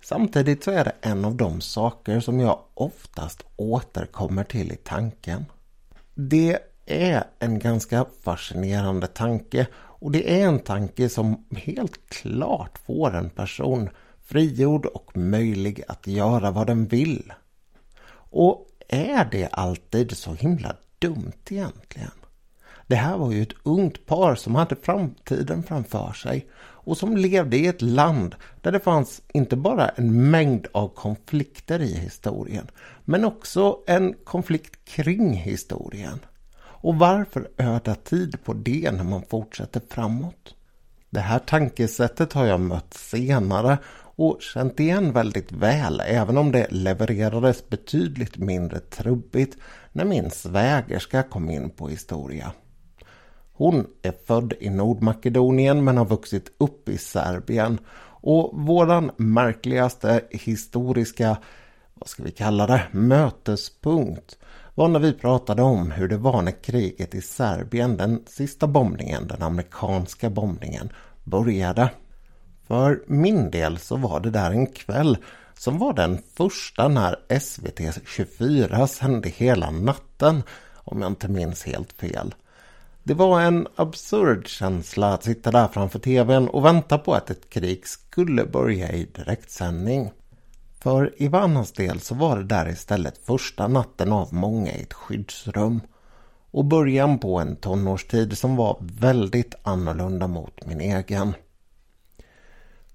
Samtidigt 0.10 0.64
så 0.64 0.72
är 0.72 0.84
det 0.84 0.92
en 1.02 1.26
av 1.26 1.36
de 1.36 1.62
saker 1.62 2.20
som 2.20 2.40
jag 2.40 2.60
oftast 2.74 3.44
återkommer 3.56 4.44
till 4.44 4.72
i 4.72 4.76
tanken. 4.76 5.46
Det 6.16 6.60
är 6.86 7.24
en 7.40 7.60
ganska 7.60 8.06
fascinerande 8.24 9.08
tanke 9.08 9.68
och 9.76 10.12
det 10.12 10.42
är 10.42 10.48
en 10.48 10.60
tanke 10.60 11.10
som 11.10 11.46
helt 11.58 12.10
klart 12.10 12.78
får 12.86 13.16
en 13.16 13.30
person 13.30 13.90
frigjord 14.24 14.86
och 14.86 15.18
möjlig 15.18 15.84
att 15.88 16.08
göra 16.08 16.52
vad 16.52 16.68
den 16.68 16.86
vill. 16.86 17.34
Och 18.14 18.68
är 18.88 19.26
det 19.32 19.48
alltid 19.48 20.18
så 20.18 20.34
himla 20.34 20.76
dumt 21.00 21.42
egentligen? 21.50 22.12
Det 22.88 22.96
här 22.96 23.18
var 23.18 23.32
ju 23.32 23.42
ett 23.42 23.56
ungt 23.64 24.06
par 24.06 24.36
som 24.36 24.56
hade 24.56 24.76
framtiden 24.76 25.64
framför 25.64 26.14
sig 26.14 26.48
och 26.88 26.98
som 26.98 27.18
levde 27.18 27.58
i 27.58 27.68
ett 27.68 27.82
land 27.82 28.36
där 28.62 28.72
det 28.72 28.80
fanns 28.80 29.22
inte 29.34 29.56
bara 29.56 29.90
en 29.90 30.30
mängd 30.32 30.68
av 30.72 30.88
konflikter 30.88 31.82
i 31.82 31.94
historien 31.94 32.68
men 33.06 33.26
också 33.26 33.80
en 33.88 34.14
konflikt 34.24 34.86
kring 34.86 35.34
historien. 35.34 36.20
Och 36.60 36.96
varför 36.96 37.48
öda 37.58 37.96
tid 37.96 38.44
på 38.44 38.54
det 38.54 38.92
när 38.92 39.04
man 39.04 39.24
fortsätter 39.30 39.82
framåt? 39.90 40.56
Det 41.10 41.20
här 41.20 41.40
tankesättet 41.40 42.34
har 42.34 42.46
jag 42.46 42.60
mött 42.60 42.94
senare 42.94 43.78
och 44.00 44.38
känt 44.42 44.80
igen 44.80 45.14
väldigt 45.14 45.52
väl 45.52 46.02
även 46.06 46.38
om 46.38 46.52
det 46.52 46.68
levererades 46.70 47.70
betydligt 47.70 48.38
mindre 48.38 48.80
trubbigt 48.80 49.58
när 49.92 50.06
min 50.06 50.32
svägerska 50.32 51.24
kom 51.24 51.50
in 51.50 51.70
på 51.70 51.88
historia. 51.88 52.52
Hon 53.58 53.88
är 54.02 54.14
född 54.28 54.54
i 54.60 54.70
Nordmakedonien 54.70 55.84
men 55.84 55.98
har 55.98 56.06
vuxit 56.06 56.52
upp 56.58 56.90
i 56.90 56.98
Serbien 56.98 57.80
och 58.22 58.52
våran 58.54 59.12
märkligaste 59.18 60.22
historiska, 60.30 61.38
vad 61.94 62.10
ska 62.10 62.24
vi 62.24 62.32
kalla 62.32 62.68
det, 62.68 62.84
mötespunkt 62.92 64.38
var 64.78 64.88
när 64.88 65.00
vi 65.00 65.14
pratade 65.14 65.62
om 65.62 65.92
hur 65.92 66.08
det 66.08 66.18
var 66.18 66.42
när 66.42 66.64
kriget 66.64 67.16
i 67.16 67.22
Serbien, 67.22 67.98
den 67.98 68.24
sista 68.28 68.68
bombningen, 68.68 69.28
den 69.28 69.44
amerikanska 69.44 70.30
bombningen, 70.30 70.90
började. 71.24 71.90
För 72.68 73.04
min 73.08 73.52
del 73.52 73.78
så 73.78 73.96
var 73.96 74.20
det 74.20 74.30
där 74.30 74.52
en 74.52 74.68
kväll 74.68 75.18
som 75.54 75.78
var 75.78 75.94
den 75.94 76.18
första 76.34 76.88
när 76.88 77.40
SVT 77.40 77.80
24 78.08 78.88
sände 78.88 79.30
hela 79.30 79.72
natten, 79.72 80.44
om 80.76 81.02
jag 81.02 81.12
inte 81.12 81.28
minns 81.28 81.64
helt 81.64 81.94
fel. 81.94 82.36
Det 83.08 83.14
var 83.14 83.42
en 83.42 83.68
absurd 83.76 84.48
känsla 84.48 85.14
att 85.14 85.24
sitta 85.24 85.52
där 85.52 85.68
framför 85.68 86.00
tvn 86.00 86.48
och 86.48 86.66
vänta 86.66 86.98
på 86.98 87.14
att 87.14 87.30
ett 87.30 87.50
krig 87.50 87.88
skulle 87.88 88.46
börja 88.46 88.92
i 88.92 89.06
direktsändning. 89.06 90.12
För 90.80 91.14
Ivanas 91.18 91.72
del 91.72 92.00
så 92.00 92.16
var 92.16 92.38
det 92.38 92.44
där 92.44 92.70
istället 92.70 93.26
första 93.26 93.68
natten 93.68 94.12
av 94.12 94.34
många 94.34 94.72
i 94.72 94.82
ett 94.82 94.94
skyddsrum. 94.94 95.82
Och 96.52 96.66
början 96.66 97.20
på 97.20 97.40
en 97.40 97.56
tonårstid 97.56 98.38
som 98.38 98.56
var 98.56 98.78
väldigt 98.82 99.56
annorlunda 99.64 100.28
mot 100.28 100.66
min 100.66 100.82
egen. 100.82 101.34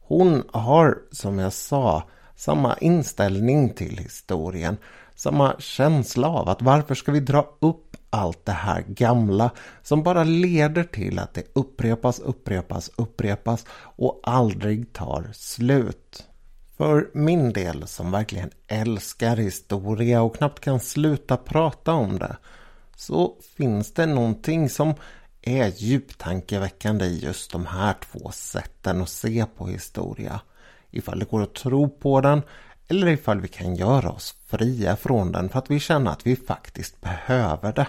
Hon 0.00 0.42
har, 0.52 0.98
som 1.12 1.38
jag 1.38 1.52
sa, 1.52 2.02
samma 2.36 2.76
inställning 2.78 3.74
till 3.74 3.98
historien. 3.98 4.76
Samma 5.14 5.56
känsla 5.58 6.28
av 6.28 6.48
att 6.48 6.62
varför 6.62 6.94
ska 6.94 7.12
vi 7.12 7.20
dra 7.20 7.48
upp 7.60 7.92
allt 8.12 8.46
det 8.46 8.52
här 8.52 8.84
gamla 8.88 9.50
som 9.82 10.02
bara 10.02 10.24
leder 10.24 10.84
till 10.84 11.18
att 11.18 11.34
det 11.34 11.44
upprepas, 11.52 12.18
upprepas, 12.18 12.90
upprepas 12.96 13.66
och 13.96 14.20
aldrig 14.22 14.92
tar 14.92 15.30
slut. 15.32 16.26
För 16.76 17.10
min 17.14 17.52
del 17.52 17.86
som 17.86 18.10
verkligen 18.10 18.50
älskar 18.66 19.36
historia 19.36 20.22
och 20.22 20.36
knappt 20.36 20.60
kan 20.60 20.80
sluta 20.80 21.36
prata 21.36 21.92
om 21.92 22.18
det 22.18 22.36
så 22.96 23.36
finns 23.56 23.94
det 23.94 24.06
någonting 24.06 24.68
som 24.68 24.94
är 25.42 25.72
djupt 25.76 26.18
tankeväckande 26.18 27.04
i 27.04 27.18
just 27.18 27.52
de 27.52 27.66
här 27.66 27.94
två 28.04 28.30
sätten 28.32 29.02
att 29.02 29.08
se 29.08 29.44
på 29.56 29.66
historia. 29.66 30.40
Ifall 30.90 31.18
det 31.18 31.30
går 31.30 31.42
att 31.42 31.54
tro 31.54 31.88
på 31.88 32.20
den 32.20 32.42
eller 32.88 33.06
ifall 33.06 33.40
vi 33.40 33.48
kan 33.48 33.76
göra 33.76 34.10
oss 34.10 34.34
fria 34.46 34.96
från 34.96 35.32
den 35.32 35.48
för 35.48 35.58
att 35.58 35.70
vi 35.70 35.80
känner 35.80 36.10
att 36.10 36.26
vi 36.26 36.36
faktiskt 36.36 37.00
behöver 37.00 37.72
det. 37.72 37.86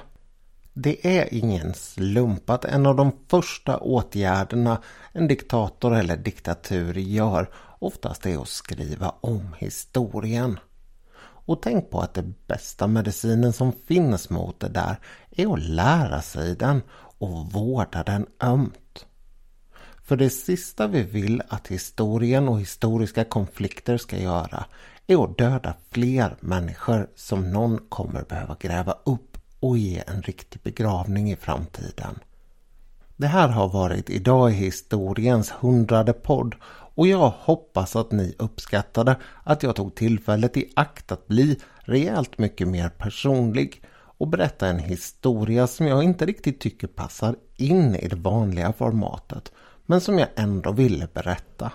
Det 0.74 1.18
är 1.18 1.34
ingen 1.34 1.74
slump 1.74 2.50
att 2.50 2.66
en 2.66 2.86
av 2.86 2.96
de 2.96 3.12
första 3.28 3.78
åtgärderna 3.78 4.82
en 5.12 5.28
diktator 5.28 5.96
eller 5.96 6.18
diktatur 6.18 6.94
gör 6.94 7.50
oftast 7.80 8.26
är 8.26 8.42
att 8.42 8.48
skriva 8.48 9.16
om 9.22 9.56
historien. 9.58 10.60
Och 11.46 11.62
tänk 11.62 11.90
på 11.90 12.00
att 12.00 12.14
det 12.14 12.34
bästa 12.48 12.88
medicinen 12.88 13.54
som 13.54 13.74
finns 13.88 14.30
mot 14.30 14.60
det 14.60 14.70
där 14.70 14.96
är 15.32 15.54
att 15.54 15.64
lära 15.64 16.22
sig 16.22 16.56
den 16.56 16.82
och 17.18 17.52
vårda 17.52 18.04
den 18.04 18.26
ömt. 18.40 19.06
För 20.04 20.16
det 20.16 20.30
sista 20.30 20.88
vi 20.88 21.04
vill 21.04 21.42
att 21.48 21.68
historien 21.68 22.48
och 22.48 22.62
historiska 22.62 23.24
konflikter 23.24 23.98
ska 23.98 24.18
göra 24.18 24.66
är 25.08 25.24
att 25.24 25.38
döda 25.38 25.74
fler 25.92 26.36
människor 26.40 27.08
som 27.16 27.52
någon 27.52 27.78
kommer 27.90 28.24
behöva 28.24 28.58
gräva 28.60 28.98
upp 29.04 29.33
och 29.64 29.78
ge 29.78 30.04
en 30.08 30.22
riktig 30.22 30.62
begravning 30.62 31.32
i 31.32 31.36
framtiden. 31.36 32.20
Det 33.16 33.28
här 33.28 33.50
har 33.50 33.70
varit 33.70 34.10
Idag 34.10 34.52
i 34.52 34.54
historiens 34.54 35.54
hundrade 35.60 36.14
podd 36.14 36.56
och 36.96 37.08
jag 37.08 37.34
hoppas 37.40 37.96
att 37.96 38.12
ni 38.12 38.36
uppskattade 38.40 39.16
att 39.44 39.64
jag 39.64 39.76
tog 39.76 39.96
tillfället 39.96 40.58
i 40.58 40.72
akt 40.76 41.12
att 41.12 41.28
bli 41.28 41.60
rejält 41.80 42.38
mycket 42.38 42.68
mer 42.68 42.90
personlig 42.90 43.84
och 44.18 44.28
berätta 44.28 44.68
en 44.68 44.80
historia 44.80 45.68
som 45.68 45.88
jag 45.88 46.04
inte 46.04 46.26
riktigt 46.26 46.60
tycker 46.60 46.88
passar 46.88 47.36
in 47.56 47.96
i 47.96 48.08
det 48.08 48.16
vanliga 48.16 48.74
formatet 48.74 49.52
men 49.86 50.02
som 50.02 50.20
jag 50.20 50.30
ändå 50.36 50.72
ville 50.72 51.08
berätta. 51.14 51.72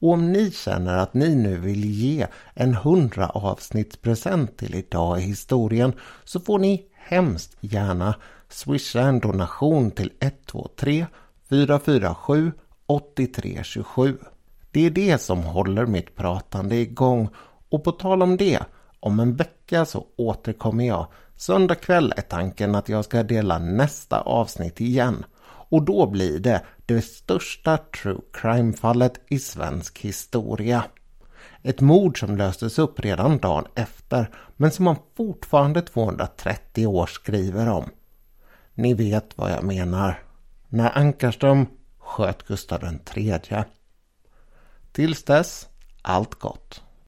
Och 0.00 0.10
om 0.12 0.32
ni 0.32 0.50
känner 0.50 0.96
att 0.96 1.14
ni 1.14 1.34
nu 1.34 1.58
vill 1.58 1.84
ge 1.84 2.26
en 2.54 2.74
hundra 2.74 3.28
avsnittspresent 3.28 4.56
till 4.56 4.74
idag 4.74 5.18
i 5.18 5.22
historien 5.22 5.92
så 6.24 6.40
får 6.40 6.58
ni 6.58 6.86
hemskt 6.94 7.56
gärna 7.60 8.14
swisha 8.48 9.00
en 9.00 9.20
donation 9.20 9.90
till 9.90 10.12
123 10.20 11.06
447 11.48 12.52
8327. 12.86 14.18
Det 14.70 14.86
är 14.86 14.90
det 14.90 15.18
som 15.18 15.42
håller 15.42 15.86
mitt 15.86 16.16
pratande 16.16 16.76
igång 16.76 17.28
och 17.68 17.84
på 17.84 17.92
tal 17.92 18.22
om 18.22 18.36
det, 18.36 18.60
om 19.00 19.20
en 19.20 19.36
vecka 19.36 19.84
så 19.84 20.06
återkommer 20.16 20.86
jag. 20.86 21.06
Söndag 21.36 21.74
kväll 21.74 22.14
är 22.16 22.22
tanken 22.22 22.74
att 22.74 22.88
jag 22.88 23.04
ska 23.04 23.22
dela 23.22 23.58
nästa 23.58 24.20
avsnitt 24.20 24.80
igen 24.80 25.24
och 25.76 25.82
då 25.82 26.06
blir 26.06 26.40
det 26.40 26.62
det 26.86 27.02
största 27.02 27.76
true 27.76 28.20
crime-fallet 28.32 29.20
i 29.28 29.38
svensk 29.38 29.98
historia. 29.98 30.84
Ett 31.62 31.80
mord 31.80 32.20
som 32.20 32.36
löstes 32.36 32.78
upp 32.78 33.00
redan 33.00 33.38
dagen 33.38 33.64
efter 33.74 34.30
men 34.56 34.70
som 34.70 34.84
man 34.84 34.96
fortfarande 35.16 35.82
230 35.82 36.86
år 36.86 37.06
skriver 37.06 37.68
om. 37.68 37.90
Ni 38.74 38.94
vet 38.94 39.38
vad 39.38 39.50
jag 39.50 39.64
menar. 39.64 40.22
När 40.68 40.98
Ankarström 40.98 41.66
sköt 41.98 42.42
Gustav 42.42 42.84
III. 43.16 43.40
Tills 44.92 45.24
dess, 45.24 45.68
allt 46.02 46.34
gott. 46.34 46.82